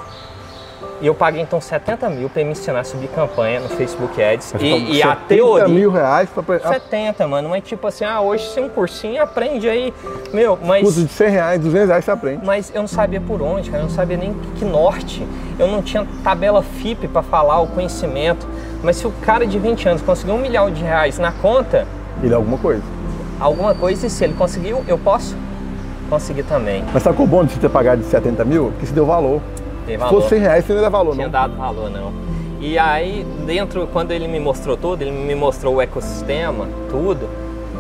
e 1.00 1.06
eu 1.06 1.14
paguei 1.14 1.42
então 1.42 1.62
70 1.62 2.10
mil 2.10 2.30
para 2.30 2.44
me 2.44 2.52
ensinar 2.52 2.80
a 2.80 2.84
subir 2.84 3.10
campanha 3.10 3.60
no 3.60 3.70
Facebook 3.70 4.22
Ads. 4.22 4.54
Mas 4.54 4.62
E, 4.64 4.68
então, 4.68 4.94
e 4.96 5.04
a 5.04 5.08
70 5.10 5.26
teoria. 5.28 5.68
mil 5.68 5.92
reais 5.92 6.30
pra 6.30 6.60
70, 6.60 7.28
mano, 7.28 7.50
mas 7.50 7.64
tipo 7.64 7.86
assim, 7.86 8.04
ah, 8.06 8.22
hoje 8.22 8.48
sem 8.50 8.64
um 8.66 8.70
cursinho 8.70 9.22
aprende 9.22 9.70
aí. 9.70 9.94
Meu, 10.34 10.58
mas. 10.64 10.84
custo 10.84 11.02
de 11.04 11.10
100 11.12 11.30
reais, 11.30 11.60
200 11.62 11.90
reais 11.90 12.06
você 12.06 12.12
aprende. 12.12 12.44
Mas 12.44 12.72
eu 12.74 12.82
não 12.82 12.88
sabia 12.88 13.22
por 13.22 13.40
onde, 13.42 13.70
cara, 13.70 13.84
eu 13.84 13.88
não 13.88 13.94
sabia 13.96 14.18
nem 14.18 14.34
que 14.56 14.66
norte. 14.66 15.28
Eu 15.60 15.68
não 15.68 15.84
tinha 15.84 16.08
tabela 16.24 16.64
FIP 16.64 17.08
para 17.08 17.22
falar 17.22 17.60
o 17.60 17.68
conhecimento. 17.68 18.48
Mas 18.84 18.98
se 18.98 19.06
o 19.08 19.12
cara 19.22 19.46
de 19.46 19.60
20 19.60 19.88
anos 19.90 20.02
conseguiu 20.02 20.36
um 20.36 20.40
milhão 20.40 20.72
de 20.72 20.82
reais 20.82 21.20
na 21.20 21.32
conta, 21.32 21.86
Ele 22.22 22.34
é 22.34 22.36
alguma 22.36 22.58
coisa. 22.58 22.84
alguma 23.40 23.74
coisa, 23.76 24.08
e 24.08 24.10
se 24.10 24.24
ele 24.24 24.34
conseguiu, 24.34 24.84
eu 24.88 24.98
posso 24.98 25.36
conseguir 26.10 26.44
também. 26.44 26.84
Mas 26.94 27.04
sabe 27.04 27.22
o 27.22 27.28
bom 27.28 27.44
de 27.46 27.54
você 27.54 27.60
ter 27.60 27.70
pagado 27.70 28.02
de 28.02 28.08
70 28.08 28.44
mil? 28.46 28.66
Porque 28.72 28.86
se 28.88 28.94
deu 28.94 29.06
valor. 29.06 29.40
Se 29.86 29.98
valor. 29.98 30.22
fosse 30.22 30.30
100 30.30 30.40
reais, 30.40 30.66
você 30.66 30.74
não 30.74 30.82
dar 30.82 30.90
valor, 30.90 31.14
tinha 31.14 31.26
não. 31.28 31.32
dado 31.32 31.56
valor 31.56 31.90
não. 31.90 32.12
E 32.60 32.78
aí, 32.78 33.26
dentro, 33.46 33.88
quando 33.92 34.12
ele 34.12 34.28
me 34.28 34.40
mostrou 34.40 34.78
tudo, 34.78 35.02
ele 35.02 35.12
me 35.12 35.34
mostrou 35.34 35.76
o 35.76 35.82
ecossistema, 35.82 36.68
tudo, 36.92 37.28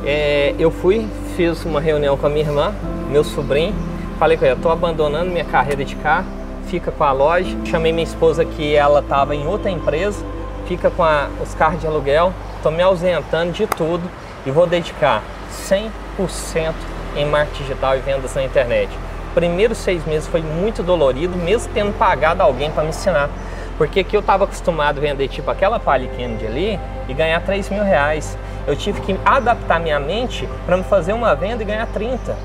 é, 0.03 0.55
eu 0.57 0.71
fui, 0.71 1.05
fiz 1.35 1.63
uma 1.65 1.79
reunião 1.79 2.17
com 2.17 2.25
a 2.25 2.29
minha 2.29 2.45
irmã, 2.45 2.73
meu 3.11 3.23
sobrinho, 3.23 3.75
falei 4.17 4.37
com 4.37 4.45
ele, 4.45 4.55
eu 4.55 4.59
tô 4.59 4.69
abandonando 4.69 5.29
minha 5.29 5.45
carreira 5.45 5.85
de 5.85 5.95
carro, 5.97 6.25
fica 6.65 6.91
com 6.91 7.03
a 7.03 7.11
loja, 7.11 7.55
chamei 7.65 7.91
minha 7.91 8.03
esposa 8.03 8.43
que 8.43 8.73
ela 8.73 9.01
estava 9.01 9.35
em 9.35 9.45
outra 9.45 9.69
empresa, 9.69 10.25
fica 10.67 10.89
com 10.89 11.03
a- 11.03 11.27
os 11.41 11.53
carros 11.55 11.79
de 11.81 11.87
aluguel, 11.87 12.33
estou 12.57 12.71
me 12.71 12.81
ausentando 12.81 13.51
de 13.51 13.65
tudo 13.67 14.03
e 14.45 14.51
vou 14.51 14.65
dedicar 14.67 15.21
100% 15.49 16.73
em 17.15 17.25
marketing 17.25 17.63
digital 17.63 17.95
e 17.95 17.99
vendas 17.99 18.33
na 18.35 18.43
internet. 18.43 18.89
Primeiros 19.33 19.77
seis 19.77 20.05
meses 20.05 20.27
foi 20.27 20.41
muito 20.41 20.83
dolorido, 20.83 21.37
mesmo 21.37 21.71
tendo 21.73 21.97
pagado 21.97 22.41
alguém 22.41 22.69
para 22.71 22.83
me 22.83 22.89
ensinar. 22.89 23.29
Porque 23.77 24.03
que 24.03 24.15
eu 24.15 24.19
estava 24.19 24.43
acostumado 24.43 24.97
a 24.99 25.01
vender 25.01 25.27
tipo 25.27 25.49
aquela 25.49 25.79
Palio 25.79 26.09
Kennedy 26.09 26.45
ali 26.45 26.79
e 27.07 27.13
ganhar 27.13 27.41
3 27.41 27.67
mil 27.69 27.83
reais. 27.83 28.37
Eu 28.67 28.75
tive 28.75 29.01
que 29.01 29.17
adaptar 29.25 29.79
minha 29.79 29.99
mente 29.99 30.47
para 30.65 30.77
me 30.77 30.83
fazer 30.83 31.13
uma 31.13 31.33
venda 31.35 31.63
e 31.63 31.65
ganhar 31.65 31.87
30. 31.87 32.37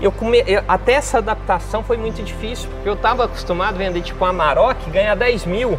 Eu 0.00 0.12
come... 0.12 0.44
Eu, 0.46 0.62
até 0.68 0.92
essa 0.92 1.18
adaptação 1.18 1.82
foi 1.82 1.96
muito 1.96 2.22
difícil, 2.22 2.68
porque 2.70 2.88
eu 2.88 2.94
estava 2.94 3.24
acostumado 3.24 3.74
a 3.74 3.78
vender 3.78 4.00
tipo 4.02 4.24
uma 4.24 4.32
Maroc 4.32 4.76
e 4.86 4.90
ganhar 4.90 5.16
10 5.16 5.44
mil 5.44 5.78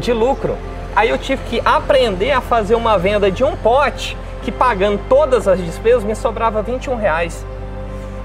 de 0.00 0.12
lucro. 0.12 0.56
Aí 0.94 1.10
eu 1.10 1.18
tive 1.18 1.42
que 1.44 1.62
aprender 1.64 2.32
a 2.32 2.40
fazer 2.40 2.74
uma 2.74 2.98
venda 2.98 3.30
de 3.30 3.44
um 3.44 3.56
pote 3.56 4.16
que 4.42 4.50
pagando 4.52 5.00
todas 5.08 5.46
as 5.48 5.58
despesas 5.58 6.04
me 6.04 6.14
sobrava 6.14 6.62
21 6.62 6.96
reais. 6.96 7.44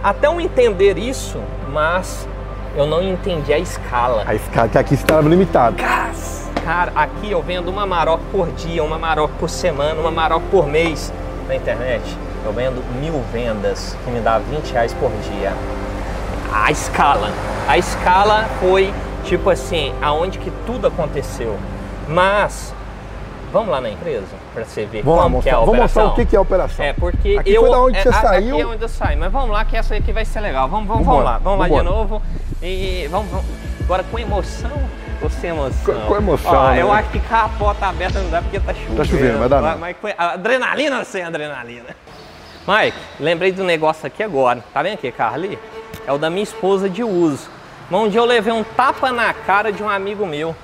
Até 0.04 0.28
eu 0.28 0.40
entender 0.40 0.98
isso, 0.98 1.40
mas 1.72 2.28
eu 2.76 2.86
não 2.86 3.02
entendi 3.02 3.54
a 3.54 3.60
escala. 3.60 4.24
A 4.26 4.36
escala, 4.36 4.70
que 4.70 4.78
aqui 4.78 4.94
estava 4.94 5.28
limitado. 5.28 5.76
Cara, 6.64 6.92
aqui 6.96 7.32
eu 7.32 7.42
vendo 7.42 7.70
uma 7.70 7.86
Maroc 7.86 8.22
por 8.32 8.48
dia, 8.52 8.84
uma 8.84 8.98
Maroc 8.98 9.32
por 9.40 9.50
semana, 9.50 10.00
uma 10.00 10.12
Maroc 10.12 10.44
por 10.52 10.68
mês 10.68 11.12
na 11.48 11.56
internet. 11.56 12.04
Eu 12.46 12.54
vendo 12.54 12.84
mil 13.00 13.22
vendas, 13.34 13.96
que 14.04 14.12
me 14.12 14.20
dá 14.20 14.40
20 14.40 14.72
reais 14.72 14.94
por 14.94 15.12
dia. 15.32 15.54
A 16.54 16.72
escala. 16.72 17.32
A 17.68 17.78
escala 17.78 18.48
foi 18.60 18.94
tipo 19.24 19.50
assim, 19.50 19.94
aonde 20.02 20.38
que 20.40 20.52
tudo 20.66 20.88
aconteceu. 20.88 21.58
Mas 22.08 22.74
vamos 23.52 23.70
lá 23.70 23.80
na 23.82 23.90
empresa 23.90 24.26
para 24.54 24.66
você 24.66 24.86
ver 24.86 25.02
Vamos, 25.04 25.24
como 25.24 25.42
que 25.44 25.50
é 25.50 25.54
a 25.54 25.56
vamos 25.56 25.70
operação. 25.70 26.06
mostrar 26.08 26.24
o 26.24 26.28
que 26.28 26.36
é 26.36 26.38
a 26.38 26.42
operação. 26.42 26.86
É, 26.86 26.94
porque 26.94 27.38
Aqui 27.40 27.54
eu 27.54 27.62
foi 27.62 27.72
da 27.72 27.80
onde 27.80 27.98
é, 27.98 28.02
você 28.04 28.10
a- 28.10 28.14
saiu. 28.14 28.56
Aqui 28.56 28.62
é 28.62 28.66
onde 28.68 28.82
eu 28.84 28.90
saio, 28.90 29.20
mas 29.20 29.32
vamos 29.32 29.50
lá 29.52 29.66
que 29.66 29.78
essa 29.78 29.96
aqui 29.96 30.12
vai 30.12 30.26
ser 30.26 30.40
legal. 30.42 30.68
Vamos, 30.68 30.88
vamos, 30.88 31.06
vamos 31.06 31.24
lá, 31.24 31.38
vamos 31.38 31.60
lá 31.60 31.68
de 31.68 31.82
novo. 31.84 32.22
E 32.62 33.08
vamos, 33.10 33.30
vamos. 33.32 33.46
agora 33.84 34.04
com 34.04 34.20
emoção 34.20 34.72
ou 35.22 35.30
sem 35.30 35.50
emoção? 35.52 35.94
Com- 35.96 36.02
com 36.08 36.16
emoção, 36.18 36.52
Ó, 36.54 36.70
né? 36.72 36.82
Eu 36.82 36.92
acho 36.92 37.10
que 37.10 37.20
com 37.20 37.36
a 37.36 37.50
porta 37.58 37.88
aberta 37.88 38.20
não 38.20 38.30
dá 38.30 38.42
porque 38.42 38.60
tá 38.60 38.74
chovendo. 38.74 38.96
Tá 38.98 39.04
chovendo, 39.06 39.40
vai 39.40 39.50
dar 39.50 39.62
Mas, 39.62 39.74
não. 39.74 39.80
mas 40.04 40.16
adrenalina 40.18 41.04
sem 41.04 41.24
adrenalina? 41.24 41.96
Mike, 42.68 42.98
lembrei 43.20 43.52
do 43.52 43.64
negócio 43.64 44.06
aqui 44.06 44.22
agora. 44.22 44.64
Tá 44.74 44.84
vendo 44.84 44.94
aqui, 44.94 45.12
carro 45.12 45.36
ali? 45.36 45.58
É 46.06 46.12
o 46.12 46.18
da 46.18 46.30
minha 46.30 46.44
esposa 46.44 46.90
de 46.90 47.04
uso. 47.04 47.50
Um 47.92 48.08
dia 48.08 48.22
eu 48.22 48.26
levei 48.26 48.54
um 48.54 48.64
tapa 48.64 49.12
na 49.12 49.34
cara 49.34 49.70
de 49.70 49.84
um 49.84 49.90
amigo 49.90 50.26
meu 50.26 50.56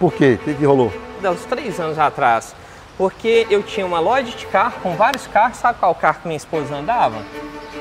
Por 0.00 0.12
quê? 0.12 0.36
O 0.40 0.44
que, 0.44 0.54
que 0.54 0.64
rolou? 0.64 0.92
uns 1.22 1.44
três 1.44 1.78
anos 1.80 1.98
atrás. 1.98 2.54
Porque 2.98 3.46
eu 3.50 3.62
tinha 3.62 3.86
uma 3.86 4.00
loja 4.00 4.36
de 4.36 4.46
carro 4.46 4.74
com 4.82 4.96
vários 4.96 5.26
carros. 5.26 5.58
Sabe 5.58 5.78
qual 5.78 5.94
carro 5.94 6.18
que 6.22 6.28
minha 6.28 6.36
esposa 6.36 6.74
andava? 6.74 7.16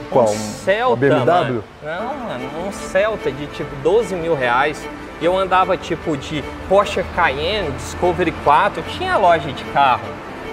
Qual? 0.10 0.26
Um 0.26 0.38
Celta, 0.38 0.94
uma 0.94 0.96
BMW? 0.98 1.26
mano. 1.26 1.64
Não, 1.84 2.16
mano, 2.18 2.68
um 2.68 2.72
Celta 2.72 3.32
de 3.32 3.48
tipo 3.48 3.76
12 3.78 4.16
mil 4.16 4.36
reais. 4.36 4.88
E 5.20 5.26
eu 5.26 5.38
andava 5.38 5.78
tipo 5.78 6.16
de 6.18 6.44
Porsche 6.68 7.04
Cayenne, 7.16 7.72
Discovery 7.72 8.34
4, 8.44 8.82
eu 8.82 8.94
tinha 8.98 9.18
loja 9.18 9.52
de 9.52 9.64
carro. 9.66 10.08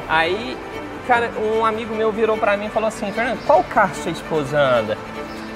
Aí, 0.09 0.57
cara, 1.07 1.31
um 1.39 1.65
amigo 1.65 1.95
meu 1.95 2.13
virou 2.13 2.37
pra 2.37 2.57
mim 2.57 2.67
e 2.67 2.71
falou 2.71 2.89
assim, 2.89 3.11
Fernando, 3.13 3.45
qual 3.45 3.65
carro 3.65 3.95
sua 3.95 4.13
esposa 4.13 4.59
anda? 4.59 4.97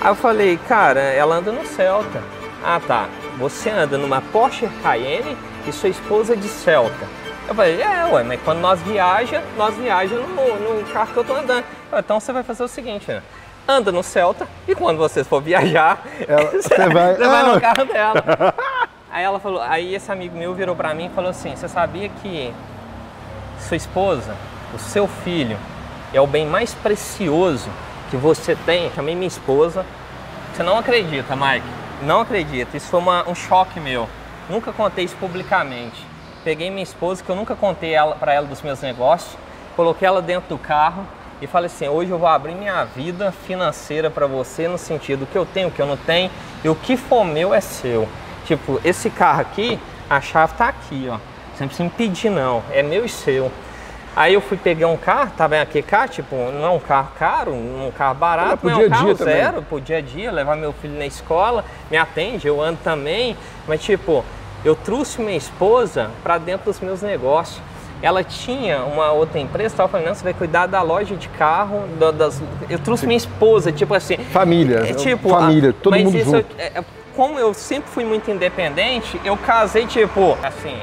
Aí 0.01 0.09
eu 0.09 0.15
falei, 0.15 0.59
cara, 0.69 1.01
ela 1.01 1.37
anda 1.37 1.53
no 1.53 1.65
Celta. 1.65 2.36
Ah 2.69 2.81
tá, 2.85 3.09
você 3.39 3.71
anda 3.71 3.97
numa 3.97 4.21
Porsche 4.21 4.69
Cayenne 4.83 5.37
e 5.69 5.73
sua 5.73 5.89
esposa 5.89 6.37
de 6.37 6.49
Celta. 6.49 7.07
Eu 7.49 7.55
falei, 7.55 7.81
é, 7.81 8.05
ué, 8.07 8.25
mas 8.25 8.41
quando 8.43 8.59
nós 8.59 8.81
viaja, 8.83 9.41
nós 9.57 9.73
viajamos 9.77 10.29
no, 10.29 10.81
no 10.81 10.85
carro 10.93 11.13
que 11.13 11.17
eu 11.19 11.25
tô 11.25 11.33
andando. 11.37 11.65
Eu 11.93 11.99
Então 12.01 12.19
você 12.19 12.33
vai 12.33 12.43
fazer 12.43 12.65
o 12.65 12.69
seguinte, 12.69 13.07
né? 13.09 13.23
anda 13.69 13.91
no 13.91 14.01
Celta 14.03 14.47
e 14.69 14.75
quando 14.77 14.97
vocês 14.99 15.27
for 15.27 15.41
viajar, 15.43 16.01
Ela- 16.27 16.51
você 16.51 16.89
vai- 16.89 17.15
você 17.17 17.27
vai 17.27 17.41
Ah. 17.41 17.53
no 17.55 17.61
carro 17.61 17.85
dela. 17.85 18.55
Aí 19.11 19.25
ela 19.25 19.41
falou, 19.41 19.63
aí 19.63 19.95
esse 19.95 20.13
amigo 20.13 20.37
meu 20.37 20.53
virou 20.55 20.77
pra 20.77 20.93
mim 20.93 21.07
e 21.07 21.11
falou 21.11 21.31
assim, 21.31 21.57
você 21.57 21.67
sabia 21.69 22.09
que 22.21 22.53
sua 23.67 23.77
esposa, 23.77 24.35
o 24.75 24.79
seu 24.79 25.09
filho, 25.09 25.57
é 26.13 26.21
o 26.21 26.27
bem 26.27 26.45
mais 26.47 26.75
precioso 26.75 27.71
que 28.11 28.17
você 28.17 28.55
tem? 28.67 28.91
Chamei 28.95 29.15
minha 29.15 29.27
esposa. 29.27 29.87
Você 30.55 30.63
não 30.63 30.77
acredita, 30.79 31.35
Mike? 31.35 31.67
Não 32.03 32.21
acredita. 32.21 32.77
Isso 32.77 32.89
foi 32.89 33.01
uma- 33.01 33.29
um 33.29 33.35
choque 33.35 33.81
meu. 33.81 34.09
Nunca 34.49 34.73
contei 34.73 35.05
isso 35.05 35.17
publicamente. 35.17 36.07
Peguei 36.45 36.71
minha 36.71 36.83
esposa, 36.83 37.23
que 37.23 37.29
eu 37.29 37.35
nunca 37.37 37.57
contei 37.57 37.95
para 38.21 38.33
ela 38.33 38.47
dos 38.47 38.63
meus 38.63 38.81
negócios, 38.81 39.37
coloquei 39.75 40.07
ela 40.07 40.23
dentro 40.23 40.49
do 40.51 40.59
carro 40.59 41.05
e 41.43 41.47
falei 41.47 41.67
assim: 41.67 41.89
hoje 41.89 42.11
eu 42.11 42.19
vou 42.19 42.29
abrir 42.29 42.55
minha 42.55 42.85
vida 42.85 43.33
financeira 43.33 44.09
para 44.11 44.27
você, 44.27 44.69
no 44.69 44.79
sentido 44.79 45.27
que 45.27 45.37
eu 45.37 45.45
tenho, 45.45 45.69
o 45.69 45.71
que 45.71 45.83
eu 45.83 45.87
não 45.87 45.97
tenho, 45.97 46.31
e 46.63 46.69
o 46.69 46.75
que 46.75 46.97
for 46.97 47.25
meu 47.25 47.53
é 47.53 47.61
seu. 47.61 48.09
Tipo, 48.45 48.81
esse 48.85 49.11
carro 49.11 49.41
aqui, 49.41 49.81
a 50.09 50.21
chave 50.21 50.55
tá 50.55 50.69
aqui, 50.69 51.09
ó. 51.11 51.17
Você 51.53 51.63
não 51.63 51.69
precisa 51.69 51.85
me 51.85 51.91
pedir, 51.91 52.31
não. 52.31 52.63
É 52.71 52.83
meu 52.83 53.05
e 53.05 53.09
seu. 53.09 53.51
Aí 54.17 54.33
eu 54.33 54.41
fui 54.41 54.57
pegar 54.57 54.89
um 54.89 54.97
carro, 54.97 55.31
vendo 55.51 55.61
aqui, 55.61 55.83
carro, 55.83 56.09
tipo, 56.09 56.35
não 56.35 56.65
é 56.65 56.71
um 56.71 56.79
carro 56.81 57.11
caro, 57.19 57.53
um 57.53 57.93
carro 57.97 58.15
barato, 58.15 58.67
não 58.67 58.73
é 58.73 58.75
dia 58.77 58.85
um 58.85 58.87
a 58.87 58.91
carro 58.91 59.05
dia 59.05 59.15
também. 59.15 59.35
zero, 59.35 59.63
pro 59.63 59.79
dia 59.79 59.99
a 59.99 60.01
dia, 60.01 60.33
levar 60.33 60.57
meu 60.57 60.73
filho 60.73 60.99
na 60.99 61.05
escola, 61.05 61.63
me 61.91 61.99
atende, 61.99 62.49
eu 62.49 62.59
ando 62.59 62.79
também, 62.83 63.37
mas 63.69 63.83
tipo, 63.83 64.25
eu 64.65 64.75
trouxe 64.75 65.21
minha 65.21 65.37
esposa 65.37 66.11
para 66.23 66.39
dentro 66.39 66.65
dos 66.65 66.81
meus 66.81 67.03
negócios. 67.03 67.61
Ela 68.03 68.25
tinha 68.25 68.85
uma 68.85 69.11
outra 69.13 69.39
empresa, 69.39 69.75
estava 69.75 69.89
falando, 69.91 70.07
não, 70.07 70.15
você 70.15 70.25
vai 70.25 70.35
cuidar 70.35 70.67
da 70.67 70.81
loja 70.81 71.15
de 71.15 71.29
carro, 71.31 71.83
da- 71.99 72.11
das... 72.11 72.43
eu 72.71 72.79
trouxe 72.79 73.07
minha 73.07 73.17
esposa, 73.19 73.71
tipo 73.71 73.93
assim, 73.95 74.17
Família. 74.33 74.79
é, 74.89 74.95
tipo, 74.95 75.29
família, 75.29 75.75
todo 75.75 75.93
mas 75.93 76.05
mundo 76.05 76.17
isso 76.17 76.31
junto. 76.31 76.47
é- 76.59 76.73
é- 76.75 76.85
como 77.15 77.39
eu 77.39 77.53
sempre 77.55 77.91
fui 77.91 78.05
muito 78.05 78.31
independente, 78.31 79.19
eu 79.25 79.37
casei, 79.39 79.87
tipo, 79.87 80.37
assim, 80.43 80.77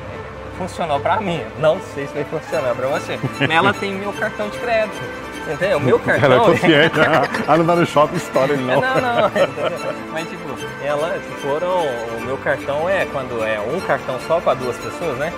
funcionou 0.54 1.00
pra 1.00 1.20
mim. 1.20 1.42
Não 1.60 1.80
sei 1.94 2.08
se 2.08 2.14
vai 2.14 2.24
funcionar 2.24 2.74
pra 2.76 2.88
você. 2.88 3.20
Mas 3.40 3.50
ela 3.50 3.74
tem 3.74 3.94
meu 3.94 4.14
cartão 4.14 4.50
de 4.50 4.58
crédito. 4.60 5.02
Entendeu? 5.46 5.80
Meu 5.80 6.00
cartão. 6.00 6.24
Ela 6.32 6.36
é 6.36 6.40
consciente. 6.46 7.00
ela 7.46 7.58
não 7.58 7.66
vai 7.66 7.76
no 7.76 7.86
shopping 7.86 8.16
história, 8.16 8.54
É, 8.54 8.58
não. 8.58 8.80
não, 8.80 9.02
não, 9.02 9.28
entendeu? 9.28 9.94
Mas 10.14 10.30
tipo, 10.30 10.56
ela, 10.82 11.20
se 11.20 11.42
foram. 11.42 11.68
O 12.18 12.22
meu 12.22 12.38
cartão 12.38 12.88
é 12.88 13.06
quando 13.12 13.44
é 13.44 13.60
um 13.60 13.78
cartão 13.82 14.18
só 14.26 14.40
pra 14.40 14.54
duas 14.54 14.78
pessoas, 14.78 15.18
né? 15.18 15.34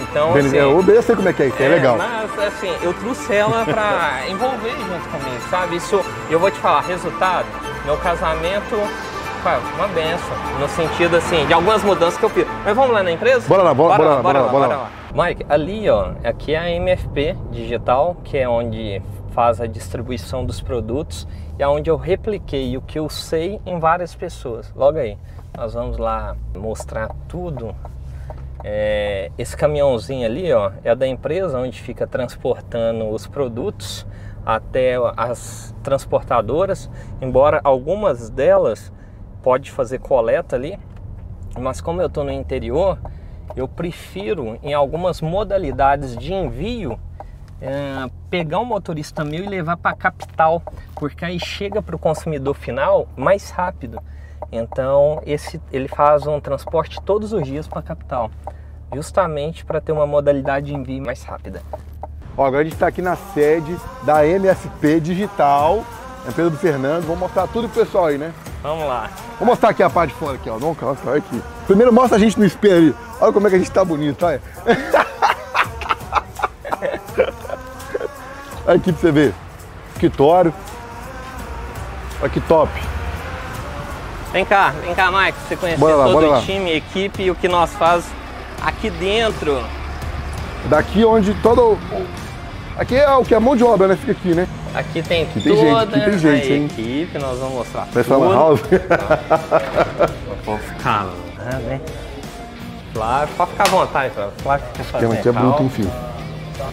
Então, 0.00 0.32
Beleza, 0.32 0.56
assim, 0.56 0.56
eu 0.56 0.94
eu 0.94 1.02
sei 1.02 1.14
como 1.14 1.28
é 1.28 1.32
que 1.34 1.42
é 1.42 1.46
isso, 1.48 1.62
é, 1.62 1.68
legal. 1.68 1.98
Mas 1.98 2.38
assim, 2.46 2.74
eu 2.80 2.94
trouxe 2.94 3.34
ela 3.34 3.64
pra 3.66 4.22
envolver 4.30 4.70
junto 4.70 5.08
comigo, 5.10 5.42
sabe? 5.50 5.76
Isso, 5.76 6.02
eu 6.30 6.38
vou 6.38 6.50
te 6.50 6.58
falar, 6.58 6.80
resultado, 6.80 7.44
meu 7.84 7.98
casamento, 7.98 8.76
cara, 9.42 9.60
uma 9.76 9.88
benção. 9.88 10.36
No 10.58 10.68
sentido 10.68 11.16
assim, 11.16 11.46
de 11.46 11.52
algumas 11.52 11.82
mudanças 11.82 12.18
que 12.18 12.24
eu 12.24 12.30
fiz. 12.30 12.46
Mas 12.64 12.74
vamos 12.76 12.92
lá 12.92 13.02
na 13.02 13.10
empresa? 13.12 13.48
Bora 13.48 13.62
lá, 13.62 13.74
bora- 13.74 13.96
bora 13.96 14.08
lá, 14.16 14.22
bora 14.22 14.40
lá, 14.40 14.48
bora 14.48 14.66
lá. 14.76 14.90
Mike, 15.12 15.44
ali 15.48 15.88
ó, 15.90 16.12
aqui 16.22 16.54
é 16.54 16.58
a 16.58 16.70
MFP 16.70 17.36
Digital, 17.50 18.16
que 18.22 18.38
é 18.38 18.48
onde 18.48 19.02
faz 19.32 19.60
a 19.60 19.66
distribuição 19.66 20.44
dos 20.44 20.60
produtos 20.60 21.26
e 21.58 21.62
é 21.62 21.68
onde 21.68 21.90
eu 21.90 21.96
repliquei 21.96 22.76
o 22.76 22.80
que 22.82 22.98
eu 22.98 23.08
sei 23.08 23.60
em 23.66 23.78
várias 23.78 24.14
pessoas. 24.14 24.72
Logo 24.74 24.98
aí, 24.98 25.16
nós 25.56 25.74
vamos 25.74 25.98
lá 25.98 26.36
mostrar 26.56 27.10
tudo 27.28 27.74
é, 28.62 29.30
esse 29.38 29.56
caminhãozinho 29.56 30.26
ali, 30.26 30.52
ó, 30.52 30.70
é 30.84 30.94
da 30.94 31.06
empresa 31.06 31.58
onde 31.58 31.80
fica 31.80 32.06
transportando 32.06 33.08
os 33.08 33.26
produtos 33.26 34.06
até 34.44 34.94
as 35.16 35.74
transportadoras, 35.82 36.90
embora 37.20 37.60
algumas 37.64 38.30
delas 38.30 38.92
pode 39.42 39.70
fazer 39.70 39.98
coleta 39.98 40.56
ali, 40.56 40.78
mas 41.58 41.80
como 41.80 42.00
eu 42.00 42.06
estou 42.06 42.24
no 42.24 42.32
interior, 42.32 42.98
eu 43.56 43.66
prefiro 43.66 44.58
em 44.62 44.72
algumas 44.72 45.20
modalidades 45.20 46.16
de 46.16 46.32
envio 46.32 46.98
é, 47.60 48.08
pegar 48.30 48.58
um 48.58 48.64
motorista 48.64 49.24
meu 49.24 49.44
e 49.44 49.46
levar 49.46 49.76
para 49.76 49.90
a 49.90 49.96
capital, 49.96 50.62
porque 50.94 51.24
aí 51.24 51.38
chega 51.38 51.82
para 51.82 51.94
o 51.94 51.98
consumidor 51.98 52.54
final 52.54 53.08
mais 53.16 53.50
rápido. 53.50 54.00
Então 54.50 55.20
esse, 55.26 55.60
ele 55.72 55.88
faz 55.88 56.26
um 56.26 56.40
transporte 56.40 57.00
todos 57.02 57.32
os 57.32 57.44
dias 57.44 57.68
para 57.68 57.80
a 57.80 57.82
capital, 57.82 58.30
justamente 58.94 59.64
para 59.64 59.80
ter 59.80 59.92
uma 59.92 60.06
modalidade 60.06 60.66
de 60.66 60.74
envio 60.74 61.04
mais 61.04 61.22
rápida. 61.22 61.62
Ó, 62.36 62.44
agora 62.44 62.62
a 62.62 62.64
gente 62.64 62.74
está 62.74 62.86
aqui 62.86 63.02
na 63.02 63.16
sede 63.16 63.76
da 64.04 64.26
MFP 64.26 65.00
Digital, 65.00 65.84
empresa 66.28 66.50
do 66.50 66.56
Fernando. 66.56 67.02
Vamos 67.02 67.20
mostrar 67.20 67.46
tudo 67.48 67.68
pro 67.68 67.84
pessoal 67.84 68.06
aí, 68.06 68.16
né? 68.16 68.32
Vamos 68.62 68.86
lá. 68.86 69.10
Vou 69.38 69.46
mostrar 69.46 69.70
aqui 69.70 69.82
a 69.82 69.88
parte 69.88 70.12
de 70.12 70.18
fora, 70.18 70.34
aqui, 70.34 70.50
ó. 70.50 70.58
Vamos, 70.58 70.78
calma, 70.78 70.96
calma, 70.96 71.16
aqui. 71.16 71.42
Primeiro 71.66 71.92
mostra 71.92 72.16
a 72.16 72.20
gente 72.20 72.38
no 72.38 72.44
espelho 72.44 72.76
ali. 72.76 72.94
Olha 73.20 73.32
como 73.32 73.46
é 73.46 73.50
que 73.50 73.56
a 73.56 73.58
gente 73.58 73.70
tá 73.70 73.84
bonito, 73.84 74.24
olha. 74.24 74.42
Olha 78.66 78.76
aqui 78.76 78.92
pra 78.92 79.00
você 79.00 79.10
ver. 79.10 79.34
Escritório. 79.94 80.54
Olha 82.20 82.28
que 82.28 82.40
top. 82.42 82.70
Vem 84.32 84.44
cá, 84.44 84.72
vem 84.84 84.94
cá, 84.94 85.10
Mike, 85.10 85.38
você 85.48 85.56
conhecer 85.56 85.84
lá, 85.84 86.04
todo 86.04 86.32
o 86.32 86.40
time, 86.42 86.70
equipe 86.76 87.22
e 87.24 87.30
o 87.30 87.34
que 87.34 87.48
nós 87.48 87.72
faz 87.74 88.04
aqui 88.62 88.88
dentro. 88.90 89.60
Daqui 90.66 91.04
onde 91.04 91.34
todo 91.42 91.76
Aqui 92.76 92.96
é 92.96 93.10
o 93.14 93.24
que? 93.24 93.34
A 93.34 93.40
mão 93.40 93.56
de 93.56 93.64
obra, 93.64 93.88
né? 93.88 93.96
Fica 93.96 94.12
aqui, 94.12 94.34
né? 94.34 94.46
Aqui 94.74 95.02
tem 95.02 95.26
tem 95.26 95.42
toda 95.42 95.56
gente, 95.56 95.94
aqui 95.94 96.10
tem 96.10 96.18
gente, 96.18 96.52
a 96.52 96.56
hein? 96.56 96.64
equipe, 96.66 97.18
nós 97.18 97.38
vamos 97.38 97.54
mostrar 97.54 97.88
Parece 97.92 98.08
tudo. 98.08 98.32
house. 98.32 98.60
Vou 100.44 100.58
ficar 100.58 101.06
né? 101.66 101.80
Flávio, 102.92 103.34
pode 103.36 103.50
ficar 103.50 103.64
à 103.64 103.70
vontade, 103.70 104.14
Flávio. 104.14 104.32
Flávio 104.42 104.66
fica 104.72 104.84
fazendo 104.84 105.12
aqui 105.12 105.28
é. 105.28 105.32
Bluetooth, 105.32 105.70
filho. 105.70 105.90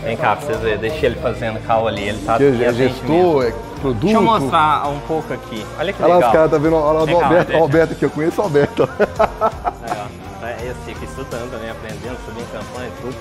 Vem 0.03 0.17
cá 0.17 0.35
pra 0.35 0.45
vocês 0.45 0.59
verem, 0.59 0.77
deixa 0.77 1.05
ele 1.05 1.15
fazendo 1.15 1.65
cal 1.65 1.87
ali, 1.87 2.09
ele 2.09 2.19
tá 2.25 2.35
Aqui 2.35 2.63
é 2.63 2.73
gestor, 2.73 3.45
é 3.45 3.51
produto. 3.79 4.01
Deixa 4.01 4.17
eu 4.17 4.21
mostrar 4.21 4.87
um 4.89 4.99
pouco 5.01 5.33
aqui. 5.33 5.65
Olha 5.79 5.93
que 5.93 6.03
Olha 6.03 6.09
lá 6.09 6.15
legal. 6.15 6.29
os 6.29 6.35
caras, 6.35 6.51
tá 6.51 6.57
vendo? 6.57 6.75
Olha 6.75 6.99
lá 6.99 7.05
o 7.05 7.23
Alberto, 7.23 7.53
o 7.53 7.61
Alberto 7.61 7.93
aqui, 7.93 8.03
eu 8.05 8.09
conheço 8.09 8.41
o 8.41 8.43
Alberto. 8.43 8.83
É, 8.83 9.91
ó. 9.91 10.47
Esse 10.57 10.91
aqui 10.91 11.05
estudando 11.05 11.51
também, 11.51 11.69
aprendendo, 11.69 12.17
subindo 12.25 12.51
campanha 12.51 12.89
e 12.89 13.01
tudo. 13.01 13.15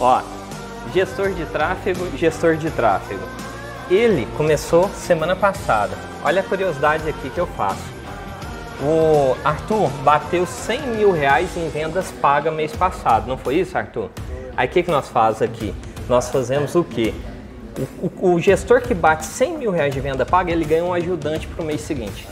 Ó, 0.00 0.20
gestor 0.92 1.30
de 1.32 1.44
tráfego, 1.46 2.06
gestor 2.16 2.56
de 2.56 2.70
tráfego. 2.70 3.22
Ele 3.90 4.26
começou 4.36 4.88
semana 4.90 5.34
passada. 5.34 5.96
Olha 6.24 6.40
a 6.40 6.44
curiosidade 6.44 7.08
aqui 7.08 7.28
que 7.30 7.38
eu 7.38 7.46
faço. 7.46 7.82
O 8.82 9.36
Arthur 9.44 9.88
bateu 10.04 10.46
100 10.46 10.80
mil 10.96 11.12
reais 11.12 11.50
em 11.56 11.68
vendas 11.68 12.10
pagas 12.12 12.52
mês 12.54 12.72
passado, 12.72 13.26
não 13.28 13.36
foi 13.36 13.56
isso, 13.56 13.76
Arthur? 13.76 14.08
Aí 14.56 14.66
o 14.66 14.70
que, 14.70 14.82
que 14.82 14.90
nós 14.90 15.08
fazemos 15.08 15.42
aqui? 15.42 15.74
Nós 16.08 16.30
fazemos 16.30 16.74
o 16.74 16.82
quê? 16.82 17.12
O, 18.00 18.06
o- 18.06 18.34
o 18.34 18.40
gestor 18.40 18.80
que 18.80 18.94
bate 18.94 19.26
100 19.26 19.58
mil 19.58 19.70
reais 19.70 19.92
de 19.92 20.00
venda 20.00 20.24
paga, 20.24 20.50
ele 20.50 20.64
ganha 20.64 20.84
um 20.84 20.94
ajudante 20.94 21.46
para 21.46 21.62
o 21.62 21.66
mês 21.66 21.82
seguinte. 21.82 22.26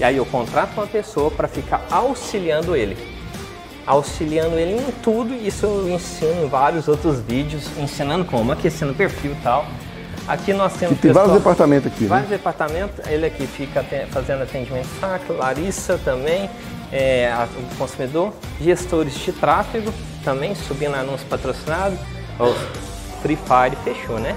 E 0.00 0.04
aí 0.04 0.16
eu 0.16 0.24
contrato 0.26 0.72
uma 0.76 0.86
pessoa 0.86 1.30
para 1.30 1.46
ficar 1.48 1.84
auxiliando 1.90 2.74
ele. 2.74 2.96
Auxiliando 3.86 4.56
ele 4.58 4.76
em 4.80 4.90
tudo, 5.02 5.34
isso 5.34 5.66
eu 5.66 5.88
ensino 5.90 6.44
em 6.44 6.48
vários 6.48 6.88
outros 6.88 7.20
vídeos, 7.20 7.64
ensinando 7.78 8.24
como, 8.24 8.50
aquecendo 8.52 8.94
perfil 8.94 9.32
e 9.32 9.42
tal. 9.42 9.66
Aqui 10.28 10.52
nós 10.52 10.72
temos 10.74 10.98
tem 10.98 11.12
vários 11.12 11.34
departamentos 11.34 11.86
aqui, 11.92 12.02
né? 12.04 12.08
Vários 12.08 12.28
departamentos, 12.30 13.06
ele 13.06 13.26
aqui 13.26 13.46
fica 13.46 13.84
fazendo 14.10 14.42
atendimento 14.42 14.88
saco, 15.00 15.32
Larissa 15.34 15.98
também, 16.04 16.50
é, 16.92 17.30
a- 17.32 17.46
o 17.56 17.76
consumidor, 17.76 18.32
gestores 18.60 19.14
de 19.14 19.32
tráfego 19.32 19.92
também, 20.24 20.54
subindo 20.54 20.94
anúncio 20.96 21.26
patrocinado. 21.28 21.96
Ó, 22.40 22.52
Free 23.22 23.36
Fire 23.36 23.76
fechou, 23.84 24.18
né? 24.18 24.34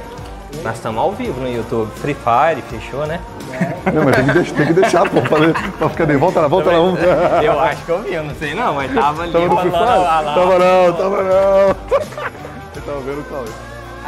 Nós 0.63 0.75
estamos 0.75 0.99
ao 1.01 1.11
vivo 1.11 1.39
no 1.41 1.47
YouTube. 1.51 1.91
Free 1.97 2.15
Fire 2.15 2.61
fechou, 2.69 3.05
né? 3.07 3.19
Não, 3.93 4.03
mas 4.03 4.15
tem 4.15 4.25
que 4.25 4.33
deixar, 4.33 4.55
tem 4.55 4.67
que 4.67 4.73
deixar 4.73 5.09
pô, 5.09 5.21
pra, 5.21 5.39
pra 5.77 5.89
ficar 5.89 6.05
bem. 6.05 6.17
Volta 6.17 6.39
lá, 6.41 6.47
volta 6.47 6.69
lá, 6.71 6.77
vamos. 6.77 6.99
Eu 7.43 7.59
acho 7.59 7.83
que 7.83 7.89
eu 7.91 8.01
vi, 8.03 8.13
eu 8.13 8.23
não 8.23 8.35
sei 8.35 8.53
não, 8.53 8.75
mas 8.75 8.93
tava 8.93 9.23
ali 9.23 9.31
Tava 9.33 9.45
no 9.47 9.57
Free 9.57 9.71
Fire? 9.71 9.83
ó 9.83 9.95
lá. 10.21 10.33
Tava 10.35 10.59
não, 10.59 10.93
tava 10.93 11.23
não. 11.23 11.75
Você 12.73 12.81
tava 12.85 12.99
vendo 13.01 13.19
o 13.19 13.23
Cauê. 13.23 13.45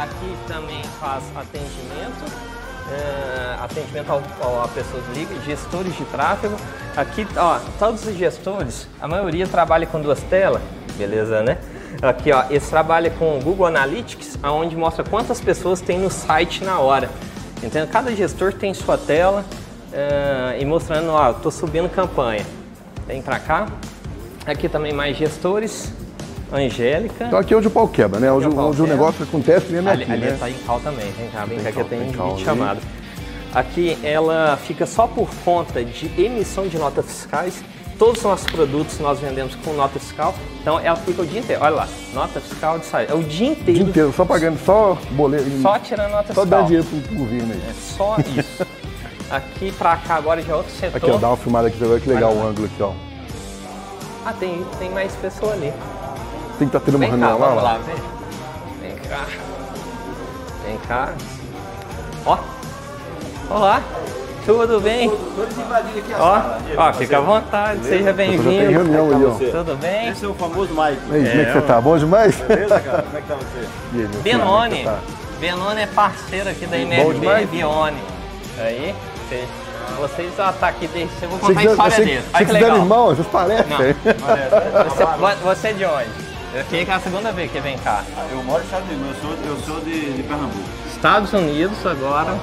Aqui 0.02 0.36
também 0.48 0.82
faz 0.98 1.22
atendimento, 1.36 2.24
eh, 2.90 3.56
atendimento 3.62 4.10
ao, 4.10 4.20
ao, 4.40 4.64
a 4.64 4.66
pessoas 4.66 5.04
ligam, 5.14 5.40
gestores 5.42 5.96
de 5.96 6.04
tráfego. 6.06 6.56
Aqui, 6.96 7.24
ó, 7.36 7.60
todos 7.78 8.04
os 8.04 8.16
gestores, 8.16 8.88
a 9.00 9.06
maioria 9.06 9.46
trabalha 9.46 9.86
com 9.86 10.00
duas 10.00 10.20
telas, 10.22 10.60
beleza, 10.98 11.44
né? 11.44 11.56
Aqui, 12.02 12.32
ó, 12.32 12.46
eles 12.50 12.68
trabalham 12.68 13.14
com 13.16 13.38
o 13.38 13.42
Google 13.42 13.66
Analytics, 13.66 14.36
onde 14.42 14.74
mostra 14.74 15.04
quantas 15.04 15.40
pessoas 15.40 15.80
tem 15.80 16.00
no 16.00 16.10
site 16.10 16.64
na 16.64 16.80
hora. 16.80 17.08
Entendeu? 17.58 17.86
Cada 17.86 18.12
gestor 18.12 18.52
tem 18.52 18.74
sua 18.74 18.98
tela 18.98 19.44
eh, 19.92 20.56
e 20.58 20.64
mostrando, 20.64 21.10
ó, 21.10 21.32
tô 21.32 21.48
subindo 21.48 21.88
campanha. 21.88 22.44
Vem 23.06 23.22
pra 23.22 23.38
cá. 23.38 23.68
Aqui 24.44 24.68
também 24.68 24.92
mais 24.92 25.16
gestores. 25.16 25.92
Angélica. 26.52 27.24
Então 27.26 27.38
aqui 27.38 27.54
é 27.54 27.56
onde 27.56 27.66
o 27.66 27.70
pau 27.70 27.88
quebra, 27.88 28.20
né? 28.20 28.30
Onde, 28.30 28.44
é 28.46 28.48
o 28.48 28.58
onde 28.58 28.82
o 28.82 28.86
negócio 28.86 29.22
acontece 29.24 29.72
mesmo 29.72 29.88
é 29.88 29.92
Ali, 29.92 30.02
aqui, 30.04 30.12
ali 30.12 30.24
né? 30.26 30.36
tá 30.38 30.50
em 30.50 30.54
cal 30.54 30.80
também, 30.80 31.10
vem 31.12 31.28
cá, 31.30 31.44
vem 31.44 31.58
cá 31.58 31.72
que 31.72 31.84
tem 31.84 32.00
vídeo 32.00 32.16
cal 32.18 32.34
ali. 32.34 32.44
chamado. 32.44 32.80
Aqui 33.54 33.98
ela 34.02 34.56
fica 34.62 34.86
só 34.86 35.06
por 35.06 35.28
conta 35.44 35.84
de 35.84 36.06
emissão 36.20 36.66
de 36.68 36.78
notas 36.78 37.04
fiscais. 37.06 37.62
Todos 37.98 38.18
os 38.18 38.24
nossos 38.24 38.46
produtos 38.46 38.98
nós 38.98 39.20
vendemos 39.20 39.54
com 39.56 39.72
nota 39.74 39.98
fiscal. 40.00 40.34
Então 40.60 40.80
ela 40.80 40.96
fica 40.96 41.22
o 41.22 41.26
dia 41.26 41.40
inteiro. 41.40 41.62
Olha 41.62 41.74
lá, 41.74 41.88
nota 42.14 42.40
fiscal 42.40 42.78
de 42.78 42.86
saída. 42.86 43.12
É 43.12 43.16
o 43.16 43.22
dia 43.22 43.50
O 43.50 43.52
inteiro, 43.52 43.72
dia 43.80 43.88
inteiro, 43.88 44.12
só 44.16 44.24
pagando, 44.24 44.58
só 44.64 44.96
boleto. 45.10 45.44
só 45.60 45.78
tirando 45.78 46.10
nota 46.10 46.32
Só 46.34 46.40
fiscal. 46.42 46.46
dando 46.46 46.66
dinheiro 46.66 46.86
pro, 46.88 47.16
governo 47.16 47.52
aí. 47.52 47.60
É 47.68 47.72
só 47.74 48.16
isso. 48.18 48.66
aqui 49.30 49.70
pra 49.72 49.96
cá 49.96 50.14
agora 50.16 50.42
já 50.42 50.52
é 50.52 50.56
outro 50.56 50.72
setor. 50.72 50.96
Aqui, 50.96 51.10
ó, 51.10 51.16
dá 51.18 51.28
uma 51.28 51.36
filmada 51.36 51.68
aqui, 51.68 51.76
você 51.78 51.84
vai 51.84 51.94
ver 51.98 52.02
que 52.02 52.08
legal 52.08 52.30
Olha 52.30 52.38
lá. 52.40 52.44
o 52.46 52.48
ângulo 52.48 52.66
aqui, 52.66 52.82
ó. 52.82 52.92
Ah, 54.24 54.32
tem, 54.32 54.64
tem 54.78 54.90
mais 54.90 55.12
pessoa 55.16 55.52
ali. 55.52 55.72
Tem 56.62 56.68
que 56.68 56.76
estar 56.76 56.84
tendo 56.86 56.94
uma 56.96 57.06
Vem 57.10 57.18
cá, 57.18 57.26
lá, 57.26 57.34
vamos 57.36 57.62
lá, 57.64 57.78
vem. 57.78 57.96
Vem 58.80 58.96
cá. 58.98 59.26
Vem 60.64 60.78
cá. 60.86 61.12
Ó. 62.24 62.38
Olá. 63.50 63.82
Tudo 64.46 64.80
bem? 64.80 65.10
Ó, 66.20 66.40
ó, 66.76 66.92
fica 66.92 67.18
à 67.18 67.20
vontade, 67.20 67.84
seja 67.84 67.98
Você 67.98 68.04
já 68.04 68.12
tem 68.14 68.28
bem-vindo. 68.38 68.70
reunião 68.70 69.06
aí, 69.06 69.24
ó. 69.24 69.58
Tudo 69.58 69.76
bem? 69.76 70.08
Esse 70.10 70.24
é 70.24 70.28
o 70.28 70.34
famoso 70.34 70.72
Mike. 70.72 71.02
E 71.10 71.14
aí, 71.16 71.28
como 71.30 71.40
é 71.40 71.44
que 71.46 71.52
você 71.52 71.60
tá? 71.62 71.80
Bom 71.80 71.98
demais? 71.98 72.36
Beleza, 72.36 72.80
cara? 72.80 73.02
Como 73.02 73.18
é 73.18 73.20
que 73.20 73.26
tá 73.26 73.34
você? 73.34 73.68
E 73.92 73.96
aí, 74.00 74.08
meu 74.08 74.22
filho, 74.22 74.80
é 74.80 74.84
tá? 74.84 74.98
Benoni 75.40 75.80
é 75.80 75.86
parceiro 75.86 76.48
aqui 76.48 76.66
da 76.66 76.76
demais. 76.76 77.48
Bione. 77.50 78.02
Aí, 78.60 78.94
você- 79.28 79.48
vocês 79.98 80.32
já 80.36 80.52
tá 80.52 80.68
aqui 80.68 80.86
desde... 80.88 81.12
Eu 81.22 81.28
vou 81.28 81.38
contar 81.40 81.52
a 81.52 81.56
quiser, 81.62 81.70
história 81.72 81.90
você, 81.96 82.04
dele. 82.04 82.20
você 82.20 82.36
Olha 82.36 82.46
que 82.46 82.52
legal. 82.52 82.76
irmão, 82.76 83.06
vocês 83.06 83.26
parecem. 83.28 83.66
Não. 83.68 83.78
Você, 84.84 85.44
você 85.44 85.68
é 85.68 85.72
de 85.72 85.84
onde? 85.84 86.31
Eu 86.54 86.64
fiquei 86.64 86.86
a 86.94 87.00
segunda 87.00 87.32
vez 87.32 87.50
que 87.50 87.60
vem 87.60 87.78
cá. 87.78 88.02
Eu 88.30 88.42
moro 88.44 88.60
em 88.62 88.64
Estados 88.64 88.88
Unidos, 88.90 89.06
eu 89.08 89.14
sou, 89.22 89.36
eu 89.46 89.56
sou 89.60 89.80
de, 89.80 90.12
de 90.12 90.22
Pernambuco. 90.22 90.58
Estados 90.86 91.32
Unidos 91.32 91.86
agora, 91.86 92.38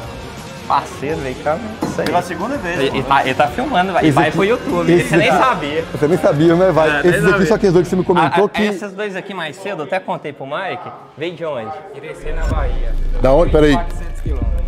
parceiro, 0.68 1.18
vem 1.18 1.36
cá. 1.36 1.57
Isso 1.84 2.01
aí. 2.01 2.07
Pela 2.07 2.22
segunda 2.24 2.57
vez. 2.57 2.80
Ele, 2.80 2.88
ele 2.88 3.03
tá, 3.03 3.24
ele 3.24 3.34
tá 3.36 3.47
filmando, 3.47 3.93
vai, 3.93 4.03
e 4.03 4.07
Esse 4.07 4.16
vai 4.16 4.28
aqui- 4.30 4.36
pro 4.38 4.45
YouTube, 4.45 4.91
esse 4.91 5.10
você 5.10 5.18
nem 5.18 5.30
sabia. 5.38 5.86
Você 5.91 6.07
nem 6.07 6.18
sabia, 6.18 6.55
né? 6.55 6.72
Vai. 6.72 6.89
É, 6.89 6.99
Esses 7.01 7.14
aqui 7.24 7.30
sabia. 7.32 7.45
só 7.47 7.53
aqueles 7.55 7.74
dois 7.74 7.86
que 7.86 7.89
você 7.91 7.95
me 7.97 8.03
comentou 8.03 8.45
Ah, 8.45 8.47
ah, 8.47 8.49
que. 8.49 8.64
Esses 8.64 8.91
dois 8.93 9.16
aqui 9.16 9.34
mais 9.34 9.55
cedo, 9.57 9.84
eu 9.84 9.86
até 9.86 9.99
contei 9.99 10.34
pro 10.34 10.45
Mike, 10.47 10.89
veio 11.16 11.36
de 11.36 11.45
onde? 11.45 11.72
Irecê 11.95 12.32
na 12.32 12.45
Bahia. 12.47 12.95
Da 13.22 13.32
onde? 13.32 13.51
Peraí. 13.51 13.74
1.400 13.76 14.22
quilômetros. 14.24 14.60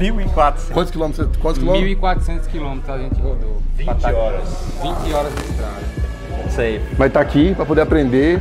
1.400. 0.00 0.72
Quantos 0.72 0.90
quilômetros? 0.90 1.26
você- 1.28 1.38
Quantos 1.38 1.58
quilômetros? 1.62 1.88
1.400 1.98 2.46
quilômetros 2.48 2.90
a 2.94 2.98
gente 2.98 3.20
rodou. 3.20 3.62
20 3.76 3.88
horas. 4.06 4.48
20 4.82 5.12
horas 5.14 5.32
de 5.36 5.40
estrada. 5.42 6.07
Vai 6.96 7.08
estar 7.08 7.20
aqui 7.20 7.54
para 7.54 7.64
poder 7.64 7.82
aprender 7.82 8.40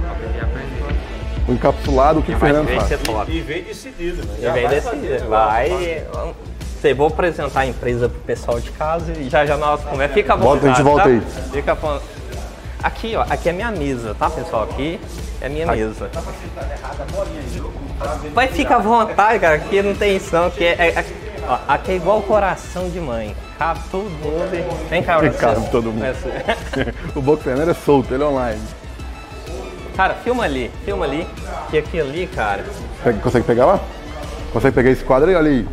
o 1.48 1.54
encapsulado, 1.54 2.20
o 2.20 2.24
que 2.24 2.32
o 2.34 2.38
Vai 2.38 2.52
Fernando 2.52 2.74
faz. 2.76 2.88
ser 2.88 2.98
top. 3.00 3.32
E 3.32 3.42
veio 3.42 3.64
decidido, 3.66 4.26
né? 4.26 4.34
E 4.42 4.50
vem 4.52 4.68
decidir. 4.68 5.22
Vai. 5.24 6.04
Sei, 6.82 6.94
vou 6.94 7.08
apresentar 7.08 7.62
a 7.62 7.66
empresa 7.66 8.08
pro 8.10 8.20
pessoal 8.20 8.60
de 8.60 8.70
casa 8.72 9.12
e 9.14 9.30
já 9.30 9.46
já 9.46 9.58
nós 9.58 9.82
conversa. 9.84 10.14
Fica 10.14 10.34
à 10.34 10.36
Volta, 10.36 10.60
vontade. 10.68 10.74
a 10.74 10.76
gente 10.76 10.84
volta 10.86 11.04
tá? 11.04 11.10
aí. 11.10 11.52
Fica 11.52 11.72
à 11.72 11.76
vontade. 11.76 12.04
Aqui, 12.84 13.16
ó, 13.16 13.22
aqui 13.28 13.50
é 13.50 13.52
minha 13.54 13.72
mesa, 13.72 14.14
tá, 14.14 14.30
pessoal? 14.30 14.64
Aqui 14.64 15.00
é 15.42 15.50
minha 15.50 15.66
mesa. 15.66 16.10
Vai 18.34 18.48
ficar 18.48 18.76
à 18.76 18.80
vontade, 18.80 19.40
cara, 19.40 19.56
aqui 19.56 19.82
não 19.82 19.96
tem 19.96 20.20
som, 20.20 20.46
aqui 20.46 20.64
é, 20.64 20.76
é- 20.78 20.90
é- 21.00 21.06
ó, 21.48 21.58
aqui 21.68 21.94
é 21.94 21.96
igual 21.96 22.22
coração 22.22 22.90
de 22.90 23.00
mãe. 23.00 23.36
Cabe 23.58 23.80
todo 23.90 24.04
mundo. 24.10 24.88
Vem 24.90 25.04
cá, 25.04 25.18
você. 25.20 25.30
cabe 25.32 25.70
todo 25.72 25.92
mundo. 25.92 26.06
O 27.16 27.22
Boco 27.22 27.44
Fernando 27.44 27.70
é 27.70 27.74
solto, 27.74 28.14
ele 28.14 28.24
é 28.24 28.26
online. 28.26 28.62
Cara, 29.96 30.14
filma 30.14 30.44
ali, 30.44 30.72
filma 30.86 31.06
ali, 31.06 31.28
que 31.72 31.78
aqui 31.78 32.00
ali, 32.00 32.28
cara, 32.28 32.64
Consegue 33.24 33.46
pegar 33.48 33.66
lá? 33.66 33.80
Consegue 34.54 34.76
pegar 34.76 34.92
esse 34.92 35.04
quadro 35.04 35.30
aí? 35.30 35.36
Olha 35.36 35.50
aí. 35.50 35.68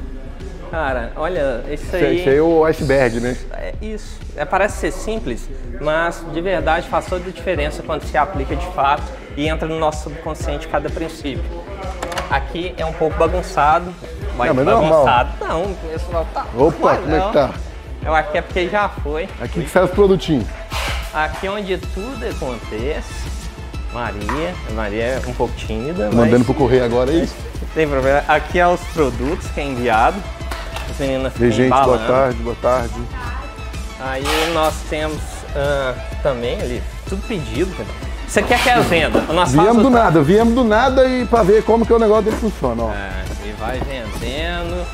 cara, 0.70 1.12
olha, 1.14 1.62
isso 1.70 1.94
aí... 1.94 2.20
esse 2.20 2.30
aí 2.30 2.38
é 2.38 2.42
o 2.42 2.64
iceberg, 2.64 3.20
né? 3.20 3.36
É 3.52 3.74
isso. 3.82 4.18
É, 4.34 4.46
parece 4.46 4.78
ser 4.78 4.92
simples, 4.92 5.46
mas 5.78 6.24
de 6.32 6.40
verdade 6.40 6.88
faz 6.88 7.04
toda 7.04 7.28
a 7.28 7.32
diferença 7.32 7.82
quando 7.82 8.02
se 8.04 8.16
aplica 8.16 8.56
de 8.56 8.66
fato 8.68 9.04
e 9.36 9.46
entra 9.46 9.68
no 9.68 9.78
nosso 9.78 10.04
subconsciente 10.04 10.68
cada 10.68 10.88
princípio. 10.88 11.44
Aqui 12.30 12.74
é 12.78 12.86
um 12.86 12.94
pouco 12.94 13.16
bagunçado. 13.18 13.92
Vai 14.36 14.48
Não, 14.48 14.54
mas 14.54 14.64
normal. 14.64 14.90
bagunçado. 15.04 15.30
Não, 15.40 15.62
o 15.64 15.76
pessoal 15.92 16.26
tá. 16.32 16.46
Opa, 16.56 16.72
como 16.72 16.88
é 16.88 16.96
que 16.96 17.08
não. 17.08 17.32
tá? 17.32 17.50
Eu 18.04 18.14
acho 18.14 18.30
que 18.30 18.38
é 18.38 18.42
porque 18.42 18.68
já 18.68 18.88
foi. 18.88 19.28
Aqui 19.40 19.62
que 19.62 19.70
sai 19.70 19.84
os 19.84 19.90
produtinhos. 19.90 20.46
Aqui 21.12 21.46
é 21.46 21.50
onde 21.50 21.78
tudo 21.78 22.26
acontece. 22.28 23.24
Maria. 23.92 24.54
Maria 24.72 25.02
é 25.04 25.22
um 25.26 25.32
pouco 25.34 25.54
tímida, 25.54 26.06
Mandando 26.12 26.38
mas 26.38 26.44
pro 26.44 26.54
correio 26.54 26.84
agora 26.84 27.10
aí. 27.10 27.20
não 27.60 27.68
tem 27.74 27.88
problema. 27.88 28.24
Aqui 28.26 28.58
é 28.58 28.66
os 28.66 28.80
produtos 28.92 29.46
que 29.48 29.60
é 29.60 29.64
enviado. 29.64 30.16
As 30.90 30.98
meninas 30.98 31.32
ficam 31.32 31.50
gente, 31.50 31.70
boa 31.70 31.80
embalando. 31.82 32.06
tarde, 32.08 32.38
boa 32.42 32.56
tarde. 32.60 32.94
Aí 34.00 34.24
nós 34.52 34.74
temos 34.90 35.18
ah, 35.56 35.94
também 36.22 36.60
ali, 36.60 36.82
tudo 37.08 37.22
pedido. 37.26 37.74
cara. 37.76 37.88
Você 38.26 38.42
quer 38.42 38.60
que 38.60 38.68
é 38.68 38.74
a 38.74 38.80
venda? 38.80 39.20
Nós 39.32 39.52
Viemos 39.52 39.82
do 39.82 39.90
nada, 39.90 40.20
viemos 40.22 40.54
do 40.54 40.64
nada 40.64 41.06
e 41.06 41.24
pra 41.26 41.42
ver 41.44 41.62
como 41.62 41.86
que 41.86 41.92
o 41.92 41.98
negócio 41.98 42.24
dele 42.24 42.36
funciona, 42.36 42.82
ó. 42.82 42.90
É, 42.90 43.24
e 43.46 43.52
vai 43.52 43.78
vendendo. 43.78 44.84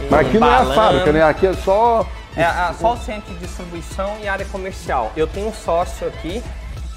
e 0.00 0.08
Mas 0.10 0.20
aqui 0.26 0.38
não 0.38 0.46
é 0.46 0.50
a 0.50 0.54
embalando. 0.62 0.74
fábrica, 0.74 1.12
né? 1.12 1.22
Aqui 1.22 1.46
é 1.46 1.52
só. 1.52 2.06
É 2.36 2.44
a- 2.44 2.74
só 2.78 2.94
o 2.94 2.96
centro 2.98 3.32
de 3.34 3.40
distribuição 3.40 4.16
e 4.22 4.28
área 4.28 4.46
comercial. 4.46 5.12
Eu 5.16 5.26
tenho 5.26 5.48
um 5.48 5.52
sócio 5.52 6.06
aqui 6.06 6.42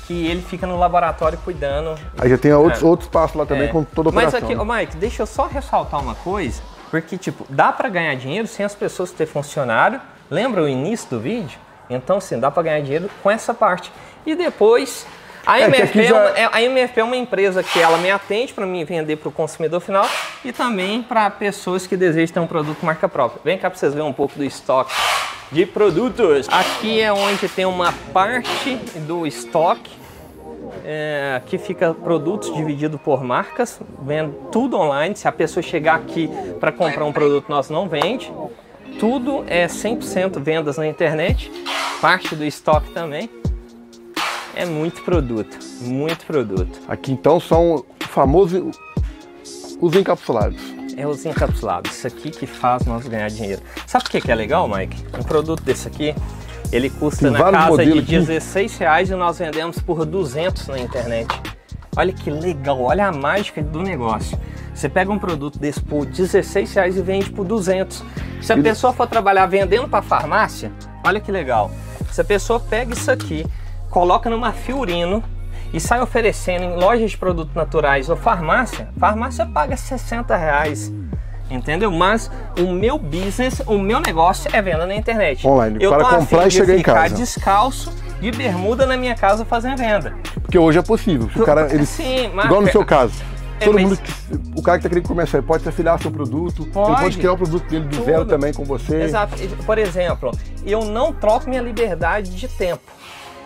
que 0.05 0.27
ele 0.27 0.41
fica 0.41 0.67
no 0.67 0.77
laboratório 0.77 1.37
cuidando. 1.39 1.97
Aí 2.19 2.29
já 2.29 2.37
tem 2.37 2.53
outros, 2.53 2.83
É. 2.83 2.85
outros 2.85 3.09
passos 3.09 3.35
lá 3.37 3.45
também 3.45 3.67
É. 3.69 3.71
com 3.71 3.83
toda 3.83 4.09
a 4.09 4.11
Mas 4.11 4.27
operação. 4.27 4.49
aqui, 4.49 4.59
ô 4.59 4.65
Mike, 4.65 4.97
deixa 4.97 5.21
eu 5.23 5.25
só 5.25 5.47
ressaltar 5.47 5.99
uma 6.01 6.13
coisa, 6.15 6.61
porque 6.91 7.17
tipo, 7.17 7.45
dá 7.49 7.71
pra 7.71 7.89
ganhar 7.89 8.13
dinheiro 8.15 8.47
sem 8.47 8.65
as 8.65 8.75
pessoas 8.75 9.11
ter 9.11 9.25
funcionário. 9.25 9.99
Lembra 10.29 10.61
o 10.63 10.67
início 10.67 11.09
do 11.09 11.19
vídeo? 11.19 11.57
Então, 11.89 12.19
sim, 12.19 12.39
dá 12.39 12.49
pra 12.51 12.63
ganhar 12.63 12.81
dinheiro 12.81 13.09
com 13.21 13.29
essa 13.31 13.53
parte. 13.53 13.91
E 14.25 14.35
depois, 14.35 15.05
a 15.45 15.59
É 15.59 15.69
que 15.69 15.77
MFP 15.77 15.99
é, 15.99 16.03
já- 16.03 16.13
uma, 16.15 16.29
é- 16.29 16.49
a 16.51 16.61
MFP 16.61 16.99
é 16.99 17.03
uma 17.03 17.15
empresa 17.17 17.61
que 17.63 17.79
ela 17.79 17.97
me 17.97 18.09
atende 18.09 18.53
para 18.53 18.65
me 18.65 18.83
vender 18.83 19.17
para 19.17 19.29
o 19.29 19.31
consumidor 19.31 19.81
final 19.81 20.05
e 20.43 20.51
também 20.51 21.01
para 21.03 21.29
pessoas 21.29 21.85
que 21.85 21.97
desejam 21.97 22.33
ter 22.33 22.39
um 22.39 22.47
produto 22.47 22.83
marca 22.85 23.07
própria. 23.09 23.41
Vem 23.43 23.57
cá 23.57 23.69
para 23.69 23.77
vocês 23.79 23.93
verem 23.93 24.07
um 24.09 24.13
pouco 24.13 24.35
do 24.37 24.43
estoque 24.43 24.93
de 25.51 25.65
produtos. 25.65 26.47
Aqui 26.49 27.01
é 27.01 27.11
onde 27.11 27.47
tem 27.49 27.65
uma 27.65 27.93
parte 28.13 28.75
do 29.07 29.27
estoque 29.27 30.03
é, 30.85 31.35
aqui 31.37 31.57
fica 31.57 31.93
produtos 31.93 32.53
dividido 32.53 32.97
por 32.97 33.23
marcas, 33.23 33.79
vendo 34.01 34.33
tudo 34.51 34.77
online. 34.77 35.15
Se 35.15 35.27
a 35.27 35.31
pessoa 35.31 35.61
chegar 35.63 35.95
aqui 35.95 36.29
para 36.59 36.71
comprar 36.71 37.05
um 37.05 37.13
produto 37.13 37.47
nosso, 37.47 37.71
não 37.71 37.87
vende. 37.87 38.31
Tudo 38.99 39.45
é 39.47 39.67
100% 39.67 40.39
vendas 40.41 40.77
na 40.77 40.85
internet, 40.87 41.51
parte 42.01 42.35
do 42.35 42.43
estoque 42.43 42.89
também. 42.91 43.29
É 44.55 44.65
muito 44.65 45.01
produto, 45.03 45.57
muito 45.81 46.25
produto. 46.25 46.79
Aqui 46.87 47.11
então 47.11 47.39
são 47.39 47.75
o 47.75 47.85
famoso 47.99 48.71
os 49.81 49.95
encapsulados. 49.95 50.61
É 50.95 51.07
os 51.07 51.25
encapsulados, 51.25 51.91
isso 51.91 52.07
aqui 52.07 52.29
que 52.29 52.45
faz 52.45 52.85
nós 52.85 53.07
ganhar 53.07 53.27
dinheiro. 53.29 53.61
Sabe 53.87 54.05
o 54.05 54.09
que 54.09 54.21
que 54.21 54.31
é 54.31 54.35
legal, 54.35 54.67
Mike? 54.67 55.03
Um 55.19 55.23
produto 55.23 55.63
desse 55.63 55.87
aqui, 55.87 56.13
ele 56.71 56.89
custa 56.89 57.23
Tem 57.23 57.31
na 57.31 57.39
casa 57.39 57.65
de 57.65 57.71
modelos 57.71 58.03
aqui. 58.03 58.11
16 58.19 58.77
reais 58.77 59.09
e 59.09 59.15
nós 59.15 59.39
vendemos 59.39 59.79
por 59.79 60.05
200 60.05 60.67
na 60.67 60.79
internet. 60.79 61.27
Olha 61.95 62.13
que 62.13 62.29
legal, 62.29 62.81
olha 62.81 63.07
a 63.07 63.11
mágica 63.11 63.61
do 63.61 63.81
negócio. 63.81 64.37
Você 64.73 64.87
pega 64.87 65.11
um 65.11 65.19
produto 65.19 65.59
desse 65.59 65.81
por 65.81 66.05
16 66.05 66.73
reais 66.73 66.97
e 66.97 67.01
vende 67.01 67.31
por 67.31 67.45
200. 67.45 68.03
Se 68.41 68.53
a 68.53 68.57
pessoa 68.57 68.93
for 68.93 69.07
trabalhar 69.07 69.45
vendendo 69.47 69.87
para 69.87 70.01
farmácia, 70.01 70.71
olha 71.03 71.19
que 71.19 71.31
legal. 71.31 71.71
Se 72.11 72.21
a 72.21 72.23
pessoa 72.23 72.59
pega 72.59 72.93
isso 72.93 73.09
aqui, 73.09 73.45
coloca 73.93 74.27
numa 74.27 74.51
Fiorino 74.51 75.23
e 75.71 75.79
sai 75.79 76.01
oferecendo 76.01 76.63
em 76.63 76.75
lojas 76.79 77.11
de 77.11 77.17
produtos 77.17 77.53
naturais 77.53 78.09
ou 78.09 78.15
farmácia, 78.17 78.89
farmácia 78.97 79.45
paga 79.45 79.77
60 79.77 80.35
reais. 80.35 80.91
Entendeu? 81.51 81.91
Mas 81.91 82.31
o 82.57 82.71
meu 82.73 82.97
business, 82.97 83.61
o 83.67 83.77
meu 83.77 83.99
negócio 83.99 84.49
é 84.51 84.59
venda 84.63 84.87
na 84.87 84.95
internet. 84.95 85.45
Online, 85.47 85.77
Eu 85.79 85.91
para 85.91 86.05
tô 86.05 86.15
comprar 86.15 86.45
e 86.45 86.49
de 86.49 86.55
chegar 86.55 86.73
em 86.73 86.77
ficar 86.77 86.93
casa. 86.93 87.15
descalço, 87.15 87.93
de 88.19 88.31
bermuda 88.31 88.87
na 88.87 88.97
minha 88.97 89.13
casa 89.13 89.45
fazendo 89.45 89.77
venda. 89.77 90.15
Porque 90.41 90.57
hoje 90.57 90.79
é 90.79 90.81
possível. 90.81 91.29
O 91.35 91.45
cara, 91.45 91.71
ele, 91.71 91.85
Sim, 91.85 92.31
mas- 92.33 92.45
igual 92.45 92.61
no 92.63 92.71
seu 92.71 92.83
caso. 92.83 93.13
É, 93.59 93.65
Todo 93.65 93.75
mas- 93.75 93.83
mundo, 93.83 93.99
o 94.57 94.61
cara 94.63 94.77
que 94.79 94.83
tá 94.83 94.89
querendo 94.89 95.07
começar, 95.07 95.37
ele 95.37 95.45
pode 95.45 95.61
se 95.61 95.69
afiliar 95.69 95.93
ao 95.93 95.99
seu 96.01 96.09
produto, 96.11 96.63
ele 96.63 96.71
Pode. 96.71 97.01
pode 97.01 97.17
criar 97.17 97.33
o 97.33 97.37
produto 97.37 97.63
dele 97.69 97.85
do 97.85 97.95
Tudo. 97.97 98.05
zero 98.05 98.25
também 98.25 98.51
com 98.51 98.63
você. 98.65 99.03
Exato. 99.03 99.35
Por 99.63 99.77
exemplo, 99.77 100.31
eu 100.65 100.83
não 100.85 101.13
troco 101.13 101.47
minha 101.47 101.61
liberdade 101.61 102.31
de 102.35 102.47
tempo. 102.47 102.81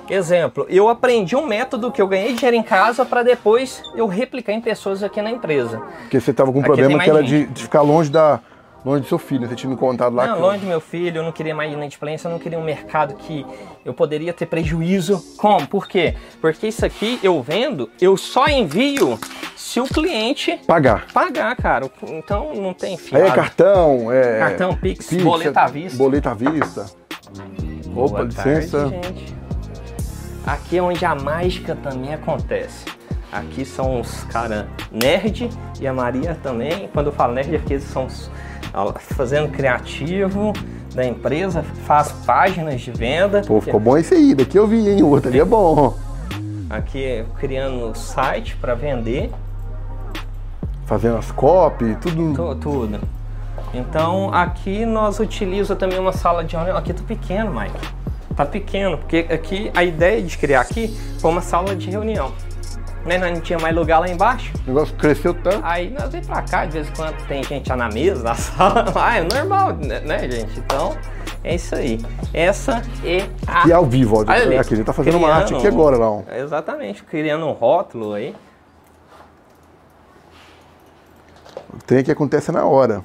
Exemplo, 0.09 0.65
eu 0.69 0.87
aprendi 0.89 1.35
um 1.35 1.45
método 1.45 1.91
que 1.91 2.01
eu 2.01 2.07
ganhei 2.07 2.33
dinheiro 2.33 2.55
em 2.57 2.63
casa 2.63 3.05
para 3.05 3.23
depois 3.23 3.81
eu 3.95 4.07
replicar 4.07 4.53
em 4.53 4.61
pessoas 4.61 5.03
aqui 5.03 5.21
na 5.21 5.31
empresa. 5.31 5.81
Porque 6.01 6.19
você 6.19 6.33
tava 6.33 6.51
com 6.51 6.59
um 6.59 6.61
Aqui 6.61 6.71
problema 6.71 7.03
que 7.03 7.09
era 7.09 7.23
de, 7.23 7.45
de 7.47 7.63
ficar 7.63 7.81
longe 7.81 8.09
da 8.09 8.39
longe 8.85 9.01
do 9.01 9.07
seu 9.07 9.17
filho. 9.17 9.41
né? 9.41 9.47
Você 9.49 9.55
tinha 9.55 9.69
me 9.69 9.75
contado 9.75 10.15
lá 10.15 10.27
Não, 10.27 10.35
que 10.35 10.41
longe 10.41 10.59
do 10.59 10.67
meu 10.67 10.79
filho, 10.79 11.17
eu 11.17 11.23
não 11.23 11.31
queria 11.33 11.53
mais 11.53 11.73
inadimplência, 11.73 12.27
eu 12.27 12.31
não 12.31 12.39
queria 12.39 12.57
um 12.57 12.63
mercado 12.63 13.15
que 13.15 13.45
eu 13.83 13.93
poderia 13.93 14.31
ter 14.31 14.45
prejuízo. 14.45 15.21
Como? 15.37 15.67
Por 15.67 15.87
quê? 15.87 16.15
Porque 16.39 16.67
isso 16.67 16.85
aqui 16.85 17.19
eu 17.21 17.41
vendo, 17.41 17.89
eu 17.99 18.15
só 18.15 18.47
envio 18.47 19.19
se 19.57 19.81
o 19.81 19.85
cliente 19.85 20.57
pagar. 20.65 21.05
pagar, 21.11 21.53
cara. 21.57 21.91
Então 22.07 22.53
não 22.55 22.73
tem 22.73 22.95
fiado. 22.97 23.25
é 23.25 23.31
cartão, 23.31 24.09
é. 24.09 24.39
Cartão, 24.39 24.73
Pix, 24.77 25.11
boleto 25.21 25.59
à 25.59 25.67
vista. 25.67 25.97
Boleto 25.97 26.29
à 26.29 26.33
vista. 26.33 26.85
Opa, 27.93 28.07
Boa 28.09 28.23
licença. 28.23 28.89
tarde, 28.89 29.07
gente. 29.07 29.36
Aqui 30.47 30.77
é 30.77 30.81
onde 30.81 31.05
a 31.05 31.13
mágica 31.13 31.75
também 31.75 32.13
acontece. 32.13 32.85
Aqui 33.31 33.65
são 33.65 33.99
os 33.99 34.23
caras 34.23 34.65
nerd 34.89 35.49
e 35.81 35.85
a 35.85 35.93
Maria 35.93 36.37
também. 36.41 36.89
Quando 36.93 37.07
eu 37.07 37.11
falo 37.11 37.33
nerd 37.33 37.53
é 37.53 37.57
porque 37.59 37.73
eles 37.73 37.83
são 37.83 38.07
fazendo 39.15 39.49
criativo 39.51 40.53
da 40.95 41.05
empresa, 41.05 41.63
faz 41.85 42.11
páginas 42.25 42.79
de 42.81 42.91
venda. 42.91 43.41
Pô, 43.45 43.59
ficou 43.59 43.79
bom 43.79 43.97
esse 43.97 44.13
aí. 44.13 44.33
Daqui 44.33 44.57
eu 44.57 44.65
vi, 44.65 44.87
hein? 44.89 45.03
O 45.03 45.09
outro 45.09 45.29
ali 45.29 45.39
é 45.39 45.45
bom. 45.45 45.93
Aqui 46.69 47.25
criando 47.39 47.93
site 47.95 48.55
para 48.57 48.73
vender 48.73 49.29
Fazendo 50.85 51.17
as 51.17 51.29
copy, 51.31 51.95
tudo. 51.99 52.33
tu- 52.33 52.55
tudo. 52.55 52.99
Então 53.73 54.33
aqui 54.33 54.85
nós 54.85 55.19
utilizamos 55.19 55.77
também 55.77 55.99
uma 55.99 56.13
sala 56.13 56.43
de 56.45 56.55
reunião. 56.55 56.77
Aqui 56.77 56.93
tá 56.93 57.03
pequeno, 57.05 57.51
Mike. 57.53 57.87
Tá 58.37 58.45
pequeno, 58.45 58.99
porque 58.99 59.25
aqui 59.31 59.71
a 59.75 59.83
ideia 59.83 60.21
de 60.21 60.37
criar 60.37 60.61
aqui 60.61 60.95
foi 61.19 61.31
uma 61.31 61.41
sala 61.41 61.75
de 61.75 61.89
reunião. 61.89 62.31
Né? 63.03 63.17
Nós 63.17 63.33
não 63.33 63.41
tinha 63.41 63.57
mais 63.57 63.75
lugar 63.75 63.97
lá 63.97 64.07
embaixo. 64.07 64.53
O 64.63 64.67
negócio 64.67 64.93
cresceu 64.95 65.33
tanto. 65.33 65.59
Aí 65.63 65.89
nós 65.89 66.11
vem 66.11 66.21
pra 66.21 66.43
cá, 66.43 66.65
de 66.65 66.73
vez 66.73 66.87
em 66.87 66.93
quando 66.93 67.27
tem 67.27 67.43
gente 67.43 67.67
lá 67.67 67.75
na 67.75 67.89
mesa, 67.89 68.21
na 68.21 68.35
sala. 68.37 68.85
Ah, 68.95 69.17
é 69.17 69.23
normal, 69.23 69.73
né, 69.77 70.01
né, 70.01 70.29
gente? 70.29 70.59
Então, 70.59 70.95
é 71.43 71.55
isso 71.55 71.73
aí. 71.73 71.99
Essa 72.31 72.83
é 73.03 73.27
a. 73.47 73.67
E 73.67 73.73
ao 73.73 73.85
vivo, 73.87 74.17
ó. 74.17 74.31
Olha 74.31 74.61
aqui, 74.61 74.75
ele 74.75 74.83
tá 74.83 74.93
fazendo 74.93 75.17
uma 75.17 75.33
arte 75.33 75.55
aqui 75.55 75.65
agora, 75.65 75.97
lá. 75.97 76.11
ó. 76.11 76.21
Exatamente, 76.31 77.03
criando 77.03 77.43
um 77.47 77.53
rótulo 77.53 78.13
aí. 78.13 78.35
Tem 81.87 82.03
que 82.03 82.11
acontecer 82.11 82.51
na 82.51 82.65
hora. 82.65 83.03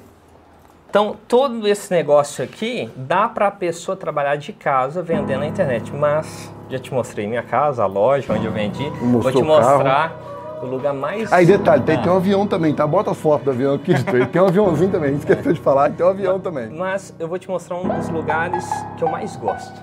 Então, 0.93 1.15
todo 1.27 1.67
esse 1.67 1.91
negócio 1.91 2.43
aqui 2.45 2.87
dá 2.95 3.27
para 3.27 3.47
a 3.47 3.51
pessoa 3.51 3.97
trabalhar 3.97 4.35
de 4.35 4.53
casa 4.53 5.01
vendendo 5.01 5.39
na 5.39 5.47
internet. 5.47 5.91
Mas 5.91 6.53
já 6.69 6.77
te 6.77 6.93
mostrei 6.93 7.25
minha 7.25 7.41
casa, 7.41 7.81
a 7.81 7.87
loja 7.87 8.31
onde 8.31 8.45
eu 8.45 8.51
vendi. 8.51 8.87
Vou 8.99 9.07
Mostrou 9.07 9.33
te 9.33 9.41
o 9.41 9.47
carro. 9.47 9.69
mostrar 9.77 10.15
o 10.61 10.67
lugar 10.67 10.93
mais. 10.93 11.33
Aí, 11.33 11.47
detalhe, 11.47 11.81
tem, 11.81 11.99
tem 11.99 12.11
um 12.11 12.17
avião 12.17 12.45
também, 12.45 12.75
tá? 12.75 12.85
Bota 12.85 13.09
as 13.09 13.17
fotos 13.17 13.43
do 13.43 13.49
avião 13.49 13.73
aqui. 13.73 13.91
Tem 14.31 14.39
um 14.39 14.45
aviãozinho 14.45 14.91
também, 14.91 15.15
esqueceu 15.15 15.51
de 15.51 15.59
falar, 15.59 15.89
tem 15.89 16.05
um 16.05 16.09
avião 16.09 16.39
também. 16.39 16.69
Mas 16.69 17.11
eu 17.17 17.27
vou 17.27 17.39
te 17.39 17.49
mostrar 17.49 17.75
um 17.77 17.87
dos 17.87 18.09
lugares 18.09 18.63
que 18.95 19.03
eu 19.03 19.09
mais 19.09 19.35
gosto. 19.35 19.73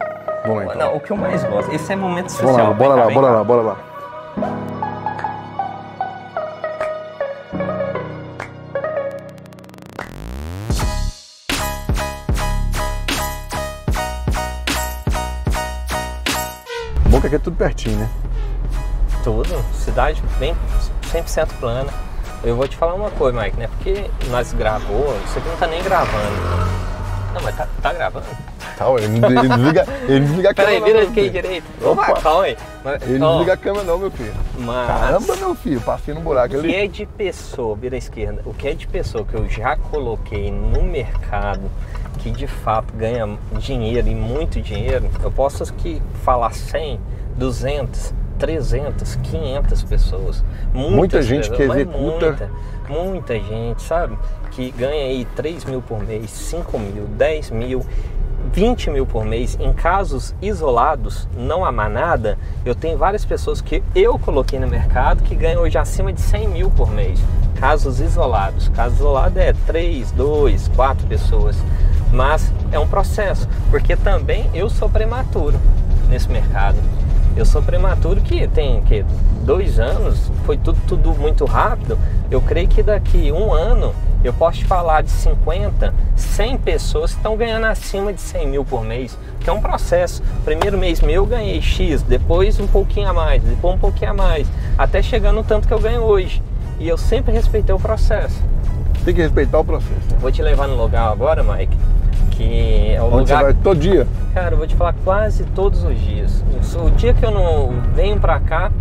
Vamos 0.44 0.64
lá, 0.64 0.74
então. 0.76 0.90
Não, 0.90 0.96
o 0.96 1.00
que 1.00 1.11
eu 1.11 1.16
mais 1.16 1.42
gosto. 1.42 1.74
Esse 1.74 1.92
é 1.92 1.96
momento 1.96 2.28
especial. 2.28 2.54
Vamos 2.54 2.68
lá, 2.68 2.74
bora 2.74 2.94
lá, 2.94 3.11
bora 3.12 3.30
lá, 3.32 3.42
bora 3.44 3.62
lá. 3.62 4.89
Bom 17.20 17.22
que 17.22 17.26
aqui 17.26 17.36
é 17.36 17.38
tudo 17.38 17.56
pertinho, 17.56 17.98
né? 17.98 18.08
Tudo. 19.22 19.62
Cidade 19.74 20.22
bem 20.38 20.56
100% 21.12 21.48
plana. 21.60 21.92
Eu 22.42 22.56
vou 22.56 22.66
te 22.66 22.78
falar 22.78 22.94
uma 22.94 23.10
coisa, 23.10 23.38
Mike, 23.38 23.58
né? 23.58 23.68
Porque 23.76 24.10
nós 24.30 24.54
gravou, 24.54 25.14
isso 25.26 25.38
aqui 25.38 25.46
não 25.46 25.56
tá 25.58 25.66
nem 25.66 25.82
gravando. 25.82 26.34
Não, 27.34 27.42
mas 27.42 27.54
tá, 27.54 27.68
tá 27.82 27.92
gravando. 27.92 28.24
Tá, 28.78 28.86
ele 28.92 29.20
não 29.20 29.28
desliga, 29.28 29.86
ele 30.08 30.20
desliga 30.20 30.50
a 30.50 30.54
câmera. 30.54 30.80
Peraí, 30.80 30.92
vira 30.94 31.02
aqui 31.10 31.28
direito. 31.28 31.66
Opa. 31.86 32.14
Calma 32.22 32.44
aí. 32.44 32.56
Mas, 32.82 33.02
Ele 33.02 33.18
não 33.18 33.32
desliga 33.32 33.52
a 33.52 33.56
câmera 33.58 33.84
não, 33.84 33.98
meu 33.98 34.10
filho. 34.10 34.32
mas 34.58 34.86
Caramba, 34.86 35.36
meu 35.36 35.54
filho, 35.54 35.80
passei 35.82 36.14
no 36.14 36.22
buraco 36.22 36.56
o 36.56 36.60
que 36.62 36.66
ali. 36.68 36.74
é 36.74 36.86
de 36.86 37.04
pessoa, 37.04 37.76
vira 37.76 37.98
esquerda, 37.98 38.40
o 38.46 38.54
que 38.54 38.66
é 38.66 38.72
de 38.72 38.86
pessoa 38.86 39.26
que 39.26 39.34
eu 39.34 39.46
já 39.46 39.76
coloquei 39.76 40.50
no 40.50 40.82
mercado 40.82 41.70
que 42.18 42.30
de 42.30 42.46
fato 42.46 42.92
ganha 42.94 43.38
dinheiro 43.58 44.08
e 44.08 44.14
muito 44.14 44.61
dinheiro, 44.61 45.08
eu 45.22 45.30
posso 45.30 45.62
aqui 45.62 46.02
falar 46.22 46.52
100, 46.52 47.00
200, 47.36 48.14
300, 48.38 49.16
500 49.16 49.82
pessoas. 49.84 50.44
Muitas 50.72 50.96
Muita 50.96 51.22
gente 51.22 51.50
pessoas, 51.50 51.56
que 51.56 51.80
executa. 51.80 52.50
Muita, 52.88 53.04
muita 53.04 53.38
gente, 53.38 53.82
sabe? 53.82 54.18
Que 54.50 54.70
ganha 54.72 55.06
aí 55.06 55.26
3 55.36 55.64
mil 55.66 55.82
por 55.82 56.02
mês, 56.02 56.30
5 56.30 56.78
mil, 56.78 57.04
10 57.06 57.50
mil. 57.50 57.84
20 58.52 58.90
mil 58.90 59.06
por 59.06 59.24
mês, 59.24 59.56
em 59.61 59.72
casos 59.72 60.34
isolados, 60.40 61.28
não 61.36 61.64
há 61.64 61.70
manada, 61.70 62.38
eu 62.64 62.74
tenho 62.74 62.96
várias 62.96 63.24
pessoas 63.24 63.61
que 63.61 63.82
eu 63.94 64.18
coloquei 64.18 64.58
no 64.58 64.66
mercado 64.66 65.22
que 65.22 65.34
ganham 65.34 65.62
hoje 65.62 65.76
acima 65.76 66.12
de 66.12 66.20
100 66.20 66.48
mil 66.48 66.70
por 66.70 66.90
mês. 66.90 67.20
Casos 67.61 68.00
isolados. 68.00 68.68
Caso 68.70 68.94
isolado 68.94 69.38
é 69.38 69.52
3, 69.66 70.11
2, 70.12 70.68
4 70.74 71.06
pessoas. 71.06 71.56
Mas 72.12 72.52
é 72.72 72.78
um 72.78 72.86
processo, 72.86 73.48
porque 73.70 73.96
também 73.96 74.50
eu 74.52 74.68
sou 74.68 74.88
prematuro 74.88 75.58
nesse 76.08 76.28
mercado. 76.28 76.76
Eu 77.36 77.44
sou 77.46 77.62
prematuro 77.62 78.20
que 78.20 78.46
tem 78.48 78.82
que 78.82 79.04
dois 79.42 79.78
anos, 79.78 80.30
foi 80.44 80.56
tudo, 80.56 80.78
tudo 80.86 81.14
muito 81.14 81.44
rápido. 81.44 81.96
Eu 82.30 82.40
creio 82.40 82.68
que 82.68 82.82
daqui 82.82 83.30
um 83.32 83.52
ano 83.52 83.94
Eu 84.22 84.34
posso 84.34 84.58
te 84.58 84.66
falar 84.66 85.02
de 85.02 85.11
50, 85.11 85.94
100 86.14 86.58
pessoas 86.58 87.12
que 87.12 87.16
estão 87.16 87.38
ganhando 87.38 87.64
acima 87.64 88.12
de 88.12 88.20
100 88.20 88.48
mil 88.48 88.64
por 88.66 88.84
mês, 88.84 89.16
que 89.40 89.48
é 89.48 89.52
um 89.52 89.62
processo. 89.62 90.22
Primeiro 90.44 90.76
mês 90.76 91.00
meu 91.00 91.14
eu 91.14 91.26
ganhei 91.26 91.62
X, 91.62 92.02
depois 92.02 92.61
um 92.61 92.66
pouquinho 92.66 93.08
a 93.08 93.14
mais, 93.14 93.42
depois 93.42 93.74
um 93.74 93.78
pouquinho 93.78 94.11
a 94.11 94.14
mais, 94.14 94.46
até 94.76 95.00
chegar 95.00 95.32
no 95.32 95.42
tanto 95.42 95.66
que 95.66 95.72
eu 95.72 95.80
ganho 95.80 96.02
hoje. 96.02 96.42
E 96.78 96.86
eu 96.86 96.98
sempre 96.98 97.32
respeitei 97.32 97.74
o 97.74 97.78
processo. 97.78 98.42
Tem 99.06 99.14
que 99.14 99.22
respeitar 99.22 99.58
o 99.58 99.64
processo. 99.64 100.11
né? 100.11 100.18
Vou 100.20 100.30
te 100.30 100.42
levar 100.42 100.68
no 100.68 100.76
lugar 100.76 101.11
agora, 101.11 101.42
Mike, 101.42 101.74
que 102.41 102.95
é 102.95 103.03
o 103.03 103.07
Onde 103.07 103.16
lugar. 103.16 103.38
você 103.38 103.45
vai 103.45 103.55
todo 103.55 103.78
dia? 103.78 104.07
Cara, 104.32 104.55
eu 104.55 104.59
vou 104.59 104.66
te 104.66 104.74
falar 104.74 104.95
quase 105.05 105.45
todos 105.45 105.84
os 105.84 105.99
dias. 106.01 106.43
O 106.82 106.91
dia 106.91 107.12
que 107.12 107.24
eu 107.24 107.30
não 107.30 107.70
venho 107.95 108.18
pra 108.18 108.41
cá, 108.41 108.72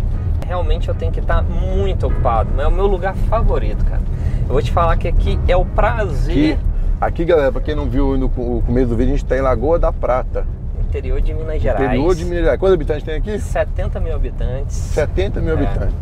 realmente 0.46 0.88
eu 0.88 0.94
tenho 0.94 1.12
que 1.12 1.20
estar 1.20 1.42
muito 1.42 2.06
ocupado. 2.06 2.48
Mas 2.56 2.64
é 2.64 2.68
o 2.68 2.72
meu 2.72 2.86
lugar 2.86 3.14
favorito, 3.28 3.84
cara. 3.84 4.00
Eu 4.46 4.52
vou 4.54 4.62
te 4.62 4.72
falar 4.72 4.96
que 4.96 5.06
aqui 5.06 5.38
é 5.46 5.56
o 5.56 5.64
prazer 5.64 6.54
Aqui, 6.54 6.58
aqui, 7.00 7.24
galera, 7.26 7.52
pra 7.52 7.60
quem 7.60 7.74
não 7.74 7.84
viu 7.86 8.16
no 8.16 8.28
começo 8.30 8.88
do 8.88 8.96
vídeo, 8.96 9.12
a 9.14 9.16
gente 9.16 9.26
tá 9.26 9.36
em 9.36 9.42
Lagoa 9.42 9.78
da 9.78 9.92
Prata, 9.92 10.46
interior 10.80 11.20
de 11.20 11.34
Minas 11.34 11.60
Gerais. 11.60 11.84
interior 11.84 12.14
de 12.14 12.24
Minas 12.24 12.40
Gerais. 12.40 12.58
Quantos 12.58 12.74
habitantes 12.74 13.04
tem 13.04 13.14
aqui? 13.16 13.38
70 13.38 14.00
mil 14.00 14.14
habitantes. 14.14 14.74
70 14.74 15.40
mil 15.40 15.52
habitantes. 15.52 15.94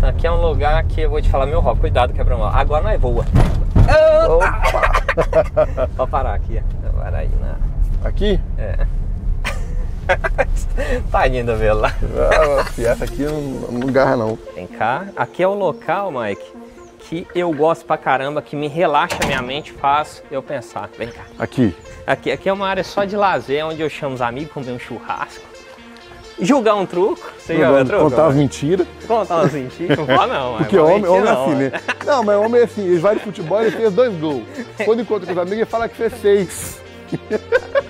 Aqui 0.00 0.26
é 0.26 0.32
um 0.32 0.40
lugar 0.40 0.82
que 0.84 1.02
eu 1.02 1.10
vou 1.10 1.20
te 1.20 1.28
falar, 1.28 1.44
meu 1.44 1.60
Rob, 1.60 1.78
cuidado, 1.80 2.12
quebra 2.14 2.36
mal. 2.36 2.50
Agora 2.54 2.82
nós 2.84 2.98
voa. 3.00 3.24
Opa! 4.28 4.92
Pode 5.96 6.10
parar 6.10 6.34
aqui. 6.34 6.62
Né? 7.00 7.56
Aqui? 8.04 8.40
Tadinho 11.10 11.44
da 11.44 11.54
vela. 11.54 11.92
Ah, 12.18 12.64
fi, 12.64 12.84
essa 12.84 13.04
aqui 13.04 13.22
não, 13.22 13.40
não 13.78 13.92
garra 13.92 14.16
não. 14.16 14.38
Vem 14.54 14.66
cá. 14.66 15.06
Aqui 15.16 15.42
é 15.42 15.46
o 15.46 15.54
local, 15.54 16.10
Mike, 16.10 16.52
que 17.00 17.26
eu 17.34 17.52
gosto 17.52 17.84
pra 17.84 17.96
caramba, 17.96 18.42
que 18.42 18.56
me 18.56 18.68
relaxa 18.68 19.18
minha 19.26 19.40
mente, 19.42 19.72
faz 19.72 20.22
eu 20.30 20.42
pensar. 20.42 20.88
Vem 20.98 21.08
cá. 21.08 21.22
Aqui. 21.38 21.76
Aqui, 22.06 22.32
aqui 22.32 22.48
é 22.48 22.52
uma 22.52 22.66
área 22.66 22.82
só 22.82 23.04
de 23.04 23.16
lazer, 23.16 23.64
onde 23.64 23.80
eu 23.80 23.88
chamo 23.88 24.14
os 24.14 24.22
amigos, 24.22 24.52
comer 24.52 24.72
um 24.72 24.78
churrasco, 24.78 25.44
julgar 26.40 26.74
um 26.74 26.86
truco. 26.86 27.30
Você 27.38 27.54
viu 27.54 27.84
truco? 27.84 28.04
Contar 28.04 28.22
as 28.22 28.28
mano? 28.28 28.38
mentiras. 28.40 28.86
Contar 29.06 29.36
umas 29.36 29.52
mentiras. 29.52 29.98
Não 29.98 30.06
fala 30.06 30.26
não. 30.26 30.56
Porque 30.56 30.76
mas 30.76 30.90
homem, 30.90 31.06
homem 31.06 31.28
é 31.28 31.32
assim, 31.32 31.54
né? 31.54 31.72
Não, 32.04 32.24
mas 32.24 32.36
homem 32.36 32.60
é 32.62 32.64
assim, 32.64 32.84
ele 32.84 32.98
vai 32.98 33.14
de 33.14 33.22
futebol 33.22 33.62
e 33.62 33.70
fez 33.70 33.92
dois 33.92 34.12
gols. 34.16 34.42
Quando 34.84 35.02
encontra 35.02 35.26
com 35.26 35.32
os 35.32 35.38
amigos, 35.38 35.58
ele 35.58 35.66
fala 35.66 35.88
que 35.88 35.96
fez 35.96 36.12
seis. 36.14 36.80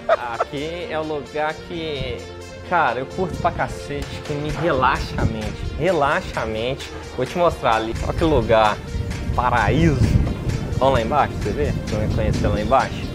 Aqui 0.09 0.87
é 0.91 0.99
o 0.99 1.03
lugar 1.03 1.55
que, 1.69 2.17
cara, 2.69 3.01
eu 3.01 3.07
curto 3.07 3.37
pra 3.39 3.51
cacete, 3.51 4.07
que 4.25 4.33
me 4.33 4.51
relaxa 4.51 5.15
a 5.19 5.25
mente. 5.25 5.55
Relaxa 5.79 6.41
a 6.41 6.47
mente. 6.47 6.91
Vou 7.17 7.25
te 7.27 7.37
mostrar 7.39 7.77
ali. 7.77 7.95
Olha 8.05 8.13
que 8.13 8.25
lugar. 8.25 8.77
Paraíso. 9.35 10.01
Vamos 10.79 10.95
lá 10.95 11.03
embaixo, 11.03 11.33
você 11.43 11.51
vê? 11.51 11.73
Você 11.87 11.97
vai 11.97 12.09
conhecer 12.09 12.49
lá 12.49 12.61
embaixo? 12.61 13.11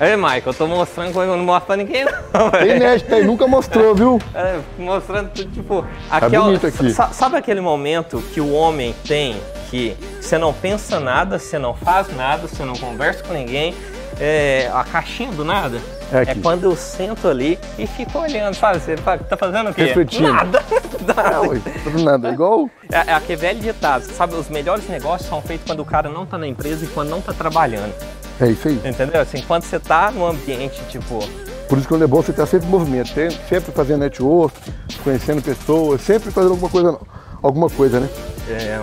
Ei, 0.00 0.14
Michael, 0.16 0.42
eu 0.46 0.54
tô 0.54 0.66
mostrando 0.68 1.12
coisa 1.12 1.28
que 1.28 1.34
eu 1.34 1.38
não 1.38 1.44
mostro 1.44 1.66
pra 1.66 1.76
ninguém, 1.76 2.04
não. 2.04 2.50
Tem 2.50 2.60
velho. 2.68 2.78
net, 2.78 3.04
tem, 3.04 3.24
nunca 3.24 3.48
mostrou, 3.48 3.96
viu? 3.96 4.20
É, 4.32 4.60
mostrando 4.78 5.30
tudo, 5.30 5.50
tipo. 5.50 5.84
Aqui 6.08 6.36
é 6.36 6.40
o- 6.40 6.44
bonito 6.44 6.66
aqui. 6.68 6.90
sa- 6.92 7.08
Sabe 7.12 7.36
aquele 7.36 7.60
momento 7.60 8.22
que 8.32 8.40
o 8.40 8.52
homem 8.52 8.94
tem 9.06 9.40
que 9.70 9.96
você 10.20 10.38
não 10.38 10.52
pensa 10.52 11.00
nada, 11.00 11.36
você 11.38 11.58
não 11.58 11.74
faz 11.74 12.14
nada, 12.16 12.46
você 12.46 12.64
não 12.64 12.74
conversa 12.76 13.24
com 13.24 13.34
ninguém, 13.34 13.74
é, 14.20 14.70
a 14.72 14.84
caixinha 14.84 15.30
do 15.32 15.44
nada? 15.44 15.78
É 16.12 16.20
aqui. 16.20 16.40
quando 16.40 16.64
eu 16.64 16.74
sento 16.74 17.28
ali 17.28 17.58
e 17.78 17.86
fico 17.86 18.18
olhando, 18.18 18.54
sabe? 18.54 18.78
Você 18.80 18.96
tá 18.96 19.36
fazendo 19.36 19.70
o 19.70 19.74
quê? 19.74 19.84
Refletindo. 19.84 20.32
Nada. 20.32 20.62
Ah, 21.16 21.22
nada. 21.22 21.40
ué, 21.48 21.60
tudo 21.84 22.02
nada. 22.04 22.28
Igual 22.30 22.68
É, 22.92 22.96
é 23.10 23.14
aquele 23.14 23.36
velho 23.40 23.60
ditado, 23.60 24.02
sabe? 24.02 24.34
Os 24.34 24.48
melhores 24.50 24.86
negócios 24.88 25.26
são 25.28 25.40
feitos 25.40 25.66
quando 25.66 25.80
o 25.80 25.84
cara 25.84 26.10
não 26.10 26.26
tá 26.26 26.36
na 26.36 26.46
empresa 26.46 26.84
e 26.84 26.88
quando 26.88 27.08
não 27.08 27.20
tá 27.20 27.32
trabalhando. 27.32 27.94
É 28.38 28.46
isso 28.48 28.68
aí. 28.68 28.78
Entendeu? 28.84 29.20
Assim, 29.20 29.40
quando 29.42 29.62
você 29.62 29.78
tá 29.78 30.10
num 30.10 30.26
ambiente, 30.26 30.80
tipo, 30.90 31.18
Por 31.66 31.78
isso 31.78 31.86
que 31.88 31.94
quando 31.94 32.04
é 32.04 32.06
bom 32.06 32.20
você 32.22 32.30
estar 32.30 32.44
sempre 32.46 32.66
em 32.66 32.70
movimento, 32.70 33.10
sempre 33.48 33.72
fazendo 33.72 34.00
network, 34.00 34.54
conhecendo 35.02 35.40
pessoas, 35.40 36.02
sempre 36.02 36.30
fazendo 36.30 36.50
alguma 36.52 36.70
coisa, 36.70 36.98
alguma 37.42 37.70
coisa, 37.70 38.00
né? 38.00 38.08
é, 38.50 38.80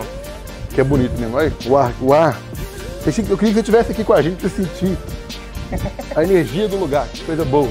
Que 0.73 0.81
é 0.81 0.83
bonito 0.83 1.17
mesmo. 1.19 1.37
Olha, 1.37 1.53
o 1.67 1.77
ar, 1.77 1.93
o 2.01 2.11
ar. 2.11 2.37
Eu 3.05 3.13
queria 3.13 3.35
que 3.37 3.53
você 3.53 3.59
estivesse 3.59 3.91
aqui 3.91 4.03
com 4.03 4.13
a 4.13 4.21
gente 4.21 4.37
pra 4.37 4.49
sentir 4.49 4.97
a 6.15 6.23
energia 6.23 6.67
do 6.67 6.77
lugar, 6.77 7.07
que 7.07 7.23
coisa 7.23 7.43
boa. 7.45 7.69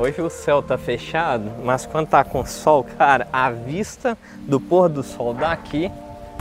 Hoje 0.00 0.20
o 0.20 0.30
céu 0.30 0.62
tá 0.62 0.78
fechado, 0.78 1.50
mas 1.64 1.84
quando 1.84 2.06
tá 2.06 2.22
com 2.22 2.44
sol, 2.46 2.86
cara, 2.96 3.26
a 3.32 3.50
vista 3.50 4.16
do 4.46 4.60
pôr 4.60 4.88
do 4.88 5.02
sol 5.02 5.34
daqui 5.34 5.90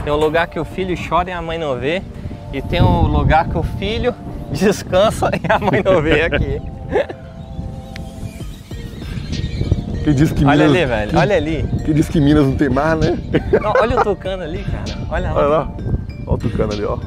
tem 0.03 0.13
um 0.13 0.17
lugar 0.17 0.47
que 0.47 0.59
o 0.59 0.65
filho 0.65 0.95
chora 1.09 1.29
e 1.29 1.33
a 1.33 1.41
mãe 1.41 1.57
não 1.57 1.75
vê, 1.75 2.03
e 2.53 2.61
tem 2.61 2.81
um 2.81 3.07
lugar 3.07 3.49
que 3.49 3.57
o 3.57 3.63
filho 3.63 4.13
descansa 4.51 5.31
e 5.33 5.51
a 5.51 5.59
mãe 5.59 5.81
não 5.83 6.01
vê 6.01 6.21
aqui. 6.23 6.61
Que 10.03 10.13
diz 10.13 10.31
que 10.31 10.45
Olha 10.45 10.69
Minas, 10.69 10.77
ali, 10.77 10.85
velho, 10.85 11.19
olha 11.19 11.35
ali. 11.35 11.69
Que 11.83 11.93
diz 11.93 12.07
que 12.07 12.21
Minas 12.21 12.45
não 12.45 12.55
tem 12.55 12.69
mar, 12.69 12.95
né? 12.95 13.17
Não, 13.61 13.73
olha 13.77 13.99
o 13.99 14.03
tucano 14.05 14.41
ali, 14.41 14.63
cara. 14.63 14.97
Olha 15.09 15.33
Olha 15.33 15.47
lá. 15.47 15.57
lá. 15.57 15.71
Olha 16.25 16.33
o 16.33 16.38
tucano 16.38 16.71
ali, 16.71 16.85
ó. 16.85 16.97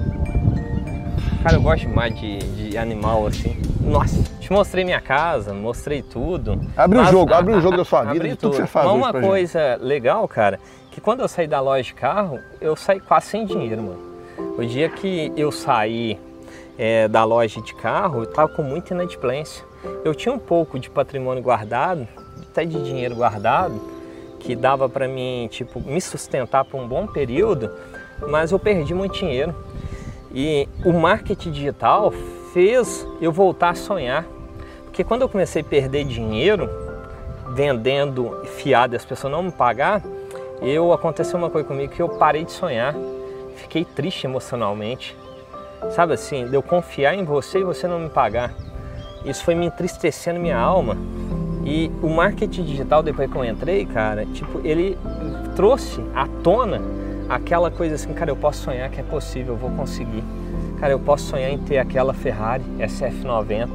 Cara, 1.43 1.57
eu 1.57 1.63
gosto 1.63 1.89
mais 1.89 2.15
de, 2.19 2.39
de 2.39 2.77
animal 2.77 3.27
assim. 3.27 3.57
Nossa, 3.81 4.23
te 4.39 4.53
mostrei 4.53 4.85
minha 4.85 5.01
casa, 5.01 5.55
mostrei 5.55 6.03
tudo. 6.03 6.61
Abre 6.77 6.99
o 6.99 7.05
jogo, 7.07 7.33
abre 7.33 7.55
o 7.55 7.61
jogo 7.63 7.79
da 7.79 7.85
sua 7.85 8.05
vida, 8.13 8.29
de 8.29 8.37
tudo 8.37 8.51
que 8.51 8.57
você 8.59 8.67
faz 8.67 8.87
Mas 8.87 8.95
uma 8.95 9.11
pra 9.11 9.21
gente. 9.21 9.31
coisa 9.31 9.79
legal, 9.81 10.29
cara, 10.29 10.61
que 10.91 11.01
quando 11.01 11.21
eu 11.21 11.29
saí 11.29 11.47
da 11.47 11.59
loja 11.61 11.83
de 11.83 11.95
carro, 11.95 12.39
eu 12.61 12.77
saí 12.77 13.01
quase 13.01 13.27
sem 13.29 13.47
dinheiro, 13.47 13.83
mano. 13.83 14.11
O 14.59 14.65
dia 14.67 14.91
que 14.91 15.33
eu 15.35 15.51
saí 15.51 16.19
é, 16.79 17.09
da 17.09 17.25
loja 17.25 17.61
de 17.63 17.75
carro, 17.75 18.21
eu 18.21 18.27
tava 18.27 18.49
com 18.49 18.63
muita 18.63 18.93
inadimplência. 18.93 19.65
Eu 20.05 20.15
tinha 20.15 20.35
um 20.35 20.39
pouco 20.39 20.79
de 20.79 20.91
patrimônio 20.91 21.43
guardado, 21.43 22.07
até 22.51 22.67
de 22.67 22.83
dinheiro 22.83 23.15
guardado, 23.15 23.81
que 24.39 24.55
dava 24.55 24.91
pra 24.91 25.09
mim, 25.09 25.49
tipo, 25.51 25.81
me 25.81 26.01
sustentar 26.03 26.67
por 26.67 26.79
um 26.79 26.87
bom 26.87 27.07
período, 27.07 27.71
mas 28.29 28.53
eu 28.53 28.59
perdi 28.59 28.93
muito 28.95 29.19
dinheiro. 29.19 29.55
E 30.33 30.69
o 30.85 30.93
marketing 30.93 31.51
digital 31.51 32.13
fez 32.53 33.07
eu 33.21 33.33
voltar 33.33 33.71
a 33.71 33.75
sonhar. 33.75 34.25
Porque 34.85 35.03
quando 35.03 35.23
eu 35.23 35.29
comecei 35.29 35.63
a 35.63 35.65
perder 35.65 36.05
dinheiro, 36.05 36.69
vendendo 37.55 38.43
fiado 38.57 38.95
e 38.95 38.97
as 38.97 39.05
pessoas 39.05 39.33
não 39.33 39.43
me 39.43 39.53
pagar, 39.53 40.03
eu 40.61 40.93
aconteceu 40.93 41.39
uma 41.39 41.51
coisa 41.51 41.67
comigo 41.67 41.93
que 41.93 42.03
eu 42.03 42.09
parei 42.09 42.45
de 42.45 42.53
sonhar. 42.53 42.95
Fiquei 43.57 43.85
triste 43.85 44.25
emocionalmente. 44.27 45.17
Sabe 45.93 46.13
assim, 46.13 46.47
de 46.47 46.55
eu 46.55 46.63
confiar 46.63 47.15
em 47.15 47.25
você 47.25 47.61
e 47.61 47.65
você 47.65 47.89
não 47.89 47.99
me 47.99 48.11
pagar. 48.11 48.53
Isso 49.25 49.45
foi 49.45 49.55
me 49.55 49.67
entristecendo 49.67 50.39
minha 50.39 50.59
alma. 50.59 50.97
E 51.65 51.91
o 52.03 52.09
marketing 52.09 52.65
digital, 52.65 53.03
depois 53.03 53.31
que 53.31 53.37
eu 53.37 53.45
entrei, 53.45 53.85
cara, 53.87 54.25
tipo, 54.27 54.61
ele 54.65 54.97
trouxe 55.55 56.01
à 56.15 56.27
tona 56.43 56.81
aquela 57.31 57.71
coisa 57.71 57.95
assim, 57.95 58.13
cara, 58.13 58.31
eu 58.31 58.37
posso 58.37 58.63
sonhar 58.65 58.89
que 58.91 59.01
é 59.01 59.05
possível, 59.05 59.55
eu 59.55 59.59
vou 59.59 59.71
conseguir. 59.71 60.25
Cara, 60.79 60.93
eu 60.93 60.99
posso 60.99 61.25
sonhar 61.27 61.51
em 61.51 61.59
ter 61.59 61.79
aquela 61.79 62.13
Ferrari 62.13 62.65
SF90. 62.79 63.69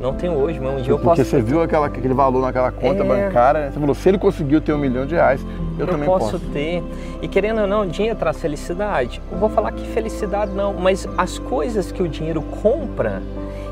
Não 0.00 0.14
tenho 0.14 0.32
hoje, 0.32 0.58
mas 0.58 0.72
um 0.72 0.82
dia 0.82 0.92
eu 0.92 0.98
Porque 0.98 1.20
posso 1.20 1.24
você 1.30 1.40
viu 1.40 1.62
aquela, 1.62 1.86
aquele 1.86 2.12
valor 2.12 2.42
naquela 2.42 2.72
conta 2.72 3.04
É. 3.04 3.06
bancária, 3.06 3.60
né? 3.60 3.70
Você 3.72 3.78
falou, 3.78 3.94
se 3.94 4.08
ele 4.08 4.18
conseguiu 4.18 4.60
ter 4.60 4.72
um 4.72 4.78
milhão 4.78 5.06
de 5.06 5.14
reais, 5.14 5.40
eu, 5.78 5.80
eu 5.80 5.86
também 5.86 6.06
posso, 6.06 6.32
posso. 6.32 6.44
ter. 6.52 6.82
E 7.20 7.28
querendo 7.28 7.60
ou 7.60 7.66
não, 7.68 7.86
dinheiro 7.86 8.18
traz 8.18 8.40
felicidade. 8.40 9.22
Eu 9.30 9.38
vou 9.38 9.48
falar 9.48 9.70
que 9.70 9.86
felicidade 9.88 10.50
não, 10.52 10.72
mas 10.74 11.06
as 11.16 11.38
coisas 11.38 11.92
que 11.92 12.02
o 12.02 12.08
dinheiro 12.08 12.42
compra 12.42 13.22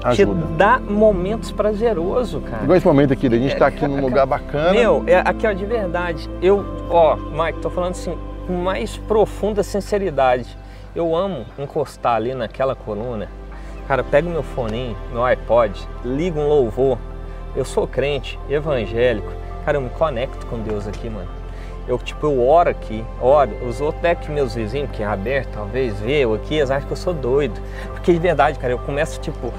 Ajuda. 0.04 0.40
te 0.40 0.52
dá 0.56 0.78
momentos 0.78 1.50
prazerosos, 1.50 2.40
cara. 2.44 2.62
Igual 2.62 2.76
esse 2.76 2.86
momento 2.86 3.12
aqui, 3.12 3.26
a 3.26 3.30
gente 3.30 3.56
tá 3.56 3.66
aqui 3.66 3.84
num 3.88 4.00
lugar 4.00 4.24
bacana. 4.24 4.70
Meu, 4.72 5.02
é, 5.08 5.16
aqui 5.24 5.46
ó, 5.48 5.52
de 5.52 5.66
verdade, 5.66 6.30
eu, 6.40 6.64
ó, 6.90 7.16
Mike, 7.16 7.58
tô 7.60 7.70
falando 7.70 7.90
assim, 7.92 8.14
com 8.50 8.56
mais 8.56 8.96
profunda 8.96 9.62
sinceridade. 9.62 10.58
Eu 10.92 11.14
amo 11.14 11.46
encostar 11.56 12.16
ali 12.16 12.34
naquela 12.34 12.74
coluna. 12.74 13.28
Cara, 13.86 14.02
pego 14.02 14.28
meu 14.28 14.42
foninho, 14.42 14.96
meu 15.12 15.24
iPod, 15.24 15.88
ligo 16.04 16.40
um 16.40 16.48
louvor. 16.48 16.98
Eu 17.54 17.64
sou 17.64 17.86
crente, 17.86 18.38
evangélico. 18.48 19.32
Cara, 19.64 19.76
eu 19.76 19.82
me 19.82 19.90
conecto 19.90 20.44
com 20.46 20.58
Deus 20.58 20.88
aqui, 20.88 21.08
mano. 21.08 21.28
Eu, 21.86 21.96
tipo, 21.98 22.26
eu 22.26 22.44
oro 22.44 22.70
aqui, 22.70 23.04
oro. 23.20 23.52
Os 23.68 23.80
outros, 23.80 24.04
até 24.04 24.16
que 24.16 24.32
meus 24.32 24.56
vizinhos, 24.56 24.90
que 24.90 25.02
é 25.02 25.06
aberto, 25.06 25.50
talvez, 25.52 25.98
vê 26.00 26.24
eu 26.24 26.34
aqui, 26.34 26.56
eles 26.56 26.72
acham 26.72 26.88
que 26.88 26.92
eu 26.92 26.96
sou 26.96 27.14
doido. 27.14 27.60
Porque 27.92 28.12
de 28.12 28.18
verdade, 28.18 28.58
cara, 28.58 28.72
eu 28.72 28.78
começo, 28.80 29.20
tipo, 29.20 29.52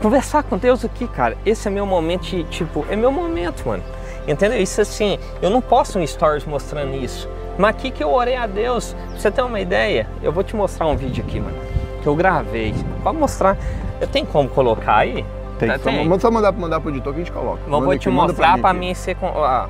conversar 0.00 0.42
com 0.42 0.56
Deus 0.56 0.86
aqui, 0.86 1.06
cara. 1.06 1.36
Esse 1.44 1.68
é 1.68 1.70
meu 1.70 1.84
momento, 1.84 2.44
tipo, 2.44 2.86
é 2.88 2.96
meu 2.96 3.12
momento, 3.12 3.66
mano. 3.66 3.82
Entendeu? 4.26 4.60
Isso 4.60 4.80
assim, 4.80 5.18
eu 5.42 5.50
não 5.50 5.60
posto 5.60 5.98
um 5.98 6.06
stories 6.06 6.46
mostrando 6.46 6.94
isso. 6.94 7.28
Mas 7.58 7.70
aqui 7.70 7.90
que 7.90 8.02
eu 8.04 8.12
orei 8.12 8.36
a 8.36 8.46
Deus, 8.46 8.94
pra 9.10 9.18
você 9.18 9.30
ter 9.30 9.42
uma 9.42 9.60
ideia, 9.60 10.06
eu 10.22 10.30
vou 10.30 10.44
te 10.44 10.54
mostrar 10.54 10.86
um 10.86 10.96
vídeo 10.96 11.24
aqui, 11.26 11.40
mano. 11.40 11.56
Que 12.02 12.06
eu 12.06 12.14
gravei. 12.14 12.74
Pode 13.02 13.16
mostrar. 13.16 13.56
Eu 14.00 14.06
tenho 14.06 14.26
como 14.26 14.48
colocar 14.48 14.96
aí? 14.96 15.24
Tem, 15.58 15.68
Tá, 15.68 15.78
só, 15.78 15.90
manda 15.90 16.18
só 16.18 16.30
mandar, 16.30 16.52
mandar 16.52 16.80
pro 16.80 16.90
editor 16.90 17.14
que 17.14 17.20
a 17.20 17.24
gente 17.24 17.32
coloca. 17.32 17.60
Manda 17.66 17.84
vou 17.84 17.92
aqui, 17.92 18.00
te 18.02 18.10
manda 18.10 18.28
mostrar 18.28 18.58
pra 18.58 18.70
aqui. 18.70 18.78
mim 18.78 18.94
ser 18.94 19.14
com. 19.16 19.26
Ó, 19.26 19.66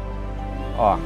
ó. 0.79 0.97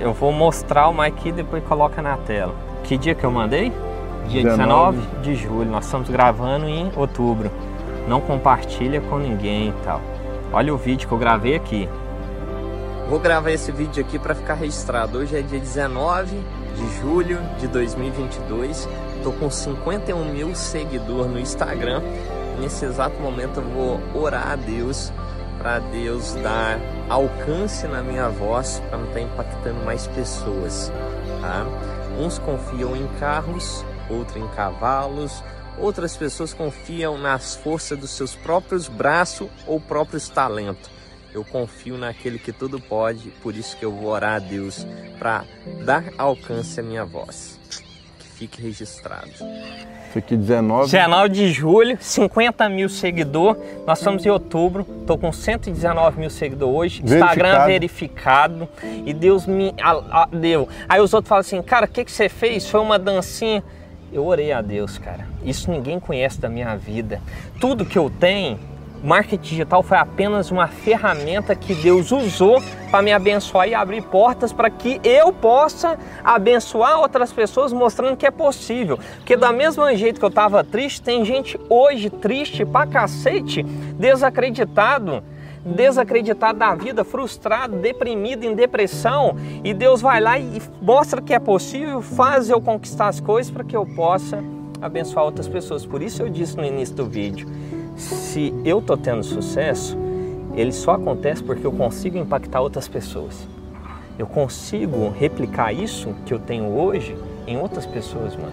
Eu 0.00 0.12
vou 0.12 0.32
mostrar 0.32 0.88
o 0.88 0.94
Mike 0.94 1.28
e 1.28 1.32
depois 1.32 1.62
coloca 1.64 2.02
na 2.02 2.16
tela. 2.16 2.54
Que 2.82 2.98
dia 2.98 3.14
que 3.14 3.24
eu 3.24 3.30
mandei? 3.30 3.72
Dia 4.28 4.42
19 4.42 4.98
de 5.22 5.34
julho. 5.36 5.70
Nós 5.70 5.84
estamos 5.84 6.08
gravando 6.08 6.68
em 6.68 6.90
outubro. 6.96 7.50
Não 8.08 8.20
compartilha 8.20 9.00
com 9.02 9.18
ninguém 9.18 9.68
e 9.68 9.72
tal. 9.84 10.00
Olha 10.52 10.74
o 10.74 10.76
vídeo 10.76 11.06
que 11.06 11.14
eu 11.14 11.18
gravei 11.18 11.54
aqui. 11.54 11.88
Vou 13.08 13.20
gravar 13.20 13.50
esse 13.50 13.70
vídeo 13.70 14.02
aqui 14.02 14.18
para 14.18 14.34
ficar 14.34 14.54
registrado. 14.54 15.18
Hoje 15.18 15.36
é 15.36 15.42
dia 15.42 15.60
19 15.60 16.36
de 16.74 17.00
julho 17.00 17.38
de 17.58 17.68
2022. 17.68 18.88
Tô 19.22 19.30
com 19.32 19.50
51 19.50 20.24
mil 20.32 20.54
seguidores 20.54 21.30
no 21.30 21.38
Instagram. 21.38 22.02
Nesse 22.58 22.86
exato 22.86 23.20
momento 23.20 23.60
eu 23.60 23.64
vou 23.64 24.00
orar 24.22 24.52
a 24.52 24.56
Deus 24.56 25.12
para 25.58 25.80
Deus 25.80 26.34
dar 26.42 26.80
alcance 27.10 27.86
na 27.86 28.02
minha 28.02 28.30
voz 28.30 28.82
para 28.88 28.96
não 28.96 29.06
estar 29.08 29.20
tá 29.20 29.20
impactando 29.20 29.84
mais 29.84 30.06
pessoas. 30.06 30.90
Tá? 31.42 31.66
Uns 32.18 32.38
confiam 32.38 32.96
em 32.96 33.06
carros, 33.20 33.84
outros 34.08 34.42
em 34.42 34.48
cavalos, 34.48 35.44
outras 35.78 36.16
pessoas 36.16 36.54
confiam 36.54 37.18
nas 37.18 37.54
forças 37.54 37.98
dos 37.98 38.10
seus 38.10 38.34
próprios 38.34 38.88
braços 38.88 39.48
ou 39.66 39.78
próprios 39.78 40.26
talentos. 40.30 41.03
Eu 41.34 41.44
confio 41.44 41.98
naquele 41.98 42.38
que 42.38 42.52
tudo 42.52 42.78
pode, 42.78 43.28
por 43.42 43.56
isso 43.56 43.76
que 43.76 43.84
eu 43.84 43.90
vou 43.90 44.08
orar 44.08 44.34
a 44.34 44.38
Deus 44.38 44.86
para 45.18 45.44
dar 45.84 46.04
alcance 46.16 46.78
à 46.78 46.82
minha 46.82 47.04
voz. 47.04 47.58
Que 48.20 48.28
fique 48.28 48.62
registrado. 48.62 49.32
Isso 50.08 50.18
aqui 50.18 50.36
19. 50.36 50.84
19 50.92 51.28
de 51.30 51.50
julho, 51.50 51.98
50 52.00 52.68
mil 52.68 52.88
seguidores. 52.88 53.60
Nós 53.84 53.98
estamos 53.98 54.24
em 54.24 54.30
outubro, 54.30 54.86
estou 55.00 55.18
com 55.18 55.32
119 55.32 56.20
mil 56.20 56.30
seguidores 56.30 56.72
hoje. 56.72 57.02
Verificado. 57.02 57.32
Instagram 57.32 57.66
verificado. 57.66 58.68
E 59.04 59.12
Deus 59.12 59.44
me 59.44 59.74
a, 59.82 60.22
a, 60.22 60.26
deu. 60.26 60.68
Aí 60.88 61.00
os 61.00 61.12
outros 61.12 61.28
falam 61.28 61.40
assim, 61.40 61.60
cara, 61.62 61.86
o 61.86 61.88
que, 61.88 62.04
que 62.04 62.12
você 62.12 62.28
fez? 62.28 62.70
Foi 62.70 62.78
uma 62.78 62.96
dancinha. 62.96 63.60
Eu 64.12 64.24
orei 64.24 64.52
a 64.52 64.62
Deus, 64.62 64.98
cara. 64.98 65.26
Isso 65.44 65.68
ninguém 65.68 65.98
conhece 65.98 66.40
da 66.40 66.48
minha 66.48 66.76
vida. 66.76 67.20
Tudo 67.58 67.84
que 67.84 67.98
eu 67.98 68.08
tenho 68.08 68.56
marketing 69.04 69.42
digital 69.42 69.82
foi 69.82 69.98
apenas 69.98 70.50
uma 70.50 70.66
ferramenta 70.66 71.54
que 71.54 71.74
Deus 71.74 72.10
usou 72.10 72.62
para 72.90 73.02
me 73.02 73.12
abençoar 73.12 73.68
e 73.68 73.74
abrir 73.74 74.02
portas 74.02 74.52
para 74.52 74.70
que 74.70 74.98
eu 75.04 75.32
possa 75.32 75.98
abençoar 76.24 76.98
outras 76.98 77.32
pessoas, 77.32 77.72
mostrando 77.72 78.16
que 78.16 78.26
é 78.26 78.30
possível. 78.30 78.98
Porque 79.16 79.36
da 79.36 79.52
mesma 79.52 79.94
jeito 79.94 80.18
que 80.18 80.24
eu 80.24 80.30
estava 80.30 80.64
triste, 80.64 81.02
tem 81.02 81.24
gente 81.24 81.60
hoje 81.68 82.08
triste 82.08 82.64
pra 82.64 82.86
cacete, 82.86 83.62
desacreditado 83.62 85.22
desacreditado 85.64 86.58
da 86.58 86.74
vida, 86.74 87.04
frustrado, 87.04 87.78
deprimido, 87.78 88.44
em 88.44 88.54
depressão, 88.54 89.34
e 89.64 89.72
Deus 89.72 90.02
vai 90.02 90.20
lá 90.20 90.38
e 90.38 90.60
mostra 90.82 91.22
que 91.22 91.32
é 91.32 91.38
possível, 91.38 92.02
faz 92.02 92.50
eu 92.50 92.60
conquistar 92.60 93.08
as 93.08 93.18
coisas 93.18 93.50
para 93.50 93.64
que 93.64 93.74
eu 93.74 93.86
possa 93.86 94.44
abençoar 94.80 95.24
outras 95.24 95.48
pessoas. 95.48 95.86
Por 95.86 96.02
isso 96.02 96.22
eu 96.22 96.28
disse 96.28 96.56
no 96.56 96.64
início 96.64 96.94
do 96.94 97.06
vídeo, 97.06 97.48
se 97.96 98.54
eu 98.64 98.82
tô 98.82 98.96
tendo 98.96 99.22
sucesso, 99.22 99.96
ele 100.54 100.72
só 100.72 100.92
acontece 100.92 101.42
porque 101.42 101.66
eu 101.66 101.72
consigo 101.72 102.18
impactar 102.18 102.60
outras 102.60 102.88
pessoas. 102.88 103.46
Eu 104.18 104.26
consigo 104.26 105.10
replicar 105.10 105.72
isso 105.72 106.14
que 106.24 106.32
eu 106.32 106.38
tenho 106.38 106.66
hoje 106.66 107.16
em 107.46 107.56
outras 107.58 107.86
pessoas, 107.86 108.36
mano. 108.36 108.52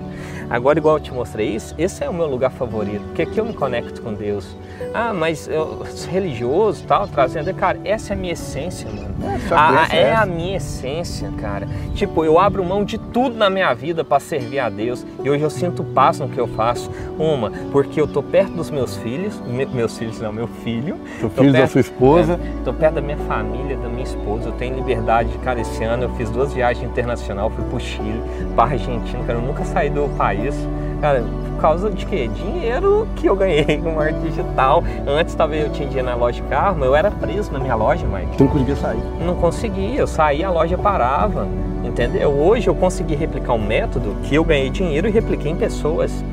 Agora, 0.50 0.78
igual 0.80 0.98
eu 0.98 1.00
te 1.04 1.14
mostrei 1.14 1.56
isso, 1.56 1.74
esse 1.78 2.04
é 2.04 2.10
o 2.10 2.14
meu 2.14 2.28
lugar 2.28 2.52
favorito, 2.52 3.02
porque 3.06 3.22
aqui 3.22 3.38
eu 3.38 3.46
me 3.46 3.54
conecto 3.54 4.02
com 4.02 4.14
Deus. 4.14 4.56
Ah, 4.94 5.14
mas 5.14 5.48
eu 5.48 5.86
sou 5.86 6.12
religioso 6.12 6.84
tal, 6.86 7.08
trazendo. 7.08 7.54
Cara, 7.54 7.80
essa 7.86 8.14
é 8.14 8.16
a 8.16 8.20
minha 8.20 8.34
essência, 8.34 8.89
mano. 8.89 9.12
Essa 9.36 9.56
Ah, 9.56 9.88
é 9.92 10.02
é 10.02 10.16
a 10.16 10.26
minha 10.26 10.58
essência, 10.58 11.32
cara. 11.39 11.68
Tipo, 11.96 12.26
eu 12.26 12.38
abro 12.39 12.64
mão 12.66 12.84
de 12.84 12.98
tudo 12.98 13.36
na 13.38 13.50
minha 13.50 13.74
vida 13.74 14.04
para 14.04 14.20
servir 14.20 14.60
a 14.60 14.70
Deus. 14.70 15.06
E 15.24 15.30
hoje 15.30 15.44
eu 15.44 15.50
sinto 15.50 15.84
paz 15.84 16.20
no 16.20 16.28
que 16.28 16.38
eu 16.39 16.48
faço. 16.48 16.89
Uma, 17.18 17.52
porque 17.72 18.02
eu 18.02 18.08
tô 18.08 18.22
perto 18.22 18.52
dos 18.54 18.70
meus 18.70 18.98
filhos. 18.98 19.39
Me- 19.42 19.66
meus 19.66 19.98
filhos 19.98 20.20
não, 20.20 20.34
meu 20.34 20.48
filho. 20.48 20.98
Seu 21.20 21.30
filho 21.30 21.52
da 21.54 21.60
perto- 21.60 21.72
sua 21.72 21.82
esposa. 21.82 22.34
é, 22.34 22.64
tô 22.66 22.74
perto 22.74 22.96
da 22.96 23.02
minha 23.02 23.18
família, 23.20 23.78
da 23.78 23.88
minha 23.88 24.04
esposa. 24.04 24.50
Eu 24.50 24.54
tenho 24.54 24.76
liberdade. 24.76 25.30
Cara, 25.44 25.62
esse 25.62 25.84
ano 25.84 26.04
eu 26.04 26.10
fiz 26.16 26.30
duas 26.30 26.52
viagens 26.54 26.89
internacionais. 26.89 27.54
Fui 27.54 27.64
pro 27.66 27.80
Chile, 27.80 28.22
pra 28.56 28.66
Argentina. 28.82 29.24
Cara, 29.26 29.40
eu 29.40 29.42
nunca 29.42 29.64
saí 29.64 29.90
do 29.90 30.10
país. 30.18 30.56
Cara, 31.00 31.24
por 31.56 31.62
causa 31.62 31.90
de 31.90 32.06
quê? 32.06 32.28
Dinheiro 32.28 33.08
que 33.16 33.28
eu 33.28 33.36
ganhei 33.36 33.78
com 33.82 33.92
marketing 33.92 34.22
digital. 34.28 34.84
Antes 35.08 35.36
talvez 35.36 35.66
eu 35.66 35.72
tinha 35.72 35.88
dinheiro 35.88 36.10
na 36.10 36.16
loja 36.16 36.42
de 36.42 36.48
carro, 36.48 36.78
mas 36.80 36.88
eu 36.88 36.96
era 36.96 37.12
preso 37.12 37.52
na 37.52 37.60
minha 37.60 37.76
loja, 37.76 38.06
Mike. 38.08 38.38
Você 38.38 38.44
não 38.44 38.50
conseguia 38.50 38.76
sair. 38.76 39.04
Não 39.26 39.36
conseguia, 39.36 40.00
eu 40.00 40.08
saía, 40.08 40.48
a 40.48 40.52
loja 40.52 40.78
parava, 40.78 41.48
entendeu? 41.84 42.30
Hoje 42.30 42.68
eu 42.68 42.76
consegui 42.76 43.16
replicar 43.16 43.54
um 43.54 43.64
método 43.64 44.16
que 44.24 44.36
eu 44.36 44.44
ganhei 44.44 44.70
dinheiro 44.70 45.08
e 45.08 45.12
repliquei 45.12 45.52
em 45.52 45.56
pessoas. 45.56 46.24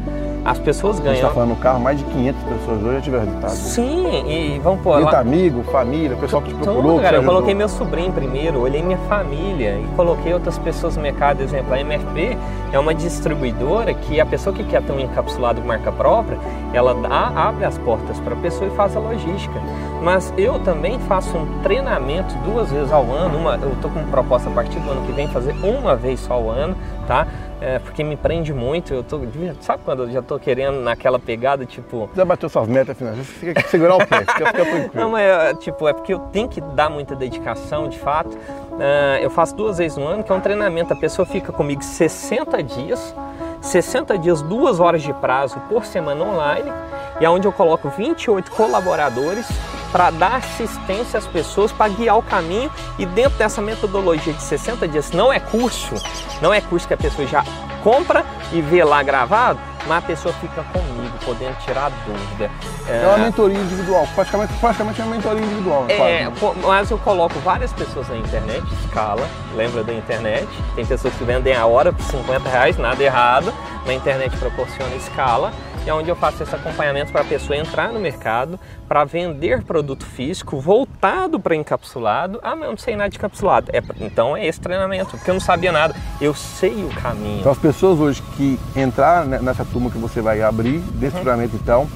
As 0.49 0.59
pessoas 0.59 0.99
A 0.99 1.03
gente 1.03 1.09
está 1.17 1.21
ganham. 1.21 1.35
falando 1.35 1.49
no 1.51 1.57
carro, 1.57 1.79
mais 1.79 1.99
de 1.99 2.05
500 2.05 2.43
pessoas 2.43 2.83
hoje 2.83 2.95
já 2.95 3.01
tiveram 3.03 3.25
resultado. 3.27 3.51
Sim, 3.51 4.07
e 4.27 4.59
vamos 4.65 4.81
pôr 4.81 4.95
30 4.97 5.11
lá. 5.13 5.21
amigos, 5.21 5.67
família, 5.67 6.17
o 6.17 6.19
pessoal 6.19 6.41
que 6.41 6.49
te 6.49 6.55
procurou. 6.55 6.83
Tudo, 6.93 7.03
cara, 7.03 7.17
eu 7.19 7.23
coloquei 7.25 7.53
meu 7.55 7.69
sobrinho 7.69 8.11
primeiro, 8.13 8.59
olhei 8.59 8.83
minha 8.83 8.97
família 9.11 9.79
e 9.79 9.87
coloquei 9.95 10.33
outras 10.33 10.57
pessoas 10.57 10.97
no 10.97 11.03
mercado. 11.03 11.43
Exemplo, 11.43 11.75
a 11.75 11.79
MFP 11.79 12.39
é 12.73 12.79
uma 12.79 12.95
distribuidora 12.95 13.93
que 13.93 14.19
a 14.19 14.25
pessoa 14.25 14.57
que 14.57 14.65
quer 14.65 14.81
ter 14.83 14.91
um 14.93 15.01
encapsulado 15.01 15.61
marca 15.61 15.93
própria, 15.93 16.39
ela 16.73 16.95
dá, 16.95 17.31
abre 17.37 17.67
as 17.67 17.77
portas 17.77 18.19
para 18.21 18.33
a 18.33 18.39
pessoa 18.39 18.71
e 18.71 18.75
faz 18.75 18.97
a 18.97 19.01
logística. 19.01 19.61
Mas 20.03 20.33
eu 20.39 20.59
também 20.61 20.99
faço 21.01 21.37
um 21.37 21.61
treinamento 21.63 22.35
duas 22.39 22.71
vezes 22.71 22.91
ao 22.91 23.03
ano. 23.13 23.37
Uma, 23.37 23.57
eu 23.57 23.73
estou 23.73 23.91
com 23.91 24.03
proposta 24.05 24.49
a 24.49 24.53
partir 24.53 24.79
do 24.81 24.91
ano 24.91 25.03
que 25.03 25.13
vem 25.13 25.29
fazer 25.29 25.55
uma 25.63 25.95
vez 25.95 26.21
só 26.21 26.35
ao 26.35 26.49
ano, 26.49 26.75
tá? 27.07 27.27
É, 27.61 27.79
porque 27.79 28.05
me 28.05 28.17
prende 28.17 28.53
muito. 28.53 28.95
Eu 28.95 29.03
tô, 29.03 29.21
sabe 29.61 29.83
quando 29.85 30.05
eu 30.05 30.11
já 30.11 30.23
tô 30.23 30.39
querendo 30.39 30.81
naquela 30.81 31.19
pegada 31.19 31.67
tipo 31.67 32.09
Já 32.15 32.25
bateu 32.25 32.49
suas 32.49 32.69
metas 32.69 32.97
financeiras, 32.97 33.27
você 33.27 33.53
tem 33.53 33.55
que 33.55 33.71
segurar 33.71 33.97
o 33.97 33.99
pé, 33.99 34.25
quer 34.25 34.33
ficar 34.33 34.53
tranquilo. 34.53 34.91
não, 34.95 35.11
mas 35.11 35.23
é, 35.23 35.55
tipo, 35.55 35.89
é 35.89 35.93
porque 35.93 36.15
eu 36.15 36.19
tenho 36.19 36.49
que 36.49 36.61
dar 36.61 36.89
muita 36.89 37.17
dedicação, 37.17 37.89
de 37.89 37.99
fato. 37.99 38.37
Ah, 38.79 39.19
eu 39.21 39.31
faço 39.31 39.55
duas 39.57 39.79
vezes 39.79 39.99
no 39.99 40.07
ano, 40.07 40.23
que 40.23 40.31
é 40.31 40.35
um 40.35 40.41
treinamento. 40.41 40.93
A 40.93 40.97
pessoa 40.97 41.27
fica 41.27 41.53
comigo 41.53 41.83
60 41.83 42.63
dias, 42.63 43.15
60 43.61 44.17
dias, 44.19 44.41
duas 44.43 44.79
horas 44.79 45.03
de 45.03 45.13
prazo 45.15 45.61
por 45.69 45.85
semana 45.85 46.25
online, 46.25 46.73
e 47.21 47.25
é 47.25 47.31
onde 47.31 47.47
eu 47.47 47.53
coloco 47.53 47.89
28 47.91 48.51
colaboradores 48.53 49.47
para 49.93 50.11
dar 50.11 50.37
assistência 50.37 51.19
às 51.19 51.27
pessoas, 51.27 51.73
para 51.73 51.89
guiar 51.89 52.19
o 52.19 52.23
caminho. 52.23 52.71
E 52.99 53.07
dentro 53.07 53.39
dessa 53.39 53.61
metodologia 53.61 54.33
de 54.33 54.43
60 54.43 54.87
dias, 54.89 55.11
não 55.13 55.33
é 55.33 55.41
curso, 55.41 55.95
não 56.41 56.53
é 56.53 56.61
curso 56.61 56.87
que 56.87 56.95
a 56.95 56.99
pessoa 56.99 57.27
já 57.27 57.45
compra 57.83 58.25
e 58.53 58.61
vê 58.61 58.83
lá 58.83 59.03
gravado, 59.03 59.59
mas 59.87 59.99
a 59.99 60.07
pessoa 60.07 60.35
fica 60.35 60.63
comigo, 60.65 61.17
podendo 61.25 61.57
tirar 61.65 61.91
dúvida. 62.05 62.51
É 62.89 63.07
uma 63.07 63.19
mentoria 63.19 63.57
individual, 63.59 64.07
praticamente, 64.15 64.53
praticamente 64.55 65.01
é 65.01 65.05
uma 65.05 65.15
mentoria 65.15 65.43
individual. 65.45 65.85
né, 65.85 66.23
É, 66.23 66.31
quase. 66.39 66.59
mas 66.61 66.91
eu 66.91 66.99
coloco 66.99 67.39
várias 67.41 67.73
pessoas 67.73 68.09
na 68.09 68.17
internet, 68.17 68.65
escala, 68.85 69.27
lembra 69.55 69.85
da 69.85 69.93
internet? 69.95 70.49
Tem 70.75 70.85
pessoas 70.85 71.15
que 71.15 71.25
vendem 71.25 71.55
a 71.55 71.65
hora 71.67 71.93
por 71.93 72.03
50 72.05 72.49
reais, 72.49 72.77
nada 72.77 73.03
errado. 73.03 73.55
Na 73.87 73.95
internet 73.95 74.37
proporciona 74.37 74.95
escala. 74.97 75.53
É 75.89 75.95
onde 75.95 76.11
eu 76.11 76.17
faço 76.17 76.43
esse 76.43 76.55
acompanhamento 76.55 77.11
para 77.11 77.23
a 77.23 77.25
pessoa 77.25 77.57
entrar 77.57 77.91
no 77.91 77.99
mercado, 77.99 78.61
para 78.87 79.05
vender 79.07 79.63
produto 79.63 80.05
físico 80.05 80.61
voltado 80.61 81.41
para 81.41 81.57
encapsulado. 81.57 82.39
Ah, 82.43 82.55
mas 82.55 82.65
eu 82.65 82.71
não 82.73 82.77
sei 82.77 82.95
nada 82.95 83.09
de 83.09 83.17
encapsulado. 83.17 83.71
É, 83.73 83.81
então 83.99 84.37
é 84.37 84.47
esse 84.47 84.61
treinamento, 84.61 85.13
porque 85.17 85.31
eu 85.31 85.35
não 85.35 85.41
sabia 85.41 85.73
nada. 85.73 85.97
Eu 86.21 86.35
sei 86.35 86.85
o 86.85 86.91
caminho. 86.91 87.41
Então 87.41 87.51
as 87.51 87.57
pessoas 87.57 87.99
hoje 87.99 88.23
que 88.37 88.61
entraram 88.77 89.29
ne- 89.29 89.39
nessa 89.39 89.65
turma 89.65 89.91
que 89.91 89.97
você 89.97 90.21
vai 90.21 90.43
abrir, 90.43 90.79
desse 90.79 91.17
Uhum. 91.17 91.23
treinamento 91.23 91.57
então, 91.57 91.89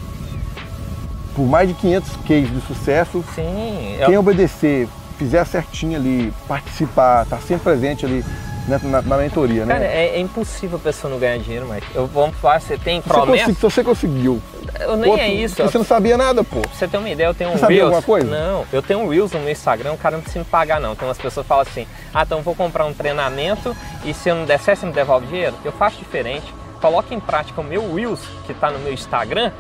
por 1.37 1.45
mais 1.47 1.69
de 1.69 1.75
500 1.75 2.17
cases 2.27 2.51
de 2.51 2.61
sucesso, 2.63 3.23
Sim, 3.35 3.97
quem 4.07 4.15
eu, 4.15 4.21
obedecer, 4.21 4.89
fizer 5.19 5.45
certinho 5.45 5.99
ali, 5.99 6.33
participar, 6.49 7.25
estar 7.25 7.43
sempre 7.43 7.65
presente 7.65 8.07
ali 8.07 8.25
na, 8.69 8.79
na- 8.79 9.03
na 9.03 9.17
mentoria, 9.17 9.65
né? 9.67 9.75
cara, 9.75 9.85
é, 9.87 10.17
é 10.17 10.21
impossível 10.21 10.77
a 10.79 10.81
pessoa 10.81 11.11
não 11.11 11.19
ganhar 11.19 11.39
dinheiro, 11.39 11.67
Mike. 11.67 11.87
Eu, 11.95 12.07
vamos 12.07 12.37
falar, 12.37 12.61
você 12.61 12.79
tem 12.79 13.01
você, 13.01 13.09
promessa? 13.09 13.31
consegui- 13.45 13.55
se 13.57 13.61
você 13.63 13.85
conseguiu, 13.85 14.43
Eu 14.81 14.97
nem 14.97 15.11
outro- 15.11 15.25
é 15.27 15.29
isso. 15.33 15.63
Você 15.63 15.79
não 15.79 15.85
sabia 15.85 16.17
nada, 16.17 16.45
pô. 16.45 16.61
Pra 16.61 16.71
você 16.73 16.87
ter 16.89 16.97
uma 16.97 17.11
ideia, 17.11 17.27
eu 17.29 17.35
tenho 17.35 17.51
um 17.51 17.55
Você 17.55 17.59
sabia 17.61 17.77
Reels. 17.79 17.87
alguma 17.95 18.03
coisa? 18.03 18.27
Não, 18.31 18.65
eu 18.73 18.81
tenho 18.83 19.01
um 19.01 19.09
Reels 19.09 19.33
no 19.33 19.41
meu 19.41 19.51
Instagram, 19.51 19.93
o 19.93 19.99
cara 19.99 20.17
não 20.17 20.23
precisa 20.23 20.45
me 20.45 20.51
pagar 20.51 20.81
não. 20.81 20.95
Tem 20.95 21.07
umas 21.07 21.19
pessoas 21.19 21.45
que 21.45 21.49
falam 21.49 21.63
assim, 21.69 21.87
ah, 22.15 22.23
então 22.23 22.39
eu 22.39 22.45
vou 22.45 22.55
comprar 22.55 22.85
um 22.87 22.93
treinamento 22.95 23.77
e 24.05 24.15
se 24.15 24.29
eu 24.29 24.35
não 24.37 24.45
der 24.45 24.59
certo, 24.61 24.81
você 24.81 24.87
me 24.87 24.93
devolve 24.93 25.27
dinheiro? 25.27 25.55
Eu 25.65 25.73
faço 25.73 25.99
diferente. 25.99 26.55
Coloque 26.81 27.15
em 27.15 27.21
prática 27.21 27.61
o 27.61 27.65
meu 27.65 27.95
Reels, 27.95 28.21
que 28.47 28.53
está 28.53 28.71
no 28.71 28.79
meu 28.79 28.93
Instagram. 28.93 29.51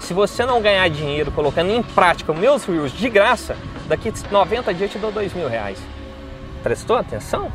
Se 0.00 0.12
você 0.14 0.44
não 0.44 0.60
ganhar 0.60 0.88
dinheiro 0.90 1.30
colocando 1.32 1.70
em 1.70 1.82
prática 1.82 2.30
os 2.32 2.38
meus 2.38 2.64
Reels 2.64 2.92
de 2.92 3.08
graça, 3.08 3.56
daqui 3.88 4.12
90 4.30 4.72
dias 4.74 4.90
eu 4.90 4.92
te 4.94 4.98
dou 4.98 5.10
dois 5.12 5.32
mil 5.32 5.48
reais. 5.48 5.78
Prestou 6.62 6.96
atenção? 6.96 7.50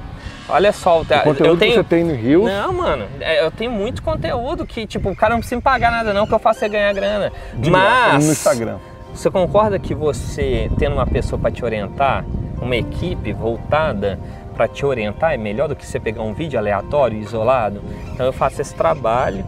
Olha 0.49 0.71
só, 0.71 1.01
O 1.01 1.05
conteúdo 1.05 1.45
eu 1.45 1.57
tenho... 1.57 1.71
que 1.71 1.77
você 1.77 1.83
tem 1.83 2.03
no 2.03 2.15
Rio, 2.15 2.43
Não, 2.43 2.73
mano, 2.73 3.05
é, 3.19 3.45
eu 3.45 3.51
tenho 3.51 3.71
muito 3.71 4.01
conteúdo 4.01 4.65
que, 4.65 4.87
tipo, 4.87 5.09
o 5.09 5.15
cara 5.15 5.33
não 5.33 5.39
precisa 5.39 5.57
me 5.57 5.61
pagar 5.61 5.91
nada 5.91 6.11
não, 6.11 6.25
que 6.25 6.33
eu 6.33 6.39
faço 6.39 6.65
é 6.65 6.69
ganhar 6.69 6.93
grana. 6.93 7.31
de 7.53 7.69
Mas 7.69 8.25
no 8.25 8.31
Instagram. 8.31 8.77
você 9.13 9.29
concorda 9.29 9.77
que 9.77 9.93
você 9.93 10.69
tendo 10.77 10.93
uma 10.93 11.05
pessoa 11.05 11.39
para 11.39 11.51
te 11.51 11.63
orientar, 11.63 12.25
uma 12.59 12.75
equipe 12.75 13.31
voltada 13.31 14.19
para 14.55 14.67
te 14.67 14.85
orientar 14.85 15.33
é 15.33 15.37
melhor 15.37 15.69
do 15.69 15.75
que 15.75 15.85
você 15.85 15.99
pegar 16.01 16.21
um 16.21 16.33
vídeo 16.33 16.59
aleatório, 16.59 17.17
isolado. 17.17 17.81
Então 18.13 18.25
eu 18.25 18.33
faço 18.33 18.61
esse 18.61 18.75
trabalho, 18.75 19.45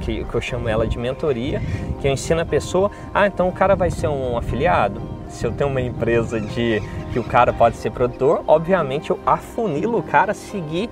que 0.00 0.26
eu 0.30 0.40
chamo 0.42 0.68
ela 0.68 0.86
de 0.86 0.98
mentoria, 0.98 1.62
que 2.00 2.06
eu 2.06 2.12
ensino 2.12 2.42
a 2.42 2.44
pessoa, 2.44 2.90
ah, 3.14 3.26
então 3.26 3.48
o 3.48 3.52
cara 3.52 3.74
vai 3.74 3.90
ser 3.90 4.08
um 4.08 4.36
afiliado? 4.36 5.00
Se 5.32 5.46
eu 5.46 5.52
tenho 5.52 5.70
uma 5.70 5.80
empresa 5.80 6.40
de 6.40 6.80
que 7.12 7.18
o 7.18 7.24
cara 7.24 7.52
pode 7.52 7.76
ser 7.76 7.90
produtor, 7.90 8.44
obviamente 8.46 9.10
eu 9.10 9.18
afunilo 9.26 9.98
o 9.98 10.02
cara 10.02 10.32
a 10.32 10.34
seguir 10.34 10.88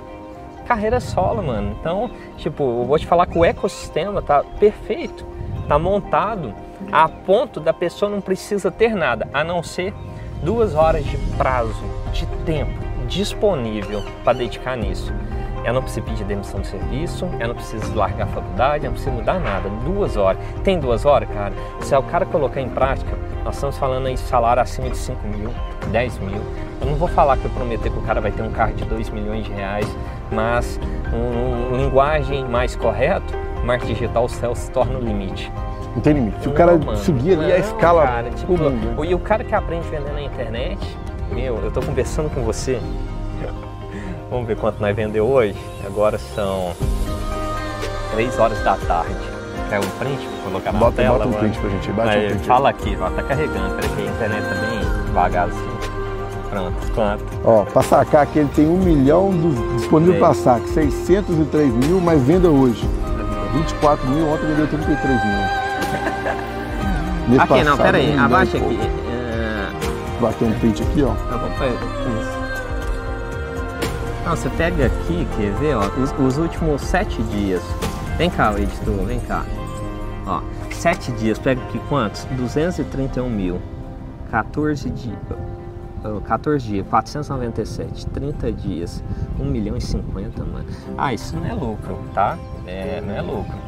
carreira 0.67 0.99
solo, 0.99 1.43
mano. 1.43 1.77
Então, 1.79 2.11
tipo, 2.37 2.63
eu 2.63 2.85
vou 2.85 2.99
te 2.99 3.07
falar 3.07 3.27
que 3.27 3.39
o 3.39 3.45
ecossistema 3.45 4.23
tá 4.23 4.43
perfeito, 4.59 5.27
tá 5.69 5.79
montado 5.79 6.55
a 6.91 7.09
ponto 7.09 7.61
da 7.61 7.73
pessoa 7.73 8.11
não 8.11 8.21
precisa 8.21 8.71
ter 8.71 8.95
nada, 8.95 9.29
a 9.33 9.45
não 9.45 9.63
ser 9.63 9.93
duas 10.43 10.75
horas 10.75 11.05
de 11.05 11.17
prazo, 11.37 11.85
de 12.13 12.27
tempo 12.45 12.73
disponível 13.07 14.03
para 14.25 14.39
dedicar 14.39 14.77
nisso. 14.77 15.13
Eu 15.65 15.75
não 15.75 15.83
preciso 15.83 16.07
pedir 16.07 16.25
demissão 16.25 16.61
do 16.61 16.67
serviço, 16.67 17.29
eu 17.39 17.49
não 17.49 17.55
preciso 17.55 17.95
largar 17.95 18.25
a 18.25 18.27
faculdade, 18.29 18.85
eu 18.85 18.91
não 18.91 18.95
preciso 18.95 19.15
mudar 19.15 19.39
nada. 19.39 19.69
Duas 19.85 20.17
horas. 20.17 20.41
Tem 20.65 20.79
duas 20.79 21.05
horas, 21.05 21.29
cara? 21.29 21.53
Se 21.81 21.95
é 21.95 21.99
o 21.99 22.03
cara 22.03 22.25
colocar 22.25 22.61
em 22.61 22.69
prática, 22.69 23.17
nós 23.45 23.55
estamos 23.55 23.77
falando 23.77 24.07
aí 24.07 24.15
de 24.15 24.21
salário 24.21 24.63
acima 24.63 24.89
de 24.89 24.97
5 24.97 25.27
mil, 25.29 25.51
10 25.93 26.19
mil. 26.21 26.41
Eu 26.81 26.87
não 26.87 26.95
vou 26.95 27.09
falar 27.09 27.37
que 27.37 27.45
eu 27.45 27.51
prometer 27.51 27.91
que 27.91 27.99
o 27.99 28.03
cara 28.03 28.21
vai 28.21 28.31
ter 28.33 28.43
um 28.43 28.51
carro 28.51 28.73
de 28.73 28.85
2 28.85 29.11
milhões 29.11 29.45
de 29.45 29.53
reais, 29.53 29.87
mas 30.33 30.81
um, 31.13 31.75
um 31.75 31.77
linguagem 31.77 32.45
mais 32.47 32.75
correto, 32.75 33.35
marketing 33.65 33.93
digital, 33.93 34.25
o 34.25 34.29
céu 34.29 34.55
se 34.55 34.71
torna 34.71 34.99
o 34.99 35.03
limite. 35.03 35.53
Não 35.95 36.01
tem 36.01 36.15
limite. 36.15 36.41
Se 36.41 36.49
o 36.49 36.53
cara 36.53 36.79
mano. 36.79 36.97
seguir 36.97 37.35
ali 37.35 37.53
a 37.53 37.59
Não, 37.59 37.65
escala 37.65 38.07
cara, 38.07 38.31
tipo, 38.31 38.57
mundo. 38.57 39.05
E 39.05 39.15
o 39.15 39.19
cara 39.19 39.45
que 39.45 39.55
aprende 39.55 39.87
vendendo 39.89 40.13
na 40.15 40.23
internet, 40.23 40.79
meu, 41.33 41.57
eu 41.59 41.71
tô 41.71 41.83
conversando 41.83 42.33
com 42.33 42.43
você. 42.43 42.81
Vamos 44.31 44.47
ver 44.47 44.57
quanto 44.57 44.81
nós 44.81 44.95
vendeu 44.95 45.27
hoje. 45.27 45.57
Agora 45.85 46.19
são 46.19 46.73
3 48.13 48.39
horas 48.39 48.63
da 48.63 48.77
tarde. 48.77 49.15
Quer 49.69 49.79
um 49.79 49.89
print 49.99 50.27
pra 50.27 50.51
colocar 50.51 50.73
na 50.73 50.79
Bota, 50.79 50.93
tela? 50.97 51.19
bota 51.19 51.29
um 51.29 51.33
mano? 51.33 51.41
print 51.43 51.59
pra 51.59 51.71
gente. 51.71 51.93
Bate 51.93 52.09
um 52.09 52.13
Aí, 52.21 52.29
print. 52.29 52.47
fala 52.47 52.69
aqui, 52.71 52.99
ó, 53.01 53.11
tá 53.11 53.23
carregando. 53.23 53.75
Peraí 53.77 53.91
que 53.91 54.03
a 54.03 54.07
internet 54.07 54.43
tá 54.43 54.55
bem 54.55 55.05
devagar 55.07 55.49
assim. 55.49 55.71
Pronto, 56.51 56.93
quanto? 56.95 57.25
Ó, 57.45 57.63
pra 57.65 57.83
sacar 57.83 58.23
aqui 58.23 58.41
ele 58.41 58.49
tem 58.55 58.67
um 58.69 58.79
milhão 58.79 59.31
dos- 59.31 59.77
disponível 59.77 60.15
Sei. 60.15 60.21
para 60.21 60.35
saque, 60.35 60.69
603 60.71 61.73
mil, 61.73 62.01
mas 62.01 62.21
venda 62.23 62.49
hoje. 62.49 62.85
24 63.53 64.09
mil, 64.09 64.29
ontem 64.29 64.47
vendeu 64.47 64.67
33 64.67 65.25
mil. 65.25 65.61
Aqui, 67.41 67.63
não, 67.63 67.77
passado, 67.77 67.83
pera 67.83 67.99
um 67.99 68.01
aí, 68.01 68.19
abaixa 68.19 68.57
aqui. 68.57 68.79
É, 68.81 69.69
Bater 70.21 70.49
um 70.49 70.53
print 70.59 70.83
aqui, 70.83 71.03
ó. 71.05 71.13
Eu 71.33 71.39
vou 71.39 71.49
Não, 74.31 74.37
você 74.37 74.49
pega 74.51 74.87
aqui, 74.87 75.27
quer 75.37 75.53
ver, 75.55 75.75
ó, 75.75 75.81
os, 76.01 76.13
os 76.13 76.39
últimos 76.39 76.83
sete 76.83 77.21
dias. 77.21 77.61
Vem 78.17 78.31
cá, 78.31 78.57
editor, 78.57 79.05
vem 79.05 79.19
cá. 79.19 79.45
Ó, 80.25 80.41
sete 80.71 81.11
dias, 81.11 81.37
pega 81.37 81.61
aqui 81.65 81.81
quantos? 81.89 82.25
231 82.37 83.29
mil. 83.29 83.61
14 84.31 84.89
dias. 84.89 85.19
14 86.27 86.65
dias, 86.65 86.87
497, 86.87 88.07
30 88.07 88.53
dias, 88.53 89.03
1 89.37 89.45
milhão 89.45 89.77
e 89.77 89.81
50, 89.81 90.45
mano. 90.45 90.65
Ah, 90.97 91.13
isso 91.13 91.37
não 91.37 91.45
é 91.45 91.53
lucro, 91.53 91.99
tá? 92.15 92.39
É, 92.69 93.03
não 93.05 93.13
é 93.13 93.21
lucro. 93.21 93.59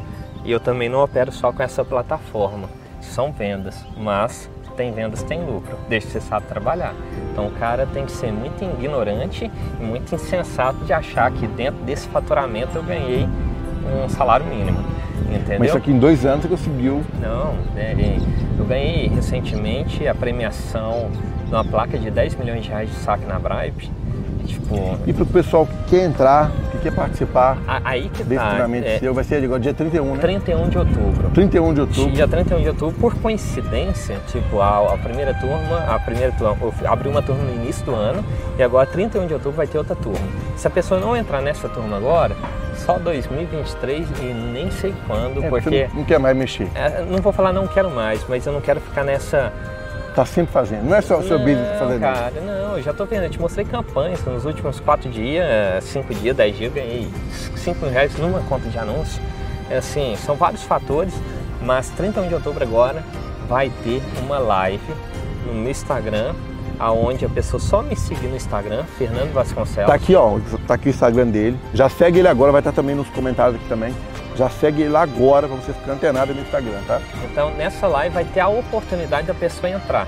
E 0.45 0.51
eu 0.53 0.61
também 0.61 0.87
não 0.87 1.03
opero 1.03 1.33
só 1.33 1.51
com 1.51 1.61
essa 1.61 1.83
plataforma. 1.83 2.69
São 3.01 3.33
vendas, 3.33 3.85
mas 3.97 4.49
tem 4.73 4.91
vendas, 4.91 5.23
tem 5.23 5.43
lucro, 5.45 5.77
desde 5.87 6.07
que 6.07 6.13
você 6.13 6.21
sabe 6.21 6.47
trabalhar. 6.47 6.93
Então 7.31 7.47
o 7.47 7.51
cara 7.51 7.85
tem 7.85 8.05
que 8.05 8.11
ser 8.11 8.31
muito 8.31 8.63
ignorante 8.63 9.49
e 9.79 9.83
muito 9.83 10.13
insensato 10.13 10.83
de 10.85 10.93
achar 10.93 11.31
que 11.31 11.47
dentro 11.47 11.83
desse 11.83 12.07
faturamento 12.07 12.77
eu 12.77 12.83
ganhei 12.83 13.27
um 14.03 14.09
salário 14.09 14.45
mínimo. 14.45 14.79
Entendeu? 15.29 15.59
Mas 15.59 15.69
isso 15.69 15.77
aqui 15.77 15.91
em 15.91 15.99
dois 15.99 16.25
anos 16.25 16.43
você 16.43 16.49
conseguiu. 16.49 17.03
Não, 17.21 17.53
né, 17.73 17.95
eu 18.57 18.65
ganhei 18.65 19.07
recentemente 19.07 20.07
a 20.07 20.13
premiação 20.13 21.09
de 21.45 21.53
uma 21.53 21.63
placa 21.63 21.97
de 21.97 22.09
10 22.11 22.35
milhões 22.35 22.63
de 22.63 22.69
reais 22.69 22.89
de 22.89 22.95
saque 22.95 23.25
na 23.25 23.39
Bribe. 23.39 23.91
E, 24.43 24.47
Tipo, 24.47 24.97
E 25.05 25.13
pro 25.13 25.25
pessoal 25.25 25.65
que 25.65 25.75
quer 25.89 26.05
entrar, 26.05 26.51
que 26.71 26.77
quer 26.79 26.93
participar 26.93 27.57
aí 27.83 28.09
que 28.09 28.23
desse 28.23 28.41
tá. 28.41 28.49
treinamento 28.49 28.87
é, 28.87 28.99
seu, 28.99 29.13
vai 29.13 29.23
ser 29.23 29.43
agora 29.43 29.59
dia 29.59 29.73
31, 29.73 30.15
né? 30.15 30.21
31 30.21 30.69
de 30.69 30.77
outubro. 30.77 31.29
31 31.33 31.73
de 31.73 31.81
outubro. 31.81 32.11
Dia 32.11 32.27
31 32.27 32.61
de 32.61 32.67
outubro, 32.69 32.95
por 32.99 33.15
coincidência, 33.15 34.17
tipo, 34.27 34.59
a, 34.59 34.93
a 34.93 34.97
primeira 34.97 35.33
turma, 35.35 35.79
a 35.87 35.99
primeira 35.99 36.31
turma, 36.33 36.57
eu 36.61 36.73
abri 36.91 37.09
uma 37.09 37.21
turma 37.21 37.43
no 37.43 37.53
início 37.53 37.85
do 37.85 37.95
ano 37.95 38.23
e 38.57 38.63
agora 38.63 38.85
31 38.85 39.27
de 39.27 39.33
outubro 39.33 39.57
vai 39.57 39.67
ter 39.67 39.77
outra 39.77 39.95
turma. 39.95 40.19
Se 40.55 40.67
a 40.67 40.69
pessoa 40.69 40.99
não 40.99 41.15
entrar 41.15 41.41
nessa 41.41 41.69
turma 41.69 41.97
agora, 41.97 42.35
só 42.75 42.97
2023 42.99 44.07
e 44.21 44.23
nem 44.25 44.69
sei 44.71 44.93
quando, 45.07 45.43
É, 45.43 45.49
porque 45.49 45.87
não 45.93 46.03
quer 46.03 46.19
mais 46.19 46.35
mexer. 46.35 46.67
é, 46.75 47.03
não 47.09 47.19
vou 47.19 47.31
falar 47.31 47.53
não 47.53 47.67
quero 47.67 47.89
mais, 47.89 48.25
mas 48.27 48.45
eu 48.45 48.53
não 48.53 48.61
quero 48.61 48.79
ficar 48.81 49.03
nessa 49.03 49.51
Tá 50.15 50.23
sempre 50.25 50.53
fazendo. 50.53 50.83
Não 50.83 50.95
é 50.95 51.01
só 51.01 51.17
o 51.17 51.23
seu 51.23 51.39
business 51.39 51.79
fazendo. 51.79 52.01
cara, 52.01 52.33
não, 52.39 52.62
eu 52.77 52.83
já 52.83 52.93
tô 52.93 53.05
vendo, 53.05 53.23
eu 53.23 53.29
te 53.29 53.39
mostrei 53.39 53.65
campanhas 53.65 54.23
nos 54.25 54.45
últimos 54.45 54.79
quatro 54.79 55.09
dias, 55.09 55.83
cinco 55.83 56.13
dias, 56.13 56.35
dez 56.35 56.57
dias, 56.57 56.75
eu 56.75 56.83
ganhei 56.83 57.09
cinco 57.55 57.81
mil 57.81 57.91
reais 57.91 58.15
numa 58.17 58.39
conta 58.41 58.69
de 58.69 58.77
anúncio. 58.77 59.21
É 59.69 59.77
assim, 59.77 60.15
são 60.17 60.35
vários 60.35 60.63
fatores, 60.63 61.13
mas 61.61 61.89
31 61.89 62.27
de 62.27 62.35
outubro 62.35 62.63
agora 62.63 63.03
vai 63.47 63.71
ter 63.83 64.01
uma 64.23 64.39
live 64.39 64.93
no 65.45 65.53
meu 65.53 65.71
Instagram, 65.71 66.33
aonde 66.79 67.25
a 67.25 67.29
pessoa 67.29 67.59
só 67.59 67.81
me 67.81 67.95
seguir 67.95 68.27
no 68.27 68.35
Instagram, 68.35 68.83
Fernando 68.97 69.31
Vasconcelos. 69.33 69.89
Tá 69.89 69.95
aqui, 69.95 70.15
ó. 70.15 70.39
Tá 70.67 70.73
aqui 70.73 70.89
o 70.89 70.91
Instagram 70.91 71.27
dele. 71.27 71.57
Já 71.73 71.87
segue 71.89 72.19
ele 72.19 72.27
agora, 72.27 72.51
vai 72.51 72.61
estar 72.61 72.71
também 72.71 72.95
nos 72.95 73.07
comentários 73.09 73.55
aqui 73.55 73.69
também. 73.69 73.93
Já 74.35 74.49
segue 74.49 74.81
ele 74.81 74.97
agora 74.97 75.47
pra 75.47 75.55
você 75.55 75.73
ficar 75.73 75.93
antenado 75.93 76.33
no 76.33 76.41
Instagram, 76.41 76.79
tá? 76.87 76.99
Então 77.31 77.51
nessa 77.51 77.87
live 77.87 78.13
vai 78.13 78.25
ter 78.25 78.39
a 78.39 78.47
oportunidade 78.47 79.27
da 79.27 79.33
pessoa 79.33 79.69
entrar. 79.69 80.07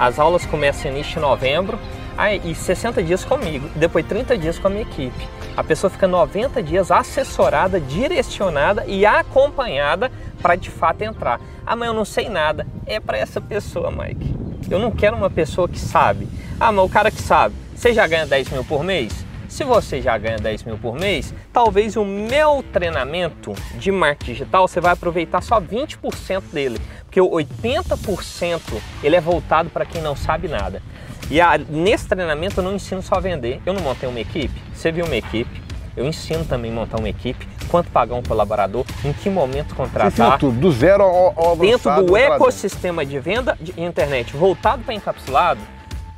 As 0.00 0.18
aulas 0.18 0.46
começam 0.46 0.90
início 0.90 1.12
de 1.12 1.20
novembro, 1.20 1.78
aí, 2.16 2.40
e 2.42 2.54
60 2.54 3.02
dias 3.02 3.22
comigo, 3.22 3.68
depois 3.76 4.06
30 4.06 4.38
dias 4.38 4.58
com 4.58 4.68
a 4.68 4.70
minha 4.70 4.80
equipe. 4.80 5.28
A 5.54 5.62
pessoa 5.62 5.90
fica 5.90 6.08
90 6.08 6.62
dias 6.62 6.90
assessorada, 6.90 7.78
direcionada 7.78 8.86
e 8.86 9.04
acompanhada 9.04 10.10
para 10.40 10.56
de 10.56 10.70
fato 10.70 11.02
entrar. 11.02 11.38
Ah, 11.66 11.76
mas 11.76 11.88
eu 11.88 11.92
não 11.92 12.06
sei 12.06 12.30
nada. 12.30 12.66
É 12.86 12.98
para 12.98 13.18
essa 13.18 13.42
pessoa, 13.42 13.90
Mike. 13.90 14.34
Eu 14.70 14.78
não 14.78 14.90
quero 14.90 15.14
uma 15.14 15.28
pessoa 15.28 15.68
que 15.68 15.78
sabe. 15.78 16.26
Ah, 16.58 16.72
mas 16.72 16.82
o 16.82 16.88
cara 16.88 17.10
que 17.10 17.20
sabe, 17.20 17.54
você 17.76 17.92
já 17.92 18.06
ganha 18.06 18.24
10 18.26 18.52
mil 18.52 18.64
por 18.64 18.82
mês? 18.82 19.12
Se 19.50 19.64
você 19.64 20.00
já 20.00 20.16
ganha 20.16 20.38
10 20.38 20.62
mil 20.62 20.78
por 20.78 20.94
mês, 20.94 21.34
talvez 21.52 21.96
o 21.96 22.04
meu 22.04 22.64
treinamento 22.72 23.52
de 23.74 23.90
marketing 23.90 24.32
digital 24.32 24.66
você 24.68 24.80
vai 24.80 24.92
aproveitar 24.92 25.42
só 25.42 25.60
20% 25.60 26.42
dele, 26.52 26.78
porque 27.04 27.20
o 27.20 27.28
80% 27.30 28.60
ele 29.02 29.16
é 29.16 29.20
voltado 29.20 29.68
para 29.68 29.84
quem 29.84 30.00
não 30.00 30.14
sabe 30.14 30.46
nada. 30.48 30.80
E 31.28 31.40
a- 31.40 31.58
nesse 31.58 32.06
treinamento 32.06 32.60
eu 32.60 32.64
não 32.64 32.74
ensino 32.74 33.02
só 33.02 33.16
a 33.16 33.20
vender, 33.20 33.60
eu 33.66 33.72
não 33.72 33.82
montei 33.82 34.08
uma 34.08 34.20
equipe, 34.20 34.54
você 34.72 34.90
viu 34.92 35.04
uma 35.04 35.16
equipe, 35.16 35.60
eu 35.96 36.06
ensino 36.06 36.44
também 36.44 36.70
a 36.70 36.74
montar 36.74 36.98
uma 36.98 37.08
equipe, 37.08 37.46
quanto 37.68 37.90
pagar 37.90 38.14
um 38.14 38.22
colaborador, 38.22 38.84
em 39.04 39.12
que 39.12 39.28
momento 39.28 39.74
contratar 39.74 40.38
tudo, 40.38 40.58
do 40.60 40.72
zero 40.72 41.02
ao, 41.02 41.34
ao 41.36 41.56
dentro 41.56 41.90
do 42.06 42.12
ecossistema 42.36 43.04
de 43.04 43.18
venda 43.18 43.56
de 43.60 43.72
internet 43.80 44.34
voltado 44.36 44.82
para 44.84 44.94
encapsulado, 44.94 45.60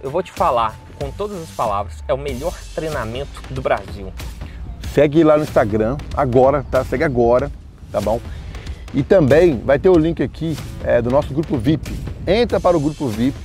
eu 0.03 0.11
vou 0.11 0.23
te 0.23 0.31
falar 0.33 0.75
com 1.03 1.11
todas 1.11 1.43
as 1.43 1.51
palavras, 1.51 1.95
é 2.07 2.15
o 2.15 2.19
melhor 2.19 2.55
treinamento 2.77 3.43
do 3.51 3.61
Brasil. 3.61 4.13
Segue 4.95 5.25
lá 5.25 5.37
no 5.37 5.43
Instagram, 5.43 5.97
agora, 6.17 6.65
tá? 6.71 6.85
Segue 6.85 7.03
agora, 7.03 7.51
tá 7.91 8.01
bom? 8.01 8.21
E 8.95 9.03
também 9.03 9.59
vai 9.59 9.81
ter 9.81 9.89
o 9.89 9.99
link 9.99 10.23
aqui 10.23 10.57
é, 10.85 11.03
do 11.03 11.11
nosso 11.11 11.35
grupo 11.35 11.57
VIP. 11.57 11.93
Entra 12.25 12.61
para 12.61 12.77
o 12.77 12.81
grupo 12.81 13.09
VIP, 13.09 13.37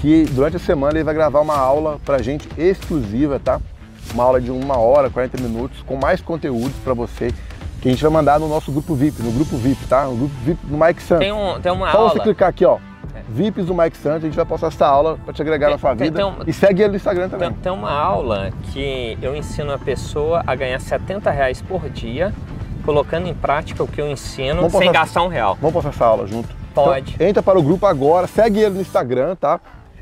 que 0.00 0.24
durante 0.30 0.56
a 0.56 0.60
semana 0.60 0.96
ele 0.96 1.04
vai 1.04 1.12
gravar 1.12 1.40
uma 1.40 1.58
aula 1.58 2.00
pra 2.06 2.22
gente 2.22 2.48
exclusiva, 2.56 3.38
tá? 3.38 3.60
Uma 4.14 4.24
aula 4.24 4.40
de 4.40 4.50
uma 4.50 4.78
hora, 4.78 5.10
40 5.10 5.42
minutos, 5.42 5.82
com 5.82 5.96
mais 5.96 6.22
conteúdos 6.22 6.76
para 6.82 6.94
você, 6.94 7.34
que 7.82 7.88
a 7.88 7.90
gente 7.90 8.00
vai 8.00 8.10
mandar 8.10 8.40
no 8.40 8.48
nosso 8.48 8.72
grupo 8.72 8.94
VIP, 8.94 9.22
no 9.22 9.32
grupo 9.32 9.58
VIP, 9.58 9.84
tá? 9.88 10.06
No 10.06 10.16
grupo 10.16 10.34
VIP 10.42 10.66
do 10.66 10.78
Mike 10.78 11.02
Santos. 11.02 11.26
Tem, 11.26 11.32
um, 11.32 11.60
tem 11.60 11.70
uma 11.70 11.92
Só 11.92 11.98
aula. 11.98 12.10
você 12.12 12.20
clicar 12.20 12.48
aqui, 12.48 12.64
ó. 12.64 12.78
VIPs 13.28 13.66
do 13.66 13.74
Mike 13.74 13.96
Santos, 13.96 14.24
a 14.24 14.26
gente 14.26 14.36
vai 14.36 14.44
postar 14.44 14.66
essa 14.68 14.86
aula 14.86 15.18
para 15.24 15.32
te 15.34 15.40
agregar 15.42 15.66
Tem- 15.66 15.74
na 15.74 15.78
sua 15.78 15.96
tem- 15.96 16.06
vida. 16.08 16.16
tem 16.16 16.24
um- 16.26 16.36
E 16.46 16.52
segue 16.52 16.82
ele 16.82 16.90
no 16.90 16.96
Instagram 16.96 17.28
também. 17.28 17.50
Tem, 17.50 17.58
tem 17.58 17.72
uma 17.72 17.90
aula 17.92 18.50
que 18.72 19.16
eu 19.22 19.34
ensino 19.36 19.72
a 19.72 19.78
pessoa 19.78 20.42
a 20.46 20.54
ganhar 20.54 20.78
70 20.80 21.30
reais 21.30 21.60
por 21.62 21.88
dia, 21.88 22.32
colocando 22.84 23.26
em 23.28 23.34
prática 23.34 23.82
o 23.82 23.88
que 23.88 24.00
eu 24.00 24.08
ensino 24.08 24.56
Vamos 24.56 24.72
sem 24.72 24.80
postar- 24.88 24.92
gastar 25.00 25.22
um 25.22 25.28
real. 25.28 25.56
Vamos 25.60 25.72
postar 25.74 25.90
essa 25.90 26.04
aula 26.06 26.26
junto? 26.26 26.48
Pode. 26.74 27.14
Então, 27.14 27.26
entra 27.26 27.42
para 27.42 27.58
o 27.58 27.62
grupo 27.62 27.86
agora, 27.86 28.26
segue 28.26 28.60
ele 28.60 28.76
no 28.76 28.80
Instagram, 28.80 29.34
tá? 29.36 29.60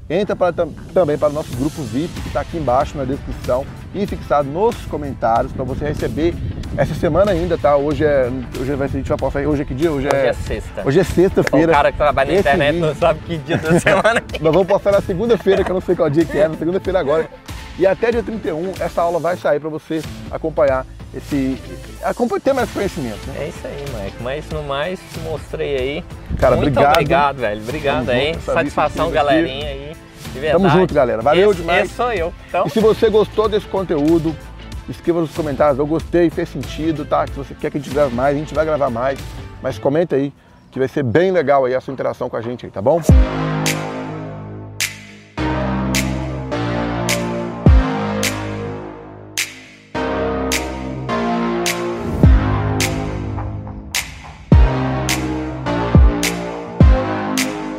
Entra 0.08 0.36
para, 0.36 0.52
tam- 0.52 0.70
também 0.94 1.18
para 1.18 1.30
o 1.30 1.32
nosso 1.32 1.56
grupo 1.56 1.82
VIP, 1.82 2.20
que 2.20 2.28
está 2.28 2.40
aqui 2.42 2.56
embaixo 2.58 2.96
na 2.96 3.04
descrição 3.04 3.64
e 4.02 4.06
fixado 4.06 4.48
nos 4.48 4.76
comentários 4.86 5.52
para 5.52 5.64
você 5.64 5.86
receber 5.86 6.34
essa 6.76 6.94
semana 6.94 7.30
ainda, 7.32 7.56
tá? 7.56 7.76
Hoje 7.76 8.04
é. 8.04 8.28
Hoje 8.60 8.74
vai 8.74 8.88
ser, 8.88 8.96
a 8.96 9.00
gente 9.00 9.08
vai 9.08 9.18
postar. 9.18 9.40
Hoje 9.46 9.62
é 9.62 9.64
que 9.64 9.74
dia? 9.74 9.90
Hoje 9.90 10.06
Hoje 10.08 10.16
é, 10.16 10.28
é 10.28 10.32
sexta. 10.32 10.82
Hoje 10.84 10.98
é 10.98 11.02
o 11.02 11.04
sexta-feira. 11.04 11.72
cara 11.72 11.90
que 11.92 11.98
trabalha 11.98 12.32
na 12.34 12.38
internet 12.40 12.72
vídeo- 12.74 12.86
não 12.86 12.94
sabe 12.94 13.20
que 13.20 13.38
dia 13.38 13.56
da 13.58 13.78
semana 13.80 14.22
é. 14.34 14.38
Nós 14.40 14.52
vamos 14.52 14.66
postar 14.68 14.92
na 14.92 15.00
segunda-feira, 15.00 15.64
que 15.64 15.70
eu 15.70 15.74
não 15.74 15.80
sei 15.80 15.94
qual 15.96 16.10
dia 16.10 16.24
que 16.24 16.38
é, 16.38 16.48
na 16.48 16.56
segunda-feira 16.56 16.98
agora. 17.00 17.28
E 17.78 17.86
até 17.86 18.10
dia 18.10 18.22
31 18.22 18.72
essa 18.80 19.02
aula 19.02 19.18
vai 19.18 19.36
sair 19.36 19.60
para 19.60 19.68
você 19.68 20.02
acompanhar 20.30 20.86
esse. 21.14 21.58
acompanhar, 22.02 22.40
ter 22.40 22.52
mais 22.52 22.70
conhecimento. 22.70 23.18
Né? 23.28 23.44
É 23.44 23.48
isso 23.48 23.60
aí, 23.66 23.84
Mike. 24.04 24.16
Mas 24.22 24.48
no 24.50 24.62
mais, 24.62 25.00
mostrei 25.24 25.76
aí. 25.76 26.04
Cara, 26.38 26.56
Muito 26.56 26.68
obrigado. 26.68 26.92
obrigado, 26.94 27.36
velho. 27.38 27.62
Obrigado 27.62 28.06
Tamo 28.06 28.18
aí. 28.18 28.32
junto, 28.34 28.44
Satisfação, 28.44 29.10
galerinha 29.10 29.66
aí. 29.68 29.92
De 30.36 30.40
verdade. 30.40 30.62
Tamo 30.62 30.80
junto, 30.80 30.94
galera. 30.94 31.22
Valeu 31.22 31.50
esse, 31.50 31.60
demais. 31.60 31.86
Esse 31.86 31.94
sou 31.94 32.12
eu. 32.12 32.32
Então, 32.46 32.66
E 32.66 32.70
se 32.70 32.78
você 32.78 33.08
gostou 33.08 33.48
desse 33.48 33.66
conteúdo, 33.66 34.36
escreva 34.86 35.22
nos 35.22 35.34
comentários, 35.34 35.78
eu 35.78 35.86
gostei, 35.86 36.28
fez 36.28 36.50
sentido, 36.50 37.06
tá? 37.06 37.26
Se 37.26 37.32
você 37.32 37.54
quer 37.54 37.70
que 37.70 37.78
a 37.78 37.80
gente 37.80 37.92
grave 37.92 38.14
mais, 38.14 38.36
a 38.36 38.38
gente 38.38 38.54
vai 38.54 38.64
gravar 38.64 38.90
mais. 38.90 39.18
Mas 39.62 39.78
comenta 39.78 40.14
aí, 40.14 40.32
que 40.70 40.78
vai 40.78 40.88
ser 40.88 41.02
bem 41.02 41.30
legal 41.30 41.64
aí 41.64 41.74
a 41.74 41.80
sua 41.80 41.94
interação 41.94 42.28
com 42.28 42.36
a 42.36 42.42
gente 42.42 42.66
aí, 42.66 42.70
tá 42.70 42.82
bom? 42.82 43.00